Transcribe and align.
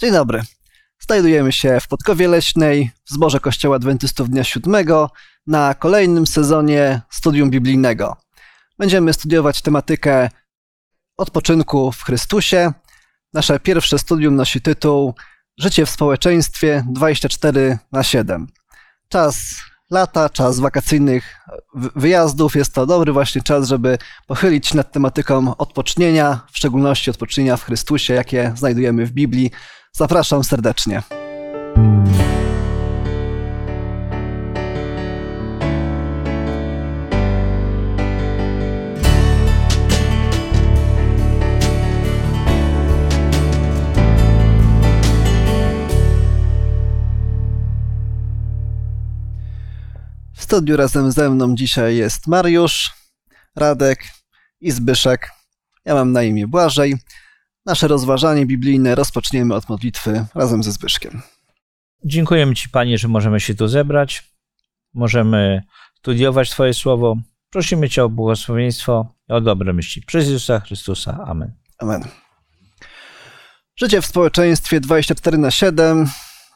Dzień 0.00 0.12
dobry. 0.12 0.42
Znajdujemy 0.98 1.52
się 1.52 1.80
w 1.80 1.88
Podkowie 1.88 2.28
Leśnej, 2.28 2.90
w 3.04 3.10
zborze 3.10 3.40
Kościoła 3.40 3.76
Adwentystów 3.76 4.30
Dnia 4.30 4.44
Siódmego, 4.44 5.10
na 5.46 5.74
kolejnym 5.74 6.26
sezonie 6.26 7.00
studium 7.10 7.50
biblijnego. 7.50 8.16
Będziemy 8.78 9.12
studiować 9.12 9.62
tematykę 9.62 10.30
odpoczynku 11.16 11.92
w 11.92 12.02
Chrystusie. 12.02 12.72
Nasze 13.32 13.60
pierwsze 13.60 13.98
studium 13.98 14.36
nosi 14.36 14.60
tytuł 14.60 15.14
Życie 15.58 15.86
w 15.86 15.90
społeczeństwie 15.90 16.84
24 16.90 17.78
na 17.92 18.02
7. 18.02 18.46
Czas 19.08 19.56
lata, 19.90 20.28
czas 20.28 20.60
wakacyjnych 20.60 21.36
wyjazdów. 21.74 22.56
Jest 22.56 22.74
to 22.74 22.86
dobry 22.86 23.12
właśnie 23.12 23.42
czas, 23.42 23.68
żeby 23.68 23.98
pochylić 24.26 24.66
się 24.66 24.76
nad 24.76 24.92
tematyką 24.92 25.56
odpocznienia, 25.56 26.40
w 26.52 26.56
szczególności 26.56 27.10
odpocznienia 27.10 27.56
w 27.56 27.64
Chrystusie, 27.64 28.14
jakie 28.14 28.52
znajdujemy 28.56 29.06
w 29.06 29.12
Biblii. 29.12 29.50
Zapraszam 29.92 30.44
serdecznie. 30.44 31.02
W 50.32 50.42
studiu 50.42 50.76
razem 50.76 51.12
ze 51.12 51.30
mną 51.30 51.54
dzisiaj 51.54 51.96
jest 51.96 52.26
Mariusz, 52.26 52.90
Radek 53.56 54.04
i 54.60 54.70
Zbyszek. 54.70 55.30
Ja 55.84 55.94
mam 55.94 56.12
na 56.12 56.22
imię 56.22 56.46
Błażej. 56.46 56.94
Nasze 57.66 57.88
rozważanie 57.88 58.46
biblijne 58.46 58.94
rozpoczniemy 58.94 59.54
od 59.54 59.68
modlitwy 59.68 60.24
razem 60.34 60.62
ze 60.62 60.72
Zbyszkiem. 60.72 61.22
Dziękujemy 62.04 62.54
Ci, 62.54 62.68
Panie, 62.68 62.98
że 62.98 63.08
możemy 63.08 63.40
się 63.40 63.54
tu 63.54 63.68
zebrać. 63.68 64.32
Możemy 64.94 65.62
studiować 65.98 66.50
Twoje 66.50 66.74
słowo. 66.74 67.16
Prosimy 67.50 67.88
Cię 67.88 68.04
o 68.04 68.08
błogosławieństwo 68.08 69.14
i 69.28 69.32
o 69.32 69.40
dobre 69.40 69.72
myśli. 69.72 70.02
Przez 70.02 70.26
Jezusa 70.26 70.60
Chrystusa. 70.60 71.24
Amen. 71.26 71.52
Amen. 71.78 72.04
Życie 73.76 74.02
w 74.02 74.06
społeczeństwie 74.06 74.80
24 74.80 75.38
na 75.38 75.50
7 75.50 76.06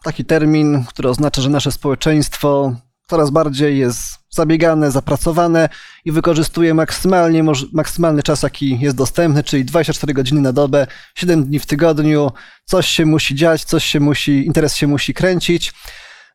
taki 0.03 0.25
termin, 0.25 0.85
który 0.85 1.09
oznacza, 1.09 1.43
że 1.43 1.51
nasze 1.51 1.73
społeczeństwo 1.73 2.77
coraz 3.15 3.31
bardziej 3.31 3.79
jest 3.79 4.19
zabiegane, 4.31 4.91
zapracowane 4.91 5.69
i 6.05 6.13
wykorzystuje 6.13 6.75
maksymalnie, 6.75 7.45
maksymalny 7.73 8.23
czas, 8.23 8.43
jaki 8.43 8.81
jest 8.81 8.97
dostępny, 8.97 9.43
czyli 9.43 9.65
24 9.65 10.15
godziny 10.15 10.41
na 10.41 10.53
dobę, 10.53 10.87
7 11.15 11.45
dni 11.45 11.59
w 11.59 11.67
tygodniu. 11.67 12.31
Coś 12.65 12.87
się 12.87 13.07
musi 13.07 13.35
dziać, 13.35 13.65
coś 13.65 13.85
się 13.85 14.01
musi, 14.01 14.47
interes 14.47 14.75
się 14.75 14.87
musi 14.87 15.15
kręcić. 15.15 15.73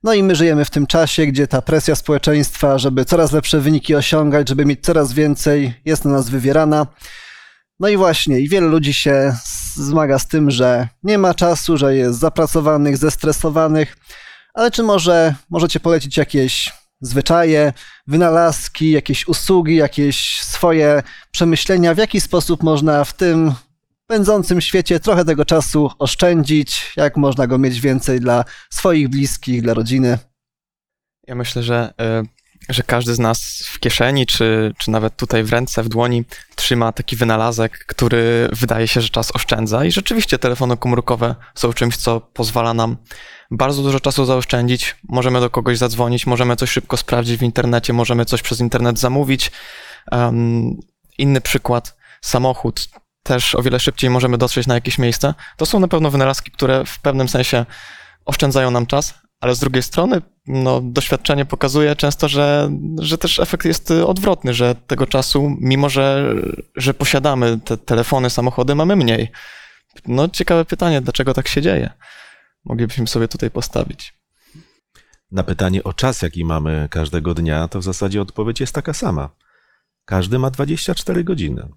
No 0.03 0.13
i 0.13 0.23
my 0.23 0.35
żyjemy 0.35 0.65
w 0.65 0.69
tym 0.69 0.87
czasie, 0.87 1.25
gdzie 1.25 1.47
ta 1.47 1.61
presja 1.61 1.95
społeczeństwa, 1.95 2.77
żeby 2.77 3.05
coraz 3.05 3.31
lepsze 3.31 3.59
wyniki 3.59 3.95
osiągać, 3.95 4.49
żeby 4.49 4.65
mieć 4.65 4.79
coraz 4.81 5.13
więcej, 5.13 5.73
jest 5.85 6.05
na 6.05 6.11
nas 6.11 6.29
wywierana. 6.29 6.87
No 7.79 7.89
i 7.89 7.97
właśnie, 7.97 8.39
i 8.39 8.49
wielu 8.49 8.67
ludzi 8.69 8.93
się 8.93 9.35
zmaga 9.75 10.19
z 10.19 10.27
tym, 10.27 10.51
że 10.51 10.87
nie 11.03 11.17
ma 11.17 11.33
czasu, 11.33 11.77
że 11.77 11.95
jest 11.95 12.19
zapracowanych, 12.19 12.97
zestresowanych. 12.97 13.97
Ale 14.59 14.71
czy 14.71 14.83
może 14.83 15.35
możecie 15.49 15.79
polecić 15.79 16.17
jakieś 16.17 16.73
zwyczaje, 17.01 17.73
wynalazki, 18.07 18.91
jakieś 18.91 19.27
usługi, 19.27 19.75
jakieś 19.75 20.41
swoje 20.41 21.03
przemyślenia, 21.31 21.93
w 21.93 21.97
jaki 21.97 22.21
sposób 22.21 22.63
można 22.63 23.03
w 23.03 23.13
tym 23.13 23.53
pędzącym 24.07 24.61
świecie 24.61 24.99
trochę 24.99 25.25
tego 25.25 25.45
czasu 25.45 25.91
oszczędzić, 25.99 26.93
jak 26.97 27.17
można 27.17 27.47
go 27.47 27.57
mieć 27.57 27.81
więcej 27.81 28.19
dla 28.19 28.45
swoich 28.69 29.09
bliskich, 29.09 29.61
dla 29.61 29.73
rodziny? 29.73 30.17
Ja 31.27 31.35
myślę, 31.35 31.63
że, 31.63 31.93
e, 31.99 32.23
że 32.69 32.83
każdy 32.83 33.15
z 33.15 33.19
nas 33.19 33.63
w 33.65 33.79
kieszeni, 33.79 34.25
czy, 34.25 34.73
czy 34.77 34.91
nawet 34.91 35.15
tutaj 35.15 35.43
w 35.43 35.51
ręce, 35.51 35.83
w 35.83 35.89
dłoni 35.89 36.25
trzyma 36.55 36.91
taki 36.91 37.15
wynalazek, 37.15 37.85
który 37.85 38.49
wydaje 38.51 38.87
się, 38.87 39.01
że 39.01 39.09
czas 39.09 39.35
oszczędza 39.35 39.85
i 39.85 39.91
rzeczywiście 39.91 40.39
telefony 40.39 40.77
komórkowe 40.77 41.35
są 41.55 41.73
czymś, 41.73 41.97
co 41.97 42.21
pozwala 42.21 42.73
nam 42.73 42.97
bardzo 43.51 43.83
dużo 43.83 43.99
czasu 43.99 44.25
zaoszczędzić. 44.25 44.95
Możemy 45.09 45.39
do 45.39 45.49
kogoś 45.49 45.77
zadzwonić, 45.77 46.27
możemy 46.27 46.55
coś 46.55 46.69
szybko 46.71 46.97
sprawdzić 46.97 47.37
w 47.37 47.43
internecie, 47.43 47.93
możemy 47.93 48.25
coś 48.25 48.41
przez 48.41 48.59
internet 48.59 48.99
zamówić. 48.99 49.51
Um, 50.11 50.79
inny 51.17 51.41
przykład, 51.41 51.97
samochód. 52.21 52.89
Też 53.23 53.55
o 53.55 53.63
wiele 53.63 53.79
szybciej 53.79 54.09
możemy 54.09 54.37
dotrzeć 54.37 54.67
na 54.67 54.73
jakieś 54.73 54.97
miejsce. 54.97 55.33
To 55.57 55.65
są 55.65 55.79
na 55.79 55.87
pewno 55.87 56.11
wynalazki, 56.11 56.51
które 56.51 56.85
w 56.85 56.99
pewnym 56.99 57.29
sensie 57.29 57.65
oszczędzają 58.25 58.71
nam 58.71 58.85
czas, 58.85 59.13
ale 59.39 59.55
z 59.55 59.59
drugiej 59.59 59.83
strony 59.83 60.21
no, 60.47 60.81
doświadczenie 60.81 61.45
pokazuje 61.45 61.95
często, 61.95 62.27
że, 62.27 62.71
że 62.99 63.17
też 63.17 63.39
efekt 63.39 63.65
jest 63.65 63.91
odwrotny, 63.91 64.53
że 64.53 64.75
tego 64.87 65.07
czasu, 65.07 65.57
mimo 65.59 65.89
że, 65.89 66.35
że 66.75 66.93
posiadamy 66.93 67.59
te 67.59 67.77
telefony, 67.77 68.29
samochody, 68.29 68.75
mamy 68.75 68.95
mniej. 68.95 69.31
No 70.07 70.29
ciekawe 70.29 70.65
pytanie, 70.65 71.01
dlaczego 71.01 71.33
tak 71.33 71.47
się 71.47 71.61
dzieje? 71.61 71.89
moglibyśmy 72.65 73.07
sobie 73.07 73.27
tutaj 73.27 73.51
postawić. 73.51 74.19
Na 75.31 75.43
pytanie 75.43 75.83
o 75.83 75.93
czas, 75.93 76.21
jaki 76.21 76.45
mamy 76.45 76.87
każdego 76.91 77.33
dnia, 77.33 77.67
to 77.67 77.79
w 77.79 77.83
zasadzie 77.83 78.21
odpowiedź 78.21 78.59
jest 78.59 78.73
taka 78.73 78.93
sama. 78.93 79.29
Każdy 80.05 80.39
ma 80.39 80.51
24 80.51 81.23
godziny. 81.23 81.69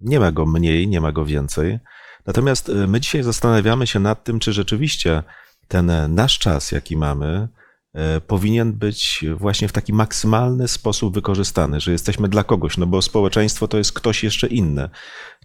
Nie 0.00 0.20
ma 0.20 0.32
go 0.32 0.46
mniej, 0.46 0.88
nie 0.88 1.00
ma 1.00 1.12
go 1.12 1.24
więcej. 1.24 1.78
Natomiast 2.26 2.68
e, 2.68 2.86
my 2.86 3.00
dzisiaj 3.00 3.22
zastanawiamy 3.22 3.86
się 3.86 4.00
nad 4.00 4.24
tym, 4.24 4.38
czy 4.38 4.52
rzeczywiście 4.52 5.22
ten 5.68 6.14
nasz 6.14 6.38
czas, 6.38 6.72
jaki 6.72 6.96
mamy, 6.96 7.48
E, 7.96 8.20
powinien 8.20 8.72
być 8.72 9.24
właśnie 9.36 9.68
w 9.68 9.72
taki 9.72 9.92
maksymalny 9.92 10.68
sposób 10.68 11.14
wykorzystany, 11.14 11.80
że 11.80 11.92
jesteśmy 11.92 12.28
dla 12.28 12.44
kogoś, 12.44 12.78
no 12.78 12.86
bo 12.86 13.02
społeczeństwo 13.02 13.68
to 13.68 13.78
jest 13.78 13.92
ktoś 13.92 14.24
jeszcze 14.24 14.46
inny. 14.46 14.88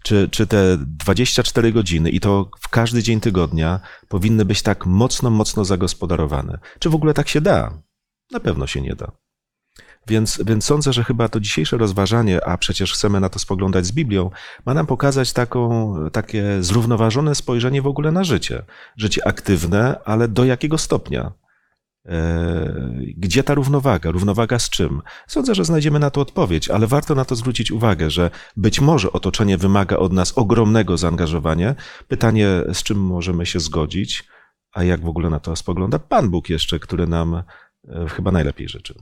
Czy, 0.02 0.28
czy 0.30 0.46
te 0.46 0.78
24 0.80 1.72
godziny 1.72 2.10
i 2.10 2.20
to 2.20 2.50
w 2.60 2.68
każdy 2.68 3.02
dzień 3.02 3.20
tygodnia 3.20 3.80
powinny 4.08 4.44
być 4.44 4.62
tak 4.62 4.86
mocno, 4.86 5.30
mocno 5.30 5.64
zagospodarowane? 5.64 6.58
Czy 6.78 6.90
w 6.90 6.94
ogóle 6.94 7.14
tak 7.14 7.28
się 7.28 7.40
da? 7.40 7.82
Na 8.30 8.40
pewno 8.40 8.66
się 8.66 8.80
nie 8.80 8.96
da. 8.96 9.12
Więc, 10.08 10.40
więc 10.46 10.64
sądzę, 10.64 10.92
że 10.92 11.04
chyba 11.04 11.28
to 11.28 11.40
dzisiejsze 11.40 11.78
rozważanie, 11.78 12.44
a 12.46 12.58
przecież 12.58 12.92
chcemy 12.92 13.20
na 13.20 13.28
to 13.28 13.38
spoglądać 13.38 13.86
z 13.86 13.92
Biblią, 13.92 14.30
ma 14.66 14.74
nam 14.74 14.86
pokazać 14.86 15.32
taką, 15.32 15.94
takie 16.12 16.62
zrównoważone 16.62 17.34
spojrzenie 17.34 17.82
w 17.82 17.86
ogóle 17.86 18.12
na 18.12 18.24
życie. 18.24 18.62
Życie 18.96 19.26
aktywne, 19.26 20.00
ale 20.04 20.28
do 20.28 20.44
jakiego 20.44 20.78
stopnia? 20.78 21.32
E, 22.06 22.74
gdzie 23.16 23.44
ta 23.44 23.54
równowaga? 23.54 24.10
Równowaga 24.10 24.58
z 24.58 24.70
czym? 24.70 25.02
Sądzę, 25.26 25.54
że 25.54 25.64
znajdziemy 25.64 25.98
na 25.98 26.10
to 26.10 26.20
odpowiedź, 26.20 26.70
ale 26.70 26.86
warto 26.86 27.14
na 27.14 27.24
to 27.24 27.36
zwrócić 27.36 27.70
uwagę, 27.70 28.10
że 28.10 28.30
być 28.56 28.80
może 28.80 29.12
otoczenie 29.12 29.58
wymaga 29.58 29.96
od 29.96 30.12
nas 30.12 30.38
ogromnego 30.38 30.96
zaangażowania. 30.96 31.74
Pytanie, 32.08 32.48
z 32.72 32.82
czym 32.82 33.00
możemy 33.00 33.46
się 33.46 33.60
zgodzić, 33.60 34.24
a 34.72 34.84
jak 34.84 35.00
w 35.00 35.08
ogóle 35.08 35.30
na 35.30 35.40
to 35.40 35.56
spogląda 35.56 35.98
Pan 35.98 36.30
Bóg 36.30 36.48
jeszcze, 36.48 36.78
który 36.78 37.06
nam 37.06 37.34
e, 37.34 37.42
chyba 38.08 38.32
najlepiej 38.32 38.68
życzy. 38.68 38.94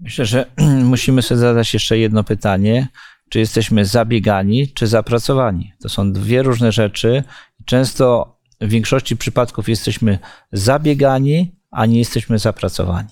Myślę, 0.00 0.26
że 0.26 0.46
musimy 0.84 1.22
sobie 1.22 1.38
zadać 1.38 1.74
jeszcze 1.74 1.98
jedno 1.98 2.24
pytanie. 2.24 2.88
Czy 3.28 3.38
jesteśmy 3.38 3.84
zabiegani, 3.84 4.68
czy 4.68 4.86
zapracowani? 4.86 5.72
To 5.80 5.88
są 5.88 6.12
dwie 6.12 6.42
różne 6.42 6.72
rzeczy. 6.72 7.24
Często 7.64 8.36
w 8.60 8.68
większości 8.68 9.16
przypadków 9.16 9.68
jesteśmy 9.68 10.18
zabiegani, 10.52 11.52
a 11.70 11.86
nie 11.86 11.98
jesteśmy 11.98 12.38
zapracowani. 12.38 13.08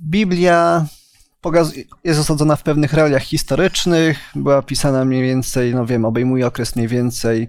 Biblia 0.00 0.86
jest 2.04 2.20
osadzona 2.20 2.56
w 2.56 2.62
pewnych 2.62 2.92
realiach 2.92 3.22
historycznych, 3.22 4.18
była 4.34 4.62
pisana 4.62 5.04
mniej 5.04 5.22
więcej, 5.22 5.74
no 5.74 5.86
wiem, 5.86 6.04
obejmuje 6.04 6.46
okres 6.46 6.76
mniej 6.76 6.88
więcej 6.88 7.48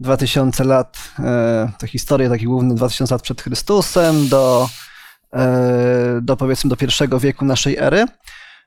2000 0.00 0.64
lat, 0.64 0.98
e, 1.18 1.72
to 1.78 1.86
historię 1.86 2.28
taki 2.28 2.44
główny 2.44 2.74
2000 2.74 3.14
lat 3.14 3.22
przed 3.22 3.42
Chrystusem 3.42 4.28
do, 4.28 4.68
do 6.22 6.36
powiedzmy 6.36 6.70
do 6.70 6.76
pierwszego 6.76 7.20
wieku 7.20 7.44
naszej 7.44 7.76
ery. 7.76 8.04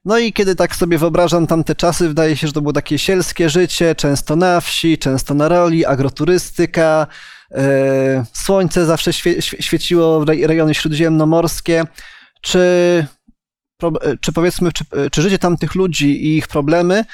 No 0.05 0.17
i 0.17 0.33
kiedy 0.33 0.55
tak 0.55 0.75
sobie 0.75 0.97
wyobrażam 0.97 1.47
tamte 1.47 1.75
czasy, 1.75 2.07
wydaje 2.07 2.37
się, 2.37 2.47
że 2.47 2.53
to 2.53 2.61
było 2.61 2.73
takie 2.73 2.99
sielskie 2.99 3.49
życie, 3.49 3.95
często 3.95 4.35
na 4.35 4.61
wsi, 4.61 4.97
często 4.97 5.33
na 5.33 5.47
roli, 5.47 5.85
agroturystyka, 5.85 7.07
E, 7.55 8.25
słońce 8.33 8.85
zawsze 8.85 9.13
świe, 9.13 9.41
świeciło 9.41 10.19
w 10.19 10.27
rejony 10.27 10.73
śródziemnomorskie. 10.73 11.83
Czy, 12.41 12.59
e, 13.83 14.17
czy 14.21 14.33
powiedzmy, 14.33 14.71
czy, 14.71 14.83
e, 14.91 15.09
czy 15.09 15.21
życie 15.21 15.39
tamtych 15.39 15.75
ludzi 15.75 16.25
i 16.25 16.37
ich 16.37 16.47
problemy 16.47 17.05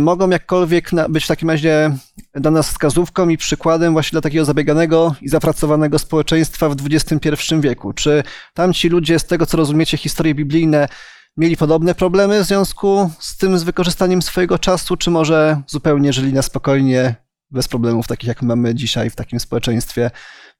mogą 0.00 0.30
jakkolwiek 0.30 0.90
być 1.08 1.24
w 1.24 1.28
takim 1.28 1.50
razie 1.50 1.96
dla 2.34 2.50
nas 2.50 2.68
wskazówką 2.68 3.28
i 3.28 3.36
przykładem 3.36 3.92
właśnie 3.92 4.10
dla 4.10 4.20
takiego 4.20 4.44
zabieganego 4.44 5.14
i 5.22 5.28
zapracowanego 5.28 5.98
społeczeństwa 5.98 6.68
w 6.68 6.76
XXI 6.90 7.54
wieku? 7.60 7.92
Czy 7.92 8.22
tamci 8.54 8.88
ludzie, 8.88 9.18
z 9.18 9.24
tego 9.24 9.46
co 9.46 9.56
rozumiecie, 9.56 9.96
historie 9.96 10.34
biblijne, 10.34 10.88
mieli 11.36 11.56
podobne 11.56 11.94
problemy 11.94 12.44
w 12.44 12.46
związku 12.46 13.10
z 13.18 13.36
tym, 13.36 13.58
z 13.58 13.62
wykorzystaniem 13.62 14.22
swojego 14.22 14.58
czasu, 14.58 14.96
czy 14.96 15.10
może 15.10 15.62
zupełnie 15.66 16.12
żyli 16.12 16.32
na 16.32 16.42
spokojnie 16.42 17.14
bez 17.50 17.68
problemów 17.68 18.06
takich 18.06 18.28
jak 18.28 18.42
mamy 18.42 18.74
dzisiaj 18.74 19.10
w 19.10 19.16
takim 19.16 19.40
społeczeństwie 19.40 20.10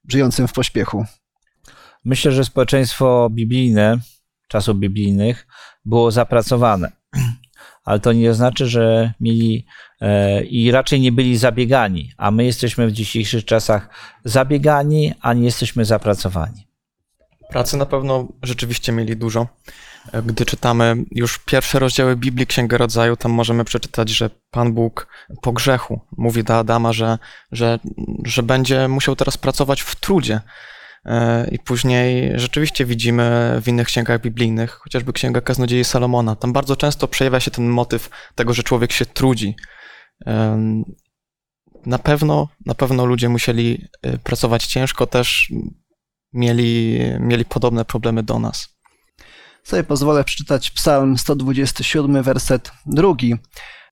żyjącym 0.07 0.47
w 0.47 0.53
pośpiechu. 0.53 1.05
Myślę, 2.05 2.31
że 2.31 2.45
społeczeństwo 2.45 3.29
biblijne, 3.31 3.97
czasów 4.47 4.79
biblijnych, 4.79 5.47
było 5.85 6.11
zapracowane. 6.11 6.91
Ale 7.83 7.99
to 7.99 8.13
nie 8.13 8.33
znaczy, 8.33 8.67
że 8.67 9.13
mieli 9.19 9.65
e, 10.01 10.43
i 10.43 10.71
raczej 10.71 11.01
nie 11.01 11.11
byli 11.11 11.37
zabiegani, 11.37 12.11
a 12.17 12.31
my 12.31 12.45
jesteśmy 12.45 12.87
w 12.87 12.91
dzisiejszych 12.91 13.45
czasach 13.45 13.89
zabiegani, 14.25 15.13
a 15.21 15.33
nie 15.33 15.45
jesteśmy 15.45 15.85
zapracowani. 15.85 16.67
Pracy 17.49 17.77
na 17.77 17.85
pewno 17.85 18.27
rzeczywiście 18.43 18.91
mieli 18.91 19.17
dużo. 19.17 19.47
Gdy 20.25 20.45
czytamy 20.45 20.95
już 21.11 21.39
pierwsze 21.39 21.79
rozdziały 21.79 22.15
Biblii, 22.15 22.47
Księgę 22.47 22.77
Rodzaju, 22.77 23.15
tam 23.17 23.31
możemy 23.31 23.63
przeczytać, 23.63 24.09
że 24.09 24.29
Pan 24.51 24.73
Bóg 24.73 25.07
po 25.41 25.51
grzechu 25.51 25.99
mówi 26.17 26.43
do 26.43 26.57
Adama, 26.57 26.93
że, 26.93 27.17
że, 27.51 27.79
że 28.25 28.43
będzie 28.43 28.87
musiał 28.87 29.15
teraz 29.15 29.37
pracować 29.37 29.81
w 29.81 29.95
trudzie. 29.95 30.41
E, 31.05 31.47
I 31.51 31.59
później 31.59 32.31
rzeczywiście 32.35 32.85
widzimy 32.85 33.57
w 33.61 33.67
innych 33.67 33.87
księgach 33.87 34.21
biblijnych, 34.21 34.71
chociażby 34.71 35.13
Księga 35.13 35.41
Kaznodziei 35.41 35.83
Salomona, 35.83 36.35
tam 36.35 36.53
bardzo 36.53 36.75
często 36.75 37.07
przejawia 37.07 37.39
się 37.39 37.51
ten 37.51 37.67
motyw 37.67 38.09
tego, 38.35 38.53
że 38.53 38.63
człowiek 38.63 38.91
się 38.91 39.05
trudzi. 39.05 39.55
Na 41.85 41.99
pewno, 41.99 42.47
na 42.65 42.75
pewno 42.75 43.05
ludzie 43.05 43.29
musieli 43.29 43.87
e, 44.01 44.17
pracować 44.17 44.65
ciężko, 44.65 45.07
też 45.07 45.51
mieli, 46.33 46.99
mieli 47.19 47.45
podobne 47.45 47.85
problemy 47.85 48.23
do 48.23 48.39
nas. 48.39 48.77
Sobie 49.63 49.83
pozwolę 49.83 50.23
przeczytać 50.23 50.71
Psalm 50.71 51.17
127, 51.17 52.23
werset 52.23 52.71
drugi, 52.85 53.35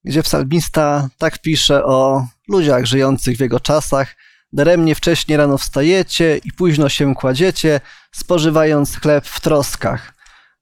gdzie 0.04 0.24
psalmista 0.24 1.10
tak 1.18 1.42
pisze 1.42 1.86
o 1.86 2.28
ludziach 2.48 2.86
żyjących 2.86 3.38
w 3.38 3.40
jego 3.40 3.60
czasach. 3.60 4.16
Daremnie 4.54 4.96
wcześnie 4.96 5.38
rano 5.38 5.58
wstajecie 5.58 6.40
i 6.44 6.52
późno 6.52 6.90
się 6.90 7.16
kładziecie, 7.16 7.82
spożywając 8.12 8.96
chleb 8.98 9.26
w 9.26 9.42
troskach. 9.42 10.14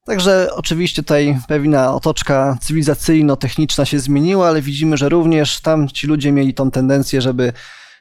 Także 0.05 0.49
oczywiście 0.53 1.03
tutaj 1.03 1.39
pewna 1.47 1.93
otoczka 1.93 2.57
cywilizacyjno-techniczna 2.61 3.85
się 3.85 3.99
zmieniła, 3.99 4.47
ale 4.47 4.61
widzimy, 4.61 4.97
że 4.97 5.09
również 5.09 5.61
tam 5.61 5.87
ci 5.87 6.07
ludzie 6.07 6.31
mieli 6.31 6.53
tą 6.53 6.71
tendencję, 6.71 7.21
żeby 7.21 7.53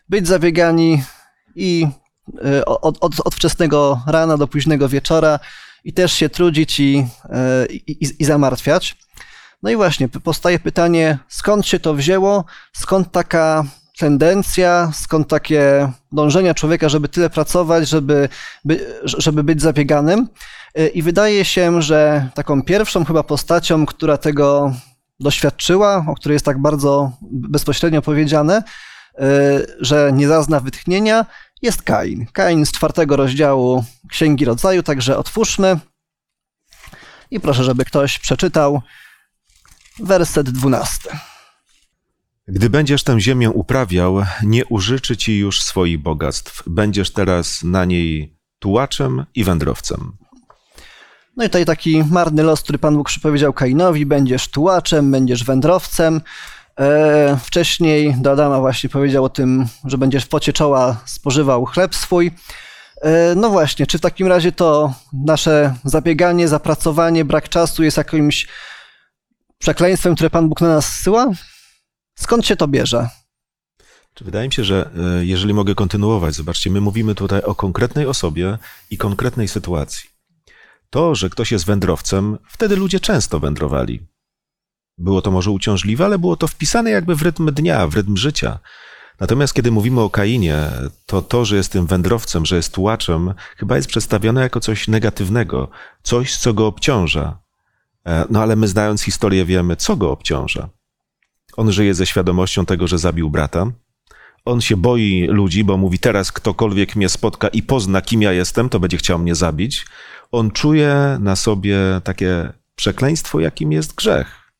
być 0.08 0.28
zabiegani 0.28 1.02
i 1.54 1.86
y, 2.44 2.64
od, 2.64 2.98
od, 3.00 3.12
od 3.24 3.34
wczesnego 3.34 4.02
rana 4.06 4.36
do 4.36 4.48
późnego 4.48 4.88
wieczora 4.88 5.38
i 5.84 5.92
też 5.92 6.12
się 6.12 6.28
trudzić 6.28 6.80
i, 6.80 7.06
y, 7.68 7.74
i, 7.74 8.06
i 8.18 8.24
zamartwiać. 8.24 8.96
No 9.62 9.70
i 9.70 9.76
właśnie 9.76 10.08
powstaje 10.08 10.58
pytanie, 10.58 11.18
skąd 11.28 11.66
się 11.66 11.78
to 11.78 11.94
wzięło, 11.94 12.44
skąd 12.72 13.12
taka 13.12 13.64
tendencja, 13.98 14.90
skąd 14.94 15.28
takie 15.28 15.92
dążenia 16.12 16.54
człowieka, 16.54 16.88
żeby 16.88 17.08
tyle 17.08 17.30
pracować, 17.30 17.88
żeby, 17.88 18.28
by, 18.64 19.00
żeby 19.04 19.44
być 19.44 19.62
zabieganym. 19.62 20.28
Y, 20.78 20.88
I 20.88 21.02
wydaje 21.02 21.44
się, 21.44 21.82
że 21.82 22.28
taką 22.34 22.62
pierwszą 22.62 23.04
chyba 23.04 23.22
postacią, 23.22 23.86
która 23.86 24.16
tego 24.16 24.74
doświadczyła, 25.20 26.04
o 26.08 26.14
której 26.14 26.34
jest 26.34 26.44
tak 26.44 26.58
bardzo 26.58 27.12
bezpośrednio 27.22 28.02
powiedziane, 28.02 28.62
y, 28.62 29.22
że 29.80 30.10
nie 30.12 30.28
zazna 30.28 30.60
wytchnienia, 30.60 31.26
jest 31.62 31.82
Kain. 31.82 32.26
Kain 32.32 32.66
z 32.66 32.72
czwartego 32.72 33.16
rozdziału 33.16 33.84
Księgi 34.10 34.44
Rodzaju, 34.44 34.82
także 34.82 35.18
otwórzmy. 35.18 35.78
I 37.30 37.40
proszę, 37.40 37.64
żeby 37.64 37.84
ktoś 37.84 38.18
przeczytał 38.18 38.82
werset 39.98 40.50
dwunasty. 40.50 41.08
Gdy 42.48 42.70
będziesz 42.70 43.02
tę 43.02 43.20
ziemię 43.20 43.50
uprawiał, 43.50 44.22
nie 44.42 44.66
użyczy 44.66 45.16
ci 45.16 45.38
już 45.38 45.62
swoich 45.62 46.02
bogactw. 46.02 46.62
Będziesz 46.66 47.10
teraz 47.10 47.62
na 47.64 47.84
niej 47.84 48.36
tułaczem 48.58 49.24
i 49.34 49.44
wędrowcem. 49.44 50.12
No 51.36 51.44
i 51.44 51.48
tutaj 51.48 51.64
taki 51.64 52.04
marny 52.10 52.42
los, 52.42 52.62
który 52.62 52.78
Pan 52.78 52.96
Bóg 52.96 53.08
przypowiedział 53.08 53.52
Kainowi, 53.52 54.06
będziesz 54.06 54.48
tułaczem, 54.48 55.10
będziesz 55.10 55.44
wędrowcem. 55.44 56.20
E, 56.80 57.38
wcześniej 57.44 58.14
do 58.18 58.32
Adama 58.32 58.60
właśnie 58.60 58.90
powiedział 58.90 59.24
o 59.24 59.28
tym, 59.28 59.66
że 59.84 59.98
będziesz 59.98 60.24
w 60.24 60.28
pocie 60.28 60.52
czoła 60.52 61.00
spożywał 61.04 61.64
chleb 61.64 61.94
swój. 61.94 62.32
E, 63.02 63.34
no 63.34 63.50
właśnie, 63.50 63.86
czy 63.86 63.98
w 63.98 64.00
takim 64.00 64.26
razie 64.26 64.52
to 64.52 64.94
nasze 65.12 65.74
zabieganie, 65.84 66.48
zapracowanie, 66.48 67.24
brak 67.24 67.48
czasu 67.48 67.82
jest 67.82 67.96
jakimś 67.96 68.46
przekleństwem, 69.58 70.14
które 70.14 70.30
Pan 70.30 70.48
Bóg 70.48 70.60
na 70.60 70.68
nas 70.68 70.92
zsyła? 70.92 71.30
Skąd 72.18 72.46
się 72.46 72.56
to 72.56 72.68
bierze? 72.68 73.08
Wydaje 74.20 74.48
mi 74.48 74.52
się, 74.52 74.64
że 74.64 74.90
e, 75.20 75.24
jeżeli 75.26 75.54
mogę 75.54 75.74
kontynuować, 75.74 76.34
zobaczcie, 76.34 76.70
my 76.70 76.80
mówimy 76.80 77.14
tutaj 77.14 77.42
o 77.42 77.54
konkretnej 77.54 78.06
osobie 78.06 78.58
i 78.90 78.98
konkretnej 78.98 79.48
sytuacji. 79.48 80.10
To, 80.90 81.14
że 81.14 81.30
ktoś 81.30 81.52
jest 81.52 81.66
wędrowcem, 81.66 82.38
wtedy 82.48 82.76
ludzie 82.76 83.00
często 83.00 83.40
wędrowali. 83.40 84.06
Było 84.98 85.22
to 85.22 85.30
może 85.30 85.50
uciążliwe, 85.50 86.04
ale 86.04 86.18
było 86.18 86.36
to 86.36 86.48
wpisane 86.48 86.90
jakby 86.90 87.14
w 87.14 87.22
rytm 87.22 87.54
dnia, 87.54 87.86
w 87.86 87.94
rytm 87.94 88.16
życia. 88.16 88.58
Natomiast 89.20 89.54
kiedy 89.54 89.70
mówimy 89.70 90.00
o 90.00 90.10
Kainie, 90.10 90.70
to 91.06 91.22
to, 91.22 91.44
że 91.44 91.56
jest 91.56 91.72
tym 91.72 91.86
wędrowcem, 91.86 92.46
że 92.46 92.56
jest 92.56 92.74
tułaczem, 92.74 93.34
chyba 93.56 93.76
jest 93.76 93.88
przedstawione 93.88 94.40
jako 94.40 94.60
coś 94.60 94.88
negatywnego, 94.88 95.68
coś, 96.02 96.36
co 96.36 96.54
go 96.54 96.66
obciąża. 96.66 97.38
E, 98.06 98.24
No 98.30 98.42
ale 98.42 98.56
my 98.56 98.68
znając 98.68 99.02
historię 99.02 99.44
wiemy, 99.44 99.76
co 99.76 99.96
go 99.96 100.10
obciąża. 100.10 100.68
On 101.56 101.72
żyje 101.72 101.94
ze 101.94 102.06
świadomością 102.06 102.66
tego, 102.66 102.88
że 102.88 102.98
zabił 102.98 103.30
brata. 103.30 103.66
On 104.44 104.60
się 104.60 104.76
boi 104.76 105.26
ludzi, 105.30 105.64
bo 105.64 105.76
mówi 105.76 105.98
teraz 105.98 106.32
ktokolwiek 106.32 106.96
mnie 106.96 107.08
spotka 107.08 107.48
i 107.48 107.62
pozna, 107.62 108.02
kim 108.02 108.22
ja 108.22 108.32
jestem, 108.32 108.68
to 108.68 108.80
będzie 108.80 108.96
chciał 108.96 109.18
mnie 109.18 109.34
zabić. 109.34 109.86
On 110.32 110.50
czuje 110.50 111.18
na 111.20 111.36
sobie 111.36 111.78
takie 112.04 112.52
przekleństwo, 112.74 113.40
jakim 113.40 113.72
jest 113.72 113.94
grzech. 113.94 114.52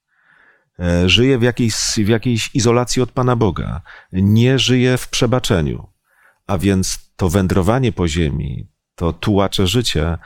E, 0.79 1.09
Żyje 1.09 1.39
w 1.39 1.43
jakiejś, 1.43 1.75
w 1.97 2.09
jakiejś 2.09 2.51
izolacji 2.55 3.03
od 3.03 3.13
Pana 3.13 3.37
Boga. 3.37 3.81
Nie 4.13 4.59
żyje 4.59 4.99
w 4.99 5.09
przebaczeniu. 5.09 5.87
A 6.47 6.59
więc 6.59 6.99
to 7.17 7.29
wędrowanie 7.29 7.93
po 7.93 8.09
ziemi, 8.09 8.67
to 8.95 9.13
tułacze 9.13 9.67
życie, 9.67 10.19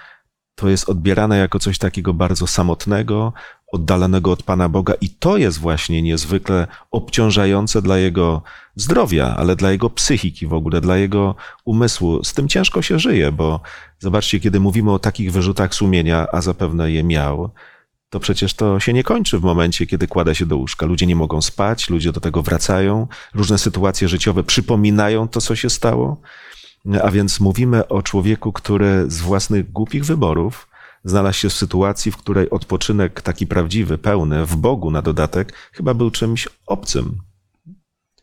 to 0.55 0.69
jest 0.69 0.89
odbierane 0.89 1.39
jako 1.39 1.59
coś 1.59 1.79
takiego 1.79 2.15
bardzo 2.15 2.47
samotnego, 2.47 3.33
oddalonego 3.73 4.33
od 4.33 4.43
Pana 4.43 4.69
Boga 4.69 4.95
i 5.01 5.09
to 5.09 5.37
jest 5.37 5.59
właśnie 5.59 6.03
niezwykle 6.03 6.67
obciążające 6.91 7.83
dla 7.83 7.99
jego 7.99 8.43
zdrowia, 8.77 9.37
ale 9.37 9.57
dla 9.57 9.71
jego 9.71 9.91
psychiki 9.91 10.47
w 10.47 10.53
ogóle, 10.53 10.81
dla 10.81 10.97
jego 10.97 11.35
umysłu. 11.65 12.25
Z 12.25 12.35
tym 12.35 12.49
ciężko 12.49 12.83
się 12.83 12.99
żyje, 12.99 13.33
bo 13.33 13.61
zobaczcie, 13.99 14.41
kiedy 14.41 14.61
mówimy 14.61 14.93
o 14.93 14.99
takich 14.99 15.33
wyrzutach 15.33 15.75
sumienia, 15.75 16.27
a 16.33 16.41
zapewne 16.41 16.93
je 16.93 17.05
miał, 17.05 17.51
to 18.11 18.21
przecież 18.21 18.55
to 18.55 18.81
się 18.81 18.93
nie 18.93 19.05
kończy 19.05 19.39
w 19.39 19.43
momencie, 19.43 19.87
kiedy 19.87 20.09
kłada 20.09 20.35
się 20.35 20.47
do 20.47 20.57
łóżka. 20.57 20.87
Ludzie 20.87 21.07
nie 21.07 21.17
mogą 21.17 21.43
spać, 21.43 21.91
ludzie 21.91 22.13
do 22.13 22.21
tego 22.21 22.43
wracają, 22.43 23.07
różne 23.35 23.59
sytuacje 23.59 24.09
życiowe 24.09 24.45
przypominają 24.45 25.29
to, 25.29 25.41
co 25.41 25.57
się 25.57 25.71
stało. 25.71 26.21
A 27.03 27.11
więc 27.11 27.41
mówimy 27.41 27.89
o 27.89 28.03
człowieku, 28.03 28.53
który 28.53 29.05
z 29.11 29.21
własnych 29.21 29.73
głupich 29.73 30.05
wyborów 30.05 30.70
znalazł 31.05 31.39
się 31.39 31.49
w 31.49 31.53
sytuacji, 31.53 32.13
w 32.13 32.17
której 32.17 32.51
odpoczynek 32.51 33.23
taki 33.23 33.47
prawdziwy, 33.47 33.99
pełny, 33.99 34.47
w 34.47 34.57
Bogu 34.57 34.91
na 34.91 35.03
dodatek, 35.03 35.53
chyba 35.73 35.95
był 35.95 36.11
czymś 36.11 36.49
obcym. 36.67 37.19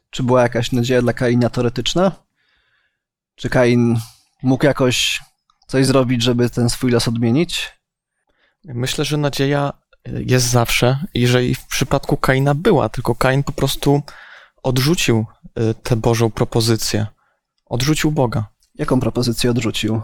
Czy 0.10 0.24
była 0.24 0.42
jakaś 0.42 0.72
nadzieja 0.72 1.02
dla 1.02 1.14
Kaina 1.14 1.50
teoretyczna? 1.50 2.12
Czy 3.36 3.50
Kain 3.50 4.00
mógł 4.44 4.66
jakoś 4.66 5.22
coś 5.68 5.86
zrobić, 5.86 6.24
żeby 6.24 6.50
ten 6.50 6.70
swój 6.70 6.92
los 6.92 7.08
odmienić? 7.08 7.72
Myślę, 8.66 9.06
że 9.06 9.18
nadzieja 9.18 9.74
jest 10.06 10.50
zawsze 10.50 11.06
i 11.14 11.28
że 11.28 11.46
i 11.46 11.56
w 11.56 11.66
przypadku 11.66 12.18
Kaina 12.18 12.56
była, 12.56 12.90
tylko 12.90 13.16
Kain 13.16 13.44
po 13.44 13.52
prostu 13.52 14.02
odrzucił 14.64 15.26
y, 15.60 15.74
tę 15.84 15.96
Bożą 15.96 16.32
propozycję. 16.32 17.08
Odrzucił 17.66 18.12
Boga. 18.12 18.46
Jaką 18.76 19.00
propozycję 19.00 19.52
odrzucił? 19.52 20.02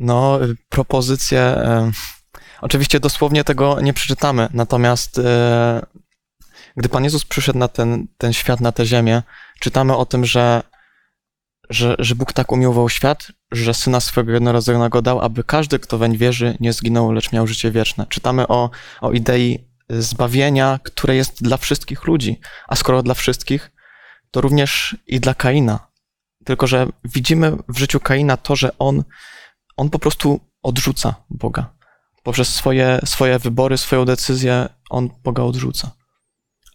No, 0.00 0.44
y, 0.44 0.56
propozycję. 0.68 1.56
y, 1.88 2.20
Oczywiście 2.60 3.00
dosłownie 3.00 3.44
tego 3.44 3.80
nie 3.80 3.92
przeczytamy, 3.92 4.48
natomiast 4.54 5.18
y, 5.18 5.22
gdy 6.76 6.88
Pan 6.88 7.04
Jezus 7.04 7.24
przyszedł 7.24 7.58
na 7.58 7.68
ten, 7.68 8.06
ten 8.18 8.32
świat, 8.32 8.60
na 8.60 8.72
tę 8.72 8.86
ziemię, 8.86 9.22
czytamy 9.60 9.96
o 9.96 10.06
tym, 10.06 10.24
że, 10.24 10.62
że, 11.70 11.96
że 11.98 12.14
Bóg 12.14 12.32
tak 12.32 12.52
umiłował 12.52 12.88
świat, 12.88 13.32
że 13.52 13.74
syna 13.74 14.00
swego 14.00 14.32
jednorodzonego 14.32 15.02
dał, 15.02 15.20
aby 15.20 15.44
każdy, 15.44 15.78
kto 15.78 15.98
weń 15.98 16.16
wierzy, 16.16 16.56
nie 16.60 16.72
zginął, 16.72 17.12
lecz 17.12 17.32
miał 17.32 17.46
życie 17.46 17.70
wieczne. 17.70 18.06
Czytamy 18.08 18.48
o, 18.48 18.70
o 19.00 19.12
idei 19.12 19.70
zbawienia, 19.88 20.80
które 20.82 21.16
jest 21.16 21.42
dla 21.42 21.56
wszystkich 21.56 22.04
ludzi. 22.04 22.40
A 22.68 22.76
skoro 22.76 23.02
dla 23.02 23.14
wszystkich, 23.14 23.70
to 24.30 24.40
również 24.40 24.96
i 25.06 25.20
dla 25.20 25.34
Kaina. 25.34 25.90
Tylko, 26.44 26.66
że 26.66 26.86
widzimy 27.04 27.56
w 27.68 27.78
życiu 27.78 28.00
Kaina 28.00 28.36
to, 28.36 28.56
że 28.56 28.78
on, 28.78 29.04
on 29.80 29.90
po 29.90 29.98
prostu 29.98 30.40
odrzuca 30.62 31.14
Boga. 31.30 31.72
Poprzez 32.22 32.48
swoje, 32.48 33.00
swoje 33.04 33.38
wybory, 33.38 33.78
swoją 33.78 34.04
decyzję, 34.04 34.68
on 34.90 35.08
Boga 35.24 35.42
odrzuca. 35.42 35.90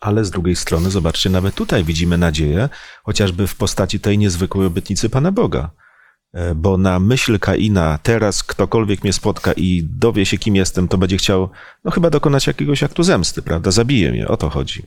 Ale 0.02 0.26
z 0.26 0.32
drugiej 0.32 0.56
strony, 0.56 0.92
zobaczcie, 0.92 1.30
nawet 1.30 1.56
tutaj 1.56 1.84
widzimy 1.84 2.18
nadzieję, 2.18 2.70
chociażby 3.04 3.48
w 3.48 3.56
postaci 3.56 4.00
tej 4.00 4.18
niezwykłej 4.18 4.68
obietnicy 4.68 5.10
Pana 5.10 5.32
Boga. 5.32 5.70
E, 6.34 6.56
Bo 6.56 6.78
na 6.78 7.00
myśl 7.00 7.40
Kaina, 7.40 8.00
teraz 8.04 8.44
ktokolwiek 8.44 9.04
mnie 9.04 9.14
spotka 9.14 9.54
i 9.54 9.84
dowie 9.84 10.26
się, 10.26 10.38
kim 10.38 10.56
jestem, 10.56 10.88
to 10.88 10.98
będzie 10.98 11.18
chciał, 11.18 11.50
no 11.84 11.92
chyba 11.92 12.10
dokonać 12.10 12.48
jakiegoś 12.48 12.84
aktu 12.84 13.04
zemsty, 13.04 13.42
prawda? 13.42 13.72
Zabije 13.72 14.12
mnie, 14.12 14.28
o 14.28 14.38
to 14.38 14.50
chodzi. 14.50 14.84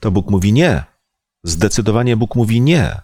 To 0.00 0.10
Bóg 0.10 0.30
mówi 0.30 0.52
nie. 0.52 0.84
Zdecydowanie 1.42 2.16
Bóg 2.16 2.34
mówi 2.34 2.60
nie. 2.60 3.00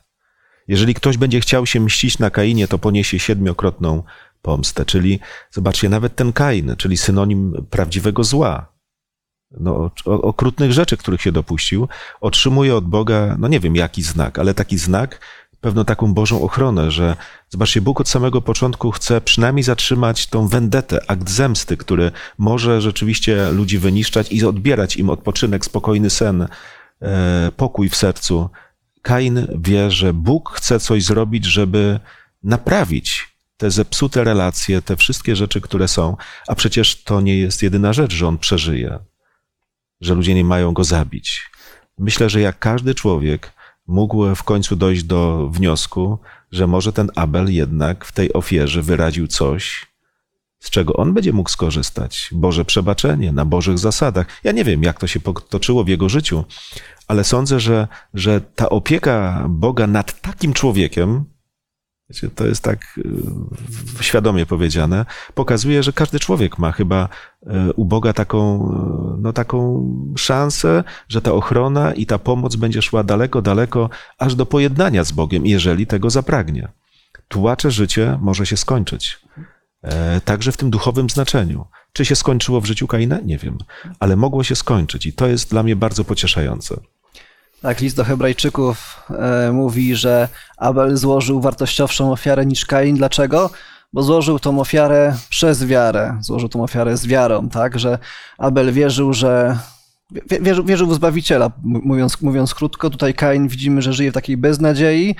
Jeżeli 0.68 0.94
ktoś 0.94 1.16
będzie 1.16 1.40
chciał 1.40 1.66
się 1.66 1.80
mścić 1.80 2.18
na 2.18 2.30
Kainie, 2.30 2.68
to 2.68 2.78
poniesie 2.78 3.18
siedmiokrotną 3.18 4.02
pomstę. 4.42 4.84
Czyli, 4.84 5.20
zobaczcie, 5.50 5.88
nawet 5.88 6.16
ten 6.16 6.32
Kain, 6.32 6.74
czyli 6.78 6.96
synonim 6.96 7.66
prawdziwego 7.70 8.24
zła, 8.24 8.72
no, 9.60 9.90
okrutnych 10.04 10.72
rzeczy, 10.72 10.96
których 10.96 11.22
się 11.22 11.32
dopuścił, 11.32 11.88
otrzymuje 12.20 12.76
od 12.76 12.84
Boga, 12.84 13.36
no 13.38 13.48
nie 13.48 13.60
wiem 13.60 13.76
jaki 13.76 14.02
znak, 14.02 14.38
ale 14.38 14.54
taki 14.54 14.78
znak, 14.78 15.20
pewną 15.60 15.84
taką 15.84 16.14
Bożą 16.14 16.42
ochronę, 16.42 16.90
że 16.90 17.16
zobaczcie, 17.48 17.80
Bóg 17.80 18.00
od 18.00 18.08
samego 18.08 18.42
początku 18.42 18.90
chce 18.90 19.20
przynajmniej 19.20 19.62
zatrzymać 19.62 20.26
tą 20.26 20.48
wendetę, 20.48 21.00
akt 21.08 21.30
zemsty, 21.30 21.76
który 21.76 22.12
może 22.38 22.80
rzeczywiście 22.80 23.52
ludzi 23.52 23.78
wyniszczać 23.78 24.32
i 24.32 24.44
odbierać 24.44 24.96
im 24.96 25.10
odpoczynek, 25.10 25.64
spokojny 25.64 26.10
sen, 26.10 26.46
e, 27.02 27.52
pokój 27.56 27.88
w 27.88 27.96
sercu. 27.96 28.50
Kain 29.02 29.46
wie, 29.58 29.90
że 29.90 30.14
Bóg 30.14 30.50
chce 30.54 30.80
coś 30.80 31.04
zrobić, 31.04 31.44
żeby 31.44 32.00
naprawić 32.42 33.29
te 33.60 33.70
zepsute 33.70 34.24
relacje, 34.24 34.82
te 34.82 34.96
wszystkie 34.96 35.36
rzeczy, 35.36 35.60
które 35.60 35.88
są, 35.88 36.16
a 36.48 36.54
przecież 36.54 37.04
to 37.04 37.20
nie 37.20 37.38
jest 37.38 37.62
jedyna 37.62 37.92
rzecz, 37.92 38.12
że 38.12 38.28
on 38.28 38.38
przeżyje, 38.38 38.98
że 40.00 40.14
ludzie 40.14 40.34
nie 40.34 40.44
mają 40.44 40.72
go 40.72 40.84
zabić. 40.84 41.50
Myślę, 41.98 42.30
że 42.30 42.40
jak 42.40 42.58
każdy 42.58 42.94
człowiek 42.94 43.52
mógł 43.86 44.34
w 44.34 44.42
końcu 44.42 44.76
dojść 44.76 45.02
do 45.02 45.48
wniosku, 45.52 46.18
że 46.52 46.66
może 46.66 46.92
ten 46.92 47.10
Abel 47.16 47.52
jednak 47.54 48.04
w 48.04 48.12
tej 48.12 48.32
ofierze 48.32 48.82
wyraził 48.82 49.26
coś, 49.26 49.86
z 50.60 50.70
czego 50.70 50.92
on 50.92 51.14
będzie 51.14 51.32
mógł 51.32 51.50
skorzystać. 51.50 52.28
Boże 52.32 52.64
przebaczenie 52.64 53.32
na 53.32 53.44
Bożych 53.44 53.78
zasadach. 53.78 54.26
Ja 54.44 54.52
nie 54.52 54.64
wiem, 54.64 54.82
jak 54.82 55.00
to 55.00 55.06
się 55.06 55.20
potoczyło 55.20 55.84
w 55.84 55.88
jego 55.88 56.08
życiu, 56.08 56.44
ale 57.08 57.24
sądzę, 57.24 57.60
że, 57.60 57.88
że 58.14 58.40
ta 58.40 58.68
opieka 58.68 59.46
Boga 59.48 59.86
nad 59.86 60.20
takim 60.20 60.52
człowiekiem, 60.52 61.24
to 62.34 62.46
jest 62.46 62.62
tak 62.62 62.98
y, 64.00 64.04
świadomie 64.04 64.46
powiedziane, 64.46 65.06
pokazuje, 65.34 65.82
że 65.82 65.92
każdy 65.92 66.20
człowiek 66.20 66.58
ma 66.58 66.72
chyba 66.72 67.08
y, 67.42 67.48
u 67.72 67.84
Boga 67.84 68.12
taką, 68.12 68.68
y, 69.16 69.20
no, 69.20 69.32
taką 69.32 69.88
szansę, 70.16 70.84
że 71.08 71.22
ta 71.22 71.32
ochrona 71.32 71.94
i 71.94 72.06
ta 72.06 72.18
pomoc 72.18 72.56
będzie 72.56 72.82
szła 72.82 73.02
daleko, 73.02 73.42
daleko, 73.42 73.90
aż 74.18 74.34
do 74.34 74.46
pojednania 74.46 75.04
z 75.04 75.12
Bogiem, 75.12 75.46
jeżeli 75.46 75.86
tego 75.86 76.10
zapragnie. 76.10 76.68
Tułacze 77.28 77.70
życie 77.70 78.18
może 78.20 78.46
się 78.46 78.56
skończyć. 78.56 79.20
E, 79.82 80.20
Także 80.20 80.52
w 80.52 80.56
tym 80.56 80.70
duchowym 80.70 81.10
znaczeniu. 81.10 81.66
Czy 81.92 82.04
się 82.04 82.16
skończyło 82.16 82.60
w 82.60 82.64
życiu 82.64 82.86
Kaina? 82.86 83.18
Nie 83.24 83.38
wiem, 83.38 83.58
ale 84.00 84.16
mogło 84.16 84.44
się 84.44 84.56
skończyć 84.56 85.06
i 85.06 85.12
to 85.12 85.26
jest 85.26 85.50
dla 85.50 85.62
mnie 85.62 85.76
bardzo 85.76 86.04
pocieszające. 86.04 86.80
Tak, 87.62 87.80
list 87.80 87.96
do 87.96 88.04
Hebrajczyków 88.04 89.02
e, 89.10 89.52
mówi, 89.52 89.96
że 89.96 90.28
Abel 90.56 90.96
złożył 90.96 91.40
wartościowszą 91.40 92.12
ofiarę 92.12 92.46
niż 92.46 92.66
Kain. 92.66 92.96
Dlaczego? 92.96 93.50
Bo 93.92 94.02
złożył 94.02 94.38
tą 94.38 94.60
ofiarę 94.60 95.16
przez 95.28 95.64
wiarę. 95.66 96.18
Złożył 96.20 96.48
tą 96.48 96.62
ofiarę 96.62 96.96
z 96.96 97.06
wiarą, 97.06 97.48
tak? 97.48 97.78
Że 97.78 97.98
Abel 98.38 98.72
wierzył, 98.72 99.12
że. 99.12 99.58
wie- 100.10 100.40
Wierzył, 100.40 100.64
wierzył 100.64 100.86
w 100.86 100.94
Zbawiciela, 100.94 101.50
mówiąc, 101.62 102.20
mówiąc 102.20 102.54
krótko. 102.54 102.90
Tutaj 102.90 103.14
Kain 103.14 103.48
widzimy, 103.48 103.82
że 103.82 103.92
żyje 103.92 104.10
w 104.10 104.14
takiej 104.14 104.36
beznadziei 104.36 105.16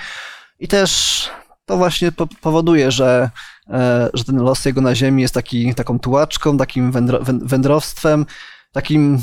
i 0.58 0.68
też 0.68 1.28
to 1.66 1.76
właśnie 1.76 2.12
po- 2.12 2.26
powoduje, 2.40 2.90
że, 2.90 3.30
e, 3.70 4.10
że 4.14 4.24
ten 4.24 4.36
los 4.36 4.64
jego 4.64 4.80
na 4.80 4.94
ziemi 4.94 5.22
jest 5.22 5.34
taki, 5.34 5.74
taką 5.74 5.98
tułaczką, 5.98 6.56
takim 6.56 6.92
wędro, 6.92 7.18
wę- 7.20 7.40
wędrowstwem, 7.48 8.26
takim 8.72 9.18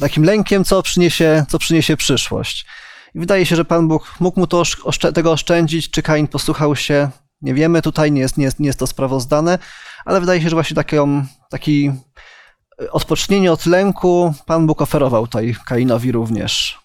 takim 0.00 0.24
lękiem, 0.24 0.64
co 0.64 0.82
przyniesie, 0.82 1.44
co 1.48 1.58
przyniesie 1.58 1.96
przyszłość. 1.96 2.66
I 3.14 3.18
wydaje 3.18 3.46
się, 3.46 3.56
że 3.56 3.64
Pan 3.64 3.88
Bóg 3.88 4.14
mógł 4.20 4.40
mu 4.40 4.46
to 4.46 4.62
tego 5.14 5.32
oszczędzić, 5.32 5.90
czy 5.90 6.02
Kain 6.02 6.28
posłuchał 6.28 6.76
się, 6.76 7.10
nie 7.42 7.54
wiemy, 7.54 7.82
tutaj 7.82 8.12
nie 8.12 8.20
jest, 8.20 8.36
nie 8.36 8.44
jest, 8.44 8.60
nie 8.60 8.66
jest 8.66 8.78
to 8.78 8.86
sprawozdane, 8.86 9.58
ale 10.04 10.20
wydaje 10.20 10.42
się, 10.42 10.48
że 10.48 10.56
właśnie 10.56 10.74
taką, 10.74 11.26
taki 11.50 11.92
e, 12.82 12.90
odpocznienie 12.92 13.52
od 13.52 13.66
lęku 13.66 14.34
Pan 14.46 14.66
Bóg 14.66 14.82
oferował 14.82 15.26
tutaj 15.26 15.56
Kainowi 15.66 16.12
również. 16.12 16.78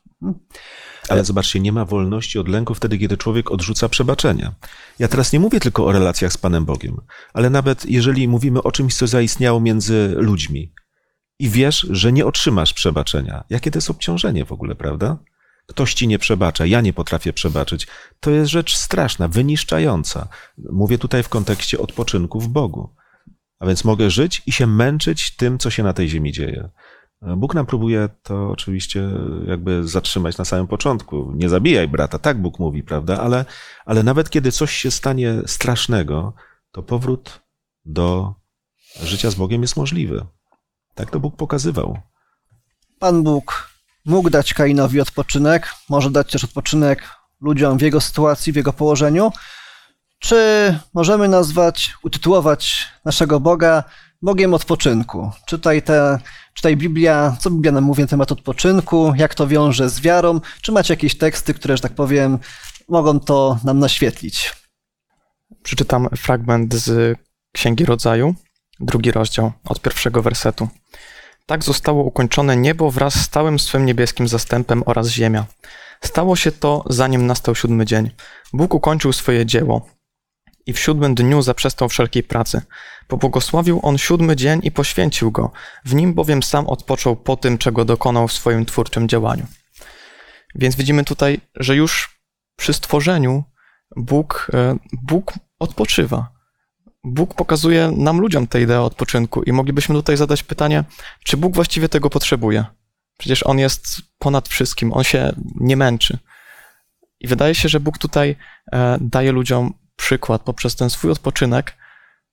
Ale 1.10 1.26
zobaczcie, 1.26 1.60
nie 1.60 1.72
ma 1.72 1.86
wolności 1.86 2.40
od 2.40 2.48
lęku 2.48 2.76
wtedy, 2.76 2.98
kiedy 2.98 3.18
człowiek 3.18 3.52
odrzuca 3.52 3.90
przebaczenia. 3.90 4.54
Ja 5.00 5.08
teraz 5.08 5.34
nie 5.34 5.40
mówię 5.40 5.60
tylko 5.60 5.86
o 5.86 5.92
relacjach 5.92 6.34
z 6.34 6.38
Panem 6.38 6.66
Bogiem, 6.66 6.98
ale 7.34 7.50
nawet 7.50 7.86
jeżeli 7.86 8.28
mówimy 8.28 8.64
o 8.64 8.72
czymś, 8.72 8.96
co 8.96 9.08
zaistniało 9.08 9.60
między 9.60 10.14
ludźmi 10.18 10.74
i 11.40 11.50
wiesz, 11.50 11.88
że 11.90 12.12
nie 12.12 12.26
otrzymasz 12.26 12.74
przebaczenia, 12.74 13.44
jakie 13.50 13.72
to 13.72 13.78
jest 13.78 13.90
obciążenie 13.90 14.46
w 14.46 14.52
ogóle, 14.52 14.76
prawda? 14.76 15.18
Ktoś 15.68 15.94
ci 15.94 16.08
nie 16.08 16.20
przebacza, 16.20 16.66
ja 16.66 16.82
nie 16.82 16.94
potrafię 16.94 17.34
przebaczyć. 17.34 17.88
To 18.20 18.32
jest 18.32 18.52
rzecz 18.52 18.76
straszna, 18.76 19.28
wyniszczająca. 19.28 20.28
Mówię 20.58 20.98
tutaj 20.98 21.24
w 21.24 21.30
kontekście 21.30 21.80
odpoczynku 21.80 22.40
w 22.40 22.48
Bogu. 22.48 22.96
A 23.60 23.68
więc 23.68 23.84
mogę 23.84 24.10
żyć 24.10 24.42
i 24.46 24.52
się 24.52 24.68
męczyć 24.68 25.36
tym, 25.36 25.58
co 25.58 25.70
się 25.70 25.84
na 25.84 25.94
tej 25.94 26.10
ziemi 26.10 26.32
dzieje. 26.32 26.70
Bóg 27.22 27.54
nam 27.56 27.66
próbuje 27.66 28.10
to 28.24 28.50
oczywiście 28.50 29.10
jakby 29.48 29.88
zatrzymać 29.88 30.38
na 30.38 30.46
samym 30.46 30.68
początku. 30.68 31.32
Nie 31.36 31.50
zabijaj 31.50 31.88
brata, 31.88 32.20
tak 32.20 32.42
Bóg 32.42 32.60
mówi, 32.60 32.84
prawda? 32.84 33.20
Ale, 33.20 33.46
ale 33.86 34.04
nawet 34.04 34.30
kiedy 34.30 34.52
coś 34.52 34.72
się 34.72 34.92
stanie 34.92 35.36
strasznego, 35.46 36.34
to 36.72 36.84
powrót 36.84 37.42
do 37.86 38.34
życia 39.04 39.32
z 39.32 39.36
Bogiem 39.36 39.62
jest 39.62 39.78
możliwy. 39.78 40.26
Tak 40.96 41.12
to 41.12 41.20
Bóg 41.20 41.36
pokazywał. 41.36 41.98
Pan 43.00 43.24
Bóg 43.24 43.70
mógł 44.06 44.30
dać 44.30 44.54
Kainowi 44.54 45.02
odpoczynek, 45.02 45.76
może 45.90 46.12
dać 46.12 46.32
też 46.32 46.44
odpoczynek 46.44 47.04
ludziom 47.42 47.78
w 47.78 47.82
jego 47.82 48.02
sytuacji, 48.02 48.54
w 48.54 48.56
jego 48.56 48.74
położeniu. 48.74 49.32
Czy 50.20 50.80
możemy 50.94 51.28
nazwać, 51.28 51.94
utytułować 52.04 52.88
naszego 53.06 53.40
Boga 53.40 53.84
Bogiem 54.22 54.54
odpoczynku? 54.54 55.32
Czytaj 55.46 55.82
te, 55.82 56.20
czytaj 56.54 56.78
Biblia, 56.78 57.38
co 57.40 57.52
Biblia 57.52 57.72
nam 57.72 57.84
mówi 57.84 58.02
na 58.02 58.08
temat 58.08 58.32
odpoczynku, 58.32 59.14
jak 59.16 59.36
to 59.36 59.48
wiąże 59.48 59.90
z 59.90 60.00
wiarą? 60.00 60.42
Czy 60.62 60.72
macie 60.72 60.94
jakieś 60.94 61.18
teksty, 61.18 61.54
które, 61.54 61.78
że 61.78 61.84
tak 61.84 61.94
powiem, 61.94 62.40
mogą 62.90 63.20
to 63.20 63.60
nam 63.64 63.80
naświetlić? 63.80 64.54
Przeczytam 65.64 66.10
fragment 66.18 66.74
z 66.74 67.18
Księgi 67.52 67.86
Rodzaju, 67.86 68.36
drugi 68.80 69.12
rozdział, 69.12 69.52
od 69.66 69.82
pierwszego 69.82 70.22
wersetu. 70.22 70.68
Tak 71.46 71.64
zostało 71.64 72.04
ukończone 72.04 72.58
niebo 72.58 72.92
wraz 72.92 73.16
z 73.16 73.30
całym 73.30 73.60
swym 73.60 73.86
niebieskim 73.86 74.28
zastępem 74.28 74.84
oraz 74.86 75.08
ziemia. 75.08 75.46
Stało 76.04 76.36
się 76.36 76.52
to, 76.52 76.84
zanim 76.90 77.28
nastał 77.28 77.56
siódmy 77.56 77.86
dzień. 77.86 78.12
Bóg 78.54 78.74
ukończył 78.74 79.14
swoje 79.14 79.46
dzieło 79.46 79.90
i 80.66 80.74
w 80.74 80.80
siódmym 80.80 81.16
dniu 81.16 81.42
zaprzestał 81.42 81.90
wszelkiej 81.90 82.24
pracy. 82.24 82.62
Pobłogosławił 83.08 83.80
on 83.84 83.98
siódmy 83.98 84.36
dzień 84.36 84.60
i 84.64 84.72
poświęcił 84.72 85.32
go, 85.32 85.52
w 85.86 85.96
nim 85.96 86.14
bowiem 86.14 86.44
sam 86.44 86.68
odpoczął 86.68 87.16
po 87.16 87.38
tym, 87.38 87.58
czego 87.58 87.86
dokonał 87.86 88.28
w 88.28 88.34
swoim 88.34 88.66
twórczym 88.66 89.08
działaniu. 89.08 89.46
Więc 90.56 90.76
widzimy 90.76 91.04
tutaj, 91.04 91.42
że 91.56 91.76
już 91.76 92.20
przy 92.56 92.74
stworzeniu 92.74 93.44
Bóg, 93.96 94.52
e, 94.54 94.76
Bóg 94.94 95.34
odpoczywa. 95.60 96.39
Bóg 97.04 97.34
pokazuje 97.36 97.92
nam, 97.98 98.20
ludziom, 98.22 98.48
tę 98.48 98.62
ideę 98.62 98.82
odpoczynku 98.82 99.44
i 99.44 99.52
moglibyśmy 99.52 99.96
tutaj 99.96 100.18
zadać 100.18 100.44
pytanie, 100.44 100.84
czy 101.24 101.38
Bóg 101.38 101.56
właściwie 101.56 101.90
tego 101.90 102.10
potrzebuje? 102.10 102.66
Przecież 103.18 103.44
On 103.46 103.60
jest 103.60 103.86
ponad 104.18 104.48
wszystkim, 104.50 104.94
On 104.94 105.04
się 105.04 105.34
nie 105.56 105.78
męczy. 105.78 106.18
I 107.20 107.28
wydaje 107.28 107.56
się, 107.56 107.70
że 107.70 107.80
Bóg 107.80 107.98
tutaj 107.98 108.36
e, 108.72 108.98
daje 109.02 109.32
ludziom 109.32 109.74
przykład 109.96 110.42
poprzez 110.42 110.76
ten 110.76 110.90
swój 110.90 111.12
odpoczynek, 111.12 111.78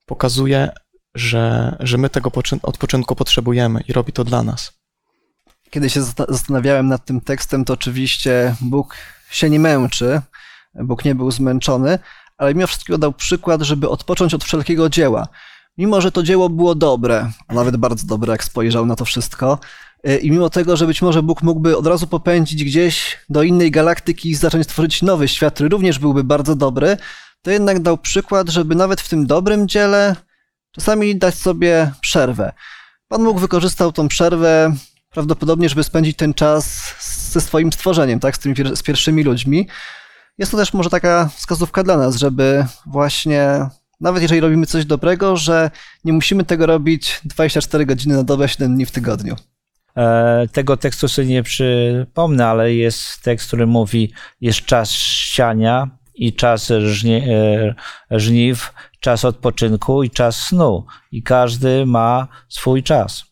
pokazuje, 0.06 0.70
że, 1.14 1.76
że 1.80 1.98
my 1.98 2.10
tego 2.10 2.30
poczyn- 2.30 2.58
odpoczynku 2.62 3.16
potrzebujemy 3.16 3.80
i 3.88 3.92
robi 3.92 4.12
to 4.12 4.24
dla 4.24 4.42
nas. 4.42 4.72
Kiedy 5.70 5.90
się 5.90 6.00
zasta- 6.00 6.26
zastanawiałem 6.28 6.88
nad 6.88 7.04
tym 7.04 7.20
tekstem, 7.20 7.64
to 7.64 7.72
oczywiście 7.72 8.54
Bóg 8.60 8.96
się 9.30 9.50
nie 9.50 9.60
męczy, 9.60 10.20
Bóg 10.74 11.04
nie 11.04 11.14
był 11.14 11.30
zmęczony, 11.30 11.98
ale 12.38 12.54
mimo 12.54 12.66
wszystko 12.66 12.98
dał 12.98 13.12
przykład, 13.12 13.62
żeby 13.62 13.88
odpocząć 13.88 14.34
od 14.34 14.44
wszelkiego 14.44 14.88
dzieła. 14.88 15.28
Mimo, 15.78 16.00
że 16.00 16.12
to 16.12 16.22
dzieło 16.22 16.48
było 16.48 16.74
dobre, 16.74 17.30
a 17.48 17.54
nawet 17.54 17.76
bardzo 17.76 18.06
dobre, 18.06 18.32
jak 18.32 18.44
spojrzał 18.44 18.86
na 18.86 18.96
to 18.96 19.04
wszystko, 19.04 19.58
y, 20.08 20.18
i 20.18 20.30
mimo 20.30 20.50
tego, 20.50 20.76
że 20.76 20.86
być 20.86 21.02
może 21.02 21.22
Bóg 21.22 21.42
mógłby 21.42 21.76
od 21.76 21.86
razu 21.86 22.06
popędzić 22.06 22.64
gdzieś 22.64 23.18
do 23.28 23.42
innej 23.42 23.70
galaktyki 23.70 24.30
i 24.30 24.34
zacząć 24.34 24.66
tworzyć 24.66 25.02
nowy 25.02 25.28
świat, 25.28 25.54
który 25.54 25.68
również 25.68 25.98
byłby 25.98 26.24
bardzo 26.24 26.56
dobry, 26.56 26.96
to 27.42 27.50
jednak 27.50 27.78
dał 27.78 27.98
przykład, 27.98 28.48
żeby 28.48 28.74
nawet 28.74 29.00
w 29.00 29.08
tym 29.08 29.26
dobrym 29.26 29.68
dziele 29.68 30.16
czasami 30.72 31.16
dać 31.16 31.34
sobie 31.34 31.92
przerwę. 32.00 32.52
Pan 33.08 33.24
Bóg 33.24 33.40
wykorzystał 33.40 33.92
tą 33.92 34.08
przerwę 34.08 34.74
prawdopodobnie, 35.10 35.68
żeby 35.68 35.84
spędzić 35.84 36.16
ten 36.16 36.34
czas 36.34 36.94
ze 37.32 37.40
swoim 37.40 37.72
stworzeniem, 37.72 38.20
tak, 38.20 38.36
z 38.36 38.38
tymi 38.38 38.54
z 38.74 38.82
pierwszymi 38.82 39.22
ludźmi. 39.22 39.68
Jest 40.38 40.52
to 40.52 40.58
też 40.58 40.72
może 40.72 40.90
taka 40.90 41.30
wskazówka 41.34 41.82
dla 41.82 41.96
nas, 41.96 42.16
żeby 42.16 42.66
właśnie, 42.86 43.66
nawet 44.00 44.22
jeżeli 44.22 44.40
robimy 44.40 44.66
coś 44.66 44.84
dobrego, 44.84 45.36
że 45.36 45.70
nie 46.04 46.12
musimy 46.12 46.44
tego 46.44 46.66
robić 46.66 47.20
24 47.24 47.86
godziny 47.86 48.16
na 48.16 48.24
dobę, 48.24 48.48
7 48.48 48.74
dni 48.74 48.86
w 48.86 48.90
tygodniu. 48.90 49.36
E, 49.96 50.46
Tego 50.52 50.76
tekstu 50.76 51.08
sobie 51.08 51.28
nie 51.28 51.42
przypomnę, 51.42 52.46
ale 52.46 52.74
jest 52.74 53.22
tekst, 53.22 53.46
który 53.46 53.66
mówi: 53.66 54.12
jest 54.40 54.60
czas 54.60 54.90
siania 54.90 55.90
i 56.14 56.32
czas 56.32 56.70
e, 56.70 56.80
żniw, 58.10 58.72
czas 59.00 59.24
odpoczynku 59.24 60.02
i 60.02 60.10
czas 60.10 60.36
snu. 60.36 60.86
I 61.12 61.22
każdy 61.22 61.86
ma 61.86 62.28
swój 62.48 62.82
czas. 62.82 63.24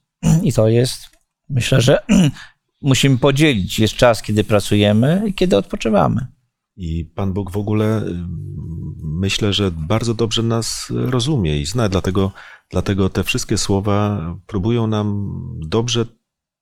I 0.42 0.52
to 0.52 0.68
jest, 0.68 1.10
myślę, 1.48 1.80
że 1.80 2.02
musimy 2.82 3.18
podzielić. 3.18 3.78
Jest 3.78 3.94
czas, 3.94 4.22
kiedy 4.22 4.44
pracujemy 4.44 5.22
i 5.26 5.34
kiedy 5.34 5.56
odpoczywamy. 5.56 6.33
I 6.76 7.04
Pan 7.04 7.32
Bóg 7.32 7.50
w 7.50 7.56
ogóle 7.56 8.02
ym, 8.06 8.96
myślę, 9.02 9.52
że 9.52 9.70
bardzo 9.70 10.14
dobrze 10.14 10.42
nas 10.42 10.92
rozumie 10.94 11.60
i 11.60 11.66
zna, 11.66 11.88
dlatego, 11.88 12.32
dlatego 12.70 13.08
te 13.08 13.24
wszystkie 13.24 13.58
słowa 13.58 14.20
próbują 14.46 14.86
nam 14.86 15.34
dobrze 15.60 16.06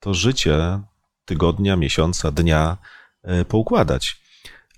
to 0.00 0.14
życie 0.14 0.80
tygodnia, 1.24 1.76
miesiąca, 1.76 2.30
dnia 2.30 2.76
e, 3.22 3.44
poukładać. 3.44 4.22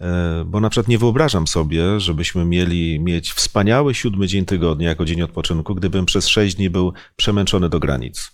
E, 0.01 0.45
Bo 0.47 0.61
na 0.61 0.71
przykład 0.71 0.89
nie 0.89 0.99
wyobrażam 0.99 1.47
sobie, 1.47 2.01
żebyśmy 2.01 2.45
mieli 2.45 3.01
mieć 3.01 3.33
wspaniały 3.33 3.95
siódmy 3.95 4.27
dzień 4.27 4.45
tygodnia 4.45 4.89
jako 4.89 5.05
dzień 5.05 5.23
odpoczynku, 5.23 5.75
gdybym 5.75 6.07
przez 6.07 6.29
sześć 6.29 6.57
dni 6.57 6.71
był 6.71 6.93
przemęczony 7.17 7.69
do 7.69 7.81
granic. 7.81 8.34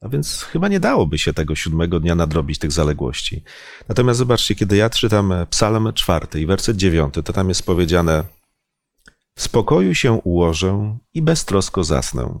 A 0.00 0.08
więc 0.08 0.42
chyba 0.42 0.68
nie 0.68 0.80
dałoby 0.80 1.18
się 1.18 1.32
tego 1.32 1.54
siódmego 1.54 2.00
dnia 2.00 2.14
nadrobić 2.14 2.58
tych 2.58 2.72
zaległości. 2.72 3.44
Natomiast 3.88 4.18
zobaczcie, 4.18 4.54
kiedy 4.54 4.76
ja 4.76 4.90
czytam 4.90 5.32
Psalm 5.50 5.92
czwarty 5.92 6.40
i 6.40 6.46
werset 6.46 6.76
dziewiąty, 6.76 7.22
to 7.22 7.32
tam 7.32 7.48
jest 7.48 7.66
powiedziane: 7.66 8.24
W 9.34 9.42
spokoju 9.42 9.94
się 9.94 10.12
ułożę 10.12 10.98
i 11.14 11.22
beztrosko 11.22 11.84
zasnę. 11.84 12.38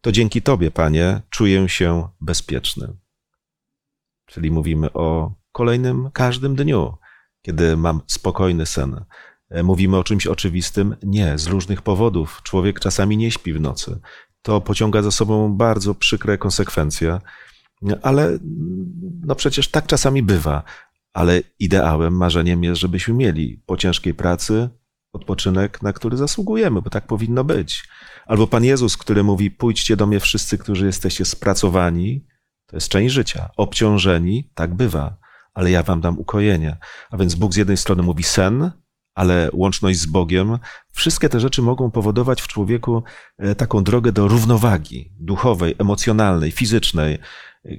To 0.00 0.12
dzięki 0.12 0.42
Tobie, 0.42 0.70
Panie, 0.70 1.22
czuję 1.30 1.68
się 1.68 2.08
bezpieczny. 2.20 2.96
Czyli 4.26 4.50
mówimy 4.50 4.92
o 4.92 5.34
kolejnym, 5.52 6.10
każdym 6.10 6.56
dniu, 6.56 6.96
kiedy 7.42 7.76
mam 7.76 8.00
spokojny 8.06 8.66
sen. 8.66 9.04
E, 9.50 9.62
Mówimy 9.62 9.96
o 9.96 10.04
czymś 10.04 10.26
oczywistym? 10.26 10.96
Nie, 11.02 11.38
z 11.38 11.46
różnych 11.46 11.82
powodów. 11.82 12.40
Człowiek 12.42 12.80
czasami 12.80 13.16
nie 13.16 13.30
śpi 13.30 13.52
w 13.52 13.60
nocy. 13.60 14.00
To 14.42 14.60
pociąga 14.60 15.02
za 15.02 15.10
sobą 15.10 15.52
bardzo 15.56 15.94
przykre 15.94 16.38
konsekwencje, 16.38 17.18
ale 18.02 18.38
no 19.24 19.34
przecież 19.34 19.68
tak 19.68 19.86
czasami 19.86 20.22
bywa. 20.22 20.62
Ale 21.12 21.40
ideałem, 21.58 22.16
marzeniem 22.16 22.64
jest, 22.64 22.80
żebyśmy 22.80 23.14
mieli 23.14 23.62
po 23.66 23.76
ciężkiej 23.76 24.14
pracy 24.14 24.68
odpoczynek, 25.12 25.82
na 25.82 25.92
który 25.92 26.16
zasługujemy, 26.16 26.82
bo 26.82 26.90
tak 26.90 27.06
powinno 27.06 27.44
być. 27.44 27.88
Albo 28.26 28.46
Pan 28.46 28.64
Jezus, 28.64 28.96
który 28.96 29.22
mówi: 29.22 29.50
Pójdźcie 29.50 29.96
do 29.96 30.06
mnie 30.06 30.20
wszyscy, 30.20 30.58
którzy 30.58 30.86
jesteście 30.86 31.24
spracowani, 31.24 32.26
to 32.66 32.76
jest 32.76 32.88
część 32.88 33.14
życia. 33.14 33.50
Obciążeni, 33.56 34.50
tak 34.54 34.74
bywa, 34.74 35.16
ale 35.54 35.70
ja 35.70 35.82
wam 35.82 36.00
dam 36.00 36.18
ukojenie. 36.18 36.76
A 37.10 37.16
więc 37.16 37.34
Bóg 37.34 37.54
z 37.54 37.56
jednej 37.56 37.76
strony 37.76 38.02
mówi 38.02 38.22
sen, 38.22 38.70
ale 39.14 39.50
łączność 39.52 39.98
z 39.98 40.06
Bogiem, 40.06 40.58
wszystkie 40.92 41.28
te 41.28 41.40
rzeczy 41.40 41.62
mogą 41.62 41.90
powodować 41.90 42.42
w 42.42 42.48
człowieku 42.48 43.02
e, 43.38 43.54
taką 43.54 43.84
drogę 43.84 44.12
do 44.12 44.28
równowagi 44.28 45.12
duchowej, 45.20 45.74
emocjonalnej, 45.78 46.50
fizycznej. 46.50 47.18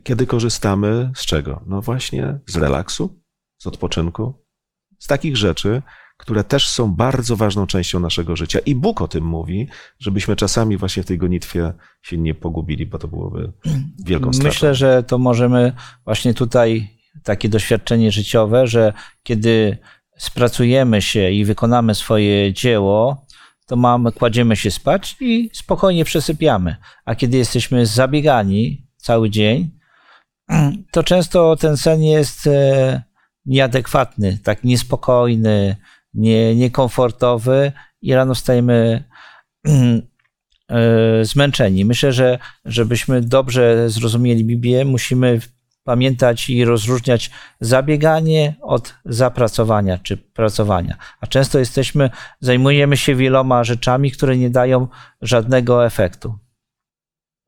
Kiedy 0.03 0.27
korzystamy 0.27 1.11
z 1.15 1.25
czego? 1.25 1.63
No 1.65 1.81
właśnie 1.81 2.39
z 2.45 2.55
relaksu, 2.55 3.21
z 3.57 3.67
odpoczynku, 3.67 4.45
z 4.99 5.07
takich 5.07 5.37
rzeczy, 5.37 5.81
które 6.17 6.43
też 6.43 6.69
są 6.69 6.91
bardzo 6.95 7.35
ważną 7.35 7.67
częścią 7.67 7.99
naszego 7.99 8.35
życia. 8.35 8.59
I 8.59 8.75
Bóg 8.75 9.01
o 9.01 9.07
tym 9.07 9.23
mówi, 9.23 9.67
żebyśmy 9.99 10.35
czasami 10.35 10.77
właśnie 10.77 11.03
w 11.03 11.05
tej 11.05 11.17
gonitwie 11.17 11.73
się 12.01 12.17
nie 12.17 12.35
pogubili, 12.35 12.85
bo 12.85 12.99
to 12.99 13.07
byłoby 13.07 13.53
wielką 14.05 14.33
stratą. 14.33 14.49
Myślę, 14.49 14.75
że 14.75 15.03
to 15.03 15.17
możemy 15.17 15.73
właśnie 16.05 16.33
tutaj 16.33 16.89
takie 17.23 17.49
doświadczenie 17.49 18.11
życiowe, 18.11 18.67
że 18.67 18.93
kiedy 19.23 19.77
spracujemy 20.17 21.01
się 21.01 21.29
i 21.29 21.45
wykonamy 21.45 21.95
swoje 21.95 22.53
dzieło, 22.53 23.25
to 23.67 23.75
mamy, 23.75 24.11
kładziemy 24.11 24.55
się 24.55 24.71
spać 24.71 25.15
i 25.19 25.49
spokojnie 25.53 26.05
przesypiamy. 26.05 26.75
A 27.05 27.15
kiedy 27.15 27.37
jesteśmy 27.37 27.85
zabiegani 27.85 28.87
cały 28.97 29.29
dzień, 29.29 29.71
to 30.91 31.03
często 31.03 31.55
ten 31.55 31.77
sen 31.77 32.03
jest 32.03 32.47
e, 32.47 33.03
nieadekwatny, 33.45 34.37
tak 34.43 34.63
niespokojny, 34.63 35.75
nie, 36.13 36.55
niekomfortowy 36.55 37.71
i 38.01 38.13
rano 38.13 38.35
wstajemy 38.35 39.03
e, 40.69 41.25
zmęczeni. 41.25 41.85
Myślę, 41.85 42.13
że 42.13 42.39
żebyśmy 42.65 43.21
dobrze 43.21 43.89
zrozumieli 43.89 44.45
Biblię, 44.45 44.85
musimy 44.85 45.39
pamiętać 45.83 46.49
i 46.49 46.65
rozróżniać 46.65 47.31
zabieganie 47.59 48.55
od 48.61 48.93
zapracowania 49.05 49.97
czy 49.97 50.17
pracowania. 50.17 50.97
A 51.21 51.27
często 51.27 51.59
jesteśmy, 51.59 52.09
zajmujemy 52.39 52.97
się 52.97 53.15
wieloma 53.15 53.63
rzeczami, 53.63 54.11
które 54.11 54.37
nie 54.37 54.49
dają 54.49 54.87
żadnego 55.21 55.85
efektu. 55.85 56.39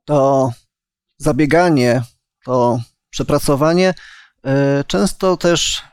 To 0.06 0.52
zabieganie, 1.18 2.02
to 2.46 2.80
przepracowanie 3.10 3.94
y, 4.80 4.84
często 4.88 5.38
też 5.38 5.84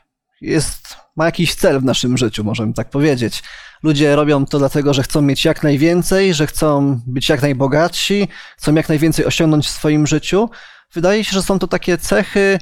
jest, 0.41 0.97
ma 1.15 1.25
jakiś 1.25 1.55
cel 1.55 1.79
w 1.79 1.83
naszym 1.83 2.17
życiu, 2.17 2.43
możemy 2.43 2.73
tak 2.73 2.89
powiedzieć. 2.89 3.43
Ludzie 3.83 4.15
robią 4.15 4.45
to 4.45 4.59
dlatego, 4.59 4.93
że 4.93 5.03
chcą 5.03 5.21
mieć 5.21 5.45
jak 5.45 5.63
najwięcej, 5.63 6.33
że 6.33 6.47
chcą 6.47 6.99
być 7.07 7.29
jak 7.29 7.41
najbogatsi, 7.41 8.27
chcą 8.57 8.73
jak 8.73 8.89
najwięcej 8.89 9.25
osiągnąć 9.25 9.67
w 9.67 9.69
swoim 9.69 10.07
życiu. 10.07 10.49
Wydaje 10.93 11.23
się, 11.23 11.31
że 11.31 11.41
są 11.41 11.59
to 11.59 11.67
takie 11.67 11.97
cechy 11.97 12.59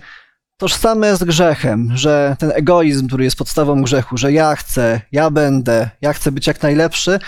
tożsame 0.57 1.15
z 1.15 1.23
grzechem, 1.23 1.91
że 1.93 2.35
ten 2.39 2.51
egoizm, 2.55 3.07
który 3.07 3.23
jest 3.23 3.37
podstawą 3.37 3.81
grzechu, 3.81 4.17
że 4.17 4.31
ja 4.31 4.55
chcę, 4.55 5.01
ja 5.11 5.29
będę, 5.29 5.89
ja 6.01 6.13
chcę 6.13 6.31
być 6.31 6.47
jak 6.47 6.61
najlepszy, 6.61 7.19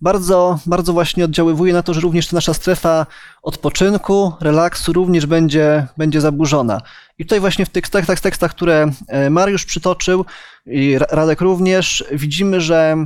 bardzo, 0.00 0.58
bardzo 0.66 0.92
właśnie 0.92 1.24
oddziaływuje 1.24 1.72
na 1.72 1.82
to, 1.82 1.94
że 1.94 2.00
również 2.00 2.26
ta 2.26 2.36
nasza 2.36 2.54
strefa 2.54 3.06
odpoczynku, 3.42 4.32
relaksu 4.40 4.92
również 4.92 5.26
będzie, 5.26 5.86
będzie 5.96 6.20
zaburzona. 6.20 6.80
I 7.18 7.24
tutaj 7.24 7.40
właśnie 7.40 7.66
w 7.66 7.68
tych 7.68 7.88
tekstach, 7.88 8.20
tekstach, 8.20 8.50
które 8.50 8.90
e, 9.08 9.30
Mariusz 9.30 9.64
przytoczył 9.64 10.24
i 10.66 10.98
Radek 10.98 11.40
również, 11.40 12.04
widzimy, 12.12 12.60
że 12.60 12.96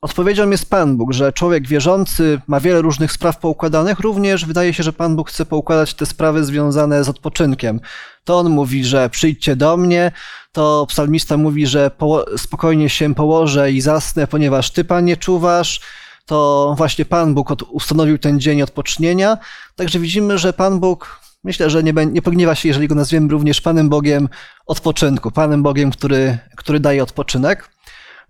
odpowiedzią 0.00 0.50
jest 0.50 0.70
Pan 0.70 0.96
Bóg, 0.96 1.12
że 1.12 1.32
człowiek 1.32 1.68
wierzący 1.68 2.40
ma 2.46 2.60
wiele 2.60 2.82
różnych 2.82 3.12
spraw 3.12 3.38
poukładanych, 3.38 4.00
również 4.00 4.44
wydaje 4.44 4.74
się, 4.74 4.82
że 4.82 4.92
Pan 4.92 5.16
Bóg 5.16 5.30
chce 5.30 5.46
poukładać 5.46 5.94
te 5.94 6.06
sprawy 6.06 6.44
związane 6.44 7.04
z 7.04 7.08
odpoczynkiem. 7.08 7.80
To 8.24 8.38
on 8.38 8.50
mówi, 8.50 8.84
że 8.84 9.10
przyjdźcie 9.10 9.56
do 9.56 9.76
mnie, 9.76 10.12
to 10.52 10.86
psalmista 10.88 11.36
mówi, 11.36 11.66
że 11.66 11.90
spokojnie 12.36 12.88
się 12.88 13.14
położę 13.14 13.72
i 13.72 13.80
zasnę, 13.80 14.26
ponieważ 14.26 14.70
Ty, 14.70 14.84
Panie, 14.84 15.16
czuwasz, 15.16 15.80
to 16.26 16.74
właśnie 16.76 17.04
Pan 17.04 17.34
Bóg 17.34 17.48
ustanowił 17.70 18.18
ten 18.18 18.40
dzień 18.40 18.62
odpocznienia. 18.62 19.38
Także 19.76 19.98
widzimy, 19.98 20.38
że 20.38 20.52
Pan 20.52 20.80
Bóg, 20.80 21.20
myślę, 21.44 21.70
że 21.70 21.82
nie, 21.82 21.92
nie 21.92 22.22
pogniewa 22.22 22.54
się, 22.54 22.68
jeżeli 22.68 22.88
go 22.88 22.94
nazwiemy 22.94 23.28
również 23.28 23.60
Panem 23.60 23.88
Bogiem 23.88 24.28
odpoczynku, 24.66 25.30
Panem 25.30 25.62
Bogiem, 25.62 25.90
który, 25.90 26.38
który 26.56 26.80
daje 26.80 27.02
odpoczynek. 27.02 27.70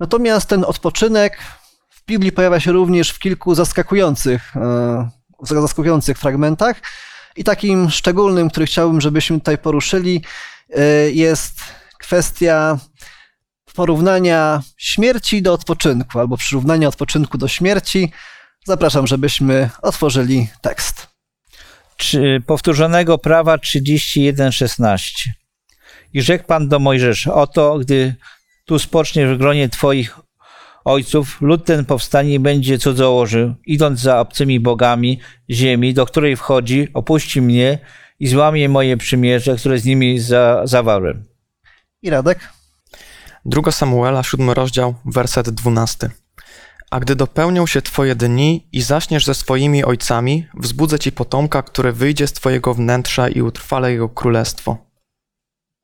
Natomiast 0.01 0.49
ten 0.49 0.65
odpoczynek 0.65 1.39
Biblii 2.09 2.33
pojawia 2.33 2.61
się 2.61 2.73
również 2.73 3.11
w 3.11 3.19
kilku 3.19 3.55
zaskakujących, 3.55 4.53
zaskakujących 5.43 6.19
fragmentach. 6.19 6.81
I 7.37 7.45
takim 7.45 7.91
szczególnym, 7.91 8.51
który 8.51 8.67
chciałbym, 8.67 9.01
żebyśmy 9.01 9.39
tutaj 9.39 9.59
poruszyli, 9.59 10.25
jest 11.13 11.61
kwestia 11.99 12.79
porównania 13.75 14.63
śmierci 14.77 15.43
do 15.43 15.53
odpoczynku, 15.53 16.19
albo 16.19 16.37
przyrównania 16.37 16.89
odpoczynku 16.89 17.39
do 17.39 17.49
śmierci. 17.49 18.13
Zapraszam, 18.65 19.07
żebyśmy 19.07 19.71
otworzyli 19.83 20.49
tekst. 20.61 21.09
Czy 21.97 22.43
powtórzonego 22.47 23.19
prawa 23.19 23.57
31:16. 23.57 25.13
I 26.13 26.23
rzekł 26.23 26.45
Pan 26.45 26.69
do 26.69 26.79
Mojżesza: 26.79 27.35
Oto, 27.35 27.79
gdy 27.79 28.15
tu 28.65 28.79
spoczniesz 28.79 29.35
w 29.35 29.39
gronie 29.39 29.69
Twoich 29.69 30.19
ojców, 30.89 31.41
lud 31.41 31.65
ten 31.65 31.85
powstanie 31.85 32.35
i 32.35 32.39
będzie 32.39 32.79
cudzołożył, 32.79 33.55
idąc 33.67 34.01
za 34.01 34.21
obcymi 34.21 34.61
bogami 34.61 35.21
ziemi, 35.51 35.95
do 35.95 36.07
której 36.07 36.37
wchodzi, 36.37 36.89
opuści 36.95 37.43
mnie 37.43 37.79
i 38.21 38.29
złamie 38.29 38.69
moje 38.69 38.97
przymierze, 38.97 39.57
które 39.57 39.79
z 39.79 39.85
nimi 39.85 40.19
za, 40.19 40.63
zawarłem. 40.65 41.25
I 42.03 42.11
Radek? 42.11 42.49
2 43.45 43.73
Samuela, 43.73 44.23
7 44.23 44.51
rozdział, 44.51 44.95
werset 45.05 45.51
12. 45.51 46.11
A 46.91 47.01
gdy 47.01 47.17
dopełnią 47.17 47.67
się 47.67 47.83
twoje 47.83 48.15
dni 48.15 48.69
i 48.73 48.83
zaśniesz 48.83 49.25
ze 49.25 49.35
swoimi 49.35 49.85
ojcami, 49.85 50.47
wzbudzę 50.55 50.99
ci 50.99 51.13
potomka, 51.13 51.63
które 51.63 51.93
wyjdzie 51.93 52.27
z 52.27 52.33
twojego 52.33 52.75
wnętrza 52.75 53.29
i 53.29 53.43
utrwale 53.43 53.93
jego 53.93 54.09
królestwo. 54.09 54.79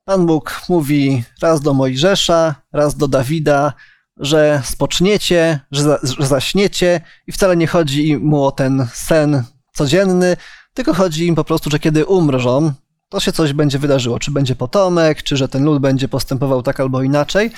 Pan 0.07 0.25
Bóg 0.25 0.61
mówi 0.69 1.23
raz 1.41 1.61
do 1.61 1.73
Mojżesza, 1.73 2.55
raz 2.73 2.95
do 2.95 3.07
Dawida, 3.07 3.73
że 4.17 4.61
spoczniecie, 4.65 5.59
że, 5.71 5.83
za, 5.83 5.99
że 6.19 6.27
zaśniecie 6.27 7.01
i 7.27 7.31
wcale 7.31 7.57
nie 7.57 7.67
chodzi 7.67 8.17
mu 8.17 8.43
o 8.43 8.51
ten 8.51 8.87
sen 8.93 9.43
codzienny, 9.73 10.37
tylko 10.73 10.93
chodzi 10.93 11.27
im 11.27 11.35
po 11.35 11.43
prostu, 11.43 11.69
że 11.69 11.79
kiedy 11.79 12.05
umrzą, 12.05 12.73
to 13.09 13.19
się 13.19 13.31
coś 13.31 13.53
będzie 13.53 13.79
wydarzyło. 13.79 14.19
Czy 14.19 14.31
będzie 14.31 14.55
potomek, 14.55 15.23
czy 15.23 15.37
że 15.37 15.47
ten 15.47 15.63
lud 15.63 15.81
będzie 15.81 16.07
postępował 16.07 16.63
tak 16.63 16.79
albo 16.79 17.01
inaczej. 17.01 17.51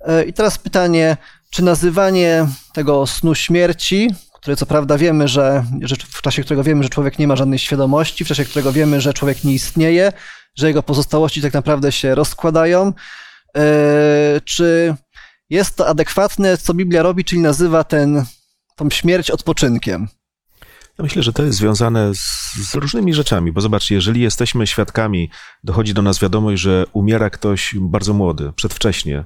E, 0.00 0.24
I 0.24 0.32
teraz 0.32 0.58
pytanie, 0.58 1.16
czy 1.50 1.64
nazywanie 1.64 2.46
tego 2.72 3.06
snu 3.06 3.34
śmierci, 3.34 4.14
które 4.32 4.56
co 4.56 4.66
prawda 4.66 4.98
wiemy, 4.98 5.28
że, 5.28 5.64
w 6.10 6.22
czasie 6.22 6.42
którego 6.42 6.64
wiemy, 6.64 6.82
że 6.82 6.88
człowiek 6.88 7.18
nie 7.18 7.28
ma 7.28 7.36
żadnej 7.36 7.58
świadomości, 7.58 8.24
w 8.24 8.28
czasie 8.28 8.44
którego 8.44 8.72
wiemy, 8.72 9.00
że 9.00 9.14
człowiek 9.14 9.44
nie 9.44 9.54
istnieje, 9.54 10.12
że 10.56 10.68
jego 10.68 10.82
pozostałości 10.82 11.42
tak 11.42 11.54
naprawdę 11.54 11.92
się 11.92 12.14
rozkładają, 12.14 12.92
e, 13.56 13.62
czy 14.44 14.94
jest 15.50 15.76
to 15.76 15.88
adekwatne, 15.88 16.56
co 16.56 16.74
Biblia 16.74 17.02
robi, 17.02 17.24
czyli 17.24 17.40
nazywa 17.40 17.84
ten, 17.84 18.24
tą 18.76 18.90
śmierć 18.90 19.30
odpoczynkiem? 19.30 20.08
Ja 20.98 21.02
myślę, 21.02 21.22
że 21.22 21.32
to 21.32 21.42
jest 21.42 21.58
związane 21.58 22.14
z, 22.14 22.54
z, 22.70 22.74
różnymi 22.74 23.14
rzeczami, 23.14 23.52
bo 23.52 23.60
zobaczcie, 23.60 23.94
jeżeli 23.94 24.20
jesteśmy 24.20 24.66
świadkami, 24.66 25.30
dochodzi 25.64 25.94
do 25.94 26.02
nas 26.02 26.18
wiadomość, 26.18 26.62
że 26.62 26.86
umiera 26.92 27.30
ktoś 27.30 27.74
bardzo 27.80 28.14
młody, 28.14 28.52
przedwcześnie, 28.56 29.24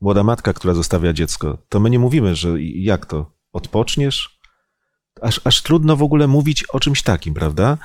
młoda 0.00 0.24
matka, 0.24 0.52
która 0.52 0.74
zostawia 0.74 1.12
dziecko, 1.12 1.58
to 1.68 1.80
my 1.80 1.90
nie 1.90 1.98
mówimy, 1.98 2.36
że 2.36 2.62
jak 2.62 3.06
to, 3.06 3.32
odpoczniesz? 3.52 4.38
Aż, 5.22 5.40
aż 5.44 5.62
trudno 5.62 5.96
w 5.96 6.02
ogóle 6.02 6.26
mówić 6.26 6.64
o 6.64 6.80
czymś 6.80 7.02
takim, 7.02 7.34
prawda? 7.34 7.78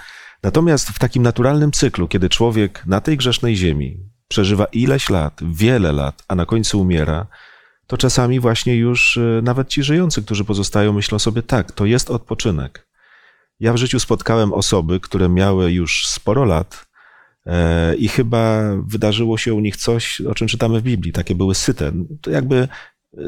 Natomiast 0.44 0.90
w 0.90 1.00
takim 1.00 1.24
naturalnym 1.24 1.72
cyklu, 1.72 2.08
kiedy 2.08 2.30
człowiek 2.30 2.86
na 2.86 3.02
tej 3.02 3.18
grzesznej 3.18 3.56
ziemi 3.56 3.98
przeżywa 4.28 4.66
ileś 4.66 5.10
lat, 5.10 5.40
wiele 5.52 5.92
lat, 5.92 6.24
a 6.28 6.36
na 6.36 6.46
końcu 6.46 6.82
umiera, 6.82 7.28
to 7.92 7.98
czasami 7.98 8.40
właśnie 8.40 8.76
już 8.76 9.18
e, 9.18 9.42
nawet 9.44 9.68
ci 9.68 9.84
żyjący, 9.84 10.24
którzy 10.24 10.46
pozostają, 10.46 10.94
myślą 10.94 11.20
sobie, 11.20 11.44
tak, 11.44 11.72
to 11.72 11.86
jest 11.86 12.12
odpoczynek. 12.12 12.88
Ja 13.60 13.74
w 13.74 13.78
życiu 13.78 14.00
spotkałem 14.00 14.54
osoby, 14.54 15.00
które 15.00 15.30
miały 15.30 15.72
już 15.72 16.08
sporo 16.08 16.46
lat 16.46 16.86
e, 17.46 17.96
i 17.96 18.08
chyba 18.08 18.62
wydarzyło 18.86 19.38
się 19.38 19.54
u 19.54 19.60
nich 19.60 19.78
coś, 19.78 20.22
o 20.22 20.36
czym 20.36 20.48
czytamy 20.48 20.80
w 20.80 20.84
Biblii. 20.84 21.14
Takie 21.14 21.36
były 21.36 21.56
syte. 21.56 21.92
To 22.22 22.32
jakby 22.32 22.68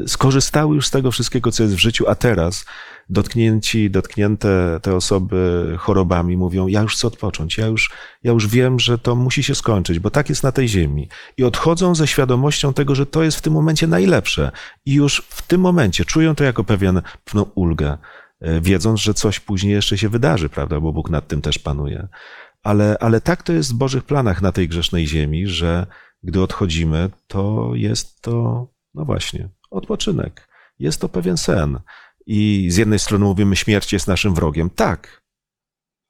skorzystały 0.06 0.74
już 0.74 0.86
z 0.86 0.90
tego 0.90 1.10
wszystkiego, 1.10 1.52
co 1.52 1.62
jest 1.62 1.74
w 1.74 1.78
życiu, 1.78 2.08
a 2.08 2.14
teraz 2.14 2.64
dotknięci, 3.08 3.90
dotknięte 3.90 4.80
te 4.82 4.94
osoby 4.94 5.74
chorobami 5.78 6.36
mówią, 6.36 6.66
ja 6.66 6.82
już 6.82 6.94
chcę 6.94 7.06
odpocząć, 7.06 7.58
ja 7.58 7.66
już, 7.66 7.90
ja 8.22 8.32
już 8.32 8.48
wiem, 8.48 8.80
że 8.80 8.98
to 8.98 9.14
musi 9.16 9.42
się 9.42 9.54
skończyć, 9.54 9.98
bo 9.98 10.10
tak 10.10 10.28
jest 10.28 10.42
na 10.42 10.52
tej 10.52 10.68
ziemi. 10.68 11.08
I 11.36 11.44
odchodzą 11.44 11.94
ze 11.94 12.06
świadomością 12.06 12.72
tego, 12.72 12.94
że 12.94 13.06
to 13.06 13.22
jest 13.22 13.38
w 13.38 13.40
tym 13.40 13.52
momencie 13.52 13.86
najlepsze. 13.86 14.50
I 14.86 14.94
już 14.94 15.26
w 15.28 15.42
tym 15.42 15.60
momencie 15.60 16.04
czują 16.04 16.34
to 16.34 16.44
jako 16.44 16.64
pewien, 16.64 17.02
pewną 17.24 17.42
ulgę, 17.54 17.98
e, 18.40 18.60
wiedząc, 18.60 19.00
że 19.00 19.14
coś 19.14 19.40
później 19.40 19.72
jeszcze 19.72 19.98
się 19.98 20.08
wydarzy, 20.08 20.48
prawda, 20.48 20.80
bo 20.80 20.92
Bóg 20.92 21.10
nad 21.10 21.28
tym 21.28 21.42
też 21.42 21.58
panuje. 21.58 22.08
Ale, 22.62 22.96
ale 23.00 23.20
tak 23.20 23.42
to 23.42 23.52
jest 23.52 23.72
w 23.72 23.76
Bożych 23.76 24.04
planach 24.04 24.42
na 24.42 24.52
tej 24.52 24.68
grzesznej 24.68 25.06
ziemi, 25.06 25.46
że 25.46 25.86
gdy 26.22 26.42
odchodzimy, 26.42 27.10
to 27.26 27.70
jest 27.74 28.20
to, 28.22 28.66
no 28.94 29.04
właśnie, 29.04 29.48
odpoczynek. 29.74 30.48
Jest 30.78 31.00
to 31.00 31.08
pewien 31.08 31.36
sen. 31.36 31.80
I 32.26 32.66
z 32.70 32.76
jednej 32.76 32.98
strony 32.98 33.24
mówimy, 33.24 33.56
śmierć 33.56 33.92
jest 33.92 34.08
naszym 34.08 34.34
wrogiem. 34.34 34.70
Tak, 34.70 35.24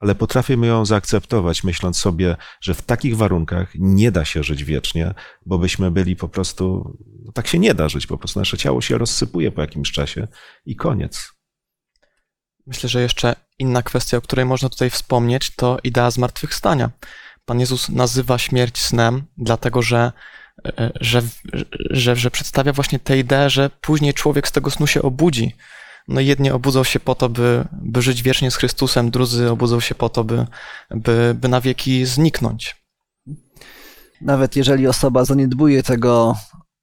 ale 0.04 0.14
potrafimy 0.14 0.66
ją 0.66 0.86
zaakceptować, 0.86 1.64
myśląc 1.64 1.96
sobie, 1.96 2.36
że 2.60 2.74
w 2.74 2.82
takich 2.82 3.16
warunkach 3.16 3.72
nie 3.74 4.10
da 4.10 4.24
się 4.24 4.42
żyć 4.42 4.64
wiecznie, 4.64 5.14
bo 5.46 5.58
byśmy 5.58 5.90
byli 5.90 6.16
po 6.16 6.28
prostu. 6.28 6.96
No 7.24 7.32
tak 7.32 7.46
się 7.46 7.58
nie 7.58 7.74
da 7.74 7.88
żyć, 7.88 8.06
po 8.06 8.18
prostu 8.18 8.38
nasze 8.38 8.56
ciało 8.58 8.80
się 8.80 8.98
rozsypuje 8.98 9.52
po 9.52 9.60
jakimś 9.60 9.92
czasie 9.92 10.28
i 10.66 10.76
koniec. 10.76 11.32
Myślę, 12.66 12.88
że 12.88 13.02
jeszcze 13.02 13.36
inna 13.58 13.82
kwestia, 13.82 14.16
o 14.16 14.20
której 14.20 14.44
można 14.44 14.68
tutaj 14.68 14.90
wspomnieć, 14.90 15.50
to 15.56 15.78
idea 15.84 16.10
zmartwychwstania. 16.10 16.90
Pan 17.44 17.60
Jezus 17.60 17.88
nazywa 17.88 18.38
śmierć 18.38 18.78
snem, 18.78 19.22
dlatego 19.36 19.82
że 19.82 20.12
że, 21.00 21.22
że, 21.90 22.16
że 22.16 22.30
przedstawia 22.30 22.72
właśnie 22.72 22.98
tę 22.98 23.18
ideę, 23.18 23.50
że 23.50 23.70
później 23.80 24.14
człowiek 24.14 24.48
z 24.48 24.52
tego 24.52 24.70
snu 24.70 24.86
się 24.86 25.02
obudzi. 25.02 25.56
No 26.08 26.20
jedni 26.20 26.50
obudzą 26.50 26.84
się 26.84 27.00
po 27.00 27.14
to, 27.14 27.28
by, 27.28 27.64
by 27.72 28.02
żyć 28.02 28.22
wiecznie 28.22 28.50
z 28.50 28.56
Chrystusem, 28.56 29.10
drudzy 29.10 29.50
obudzą 29.50 29.80
się 29.80 29.94
po 29.94 30.08
to, 30.08 30.24
by, 30.24 30.46
by, 30.90 31.34
by 31.34 31.48
na 31.48 31.60
wieki 31.60 32.06
zniknąć. 32.06 32.76
Nawet 34.20 34.56
jeżeli 34.56 34.86
osoba 34.86 35.24
zaniedbuje 35.24 35.82
tego 35.82 36.36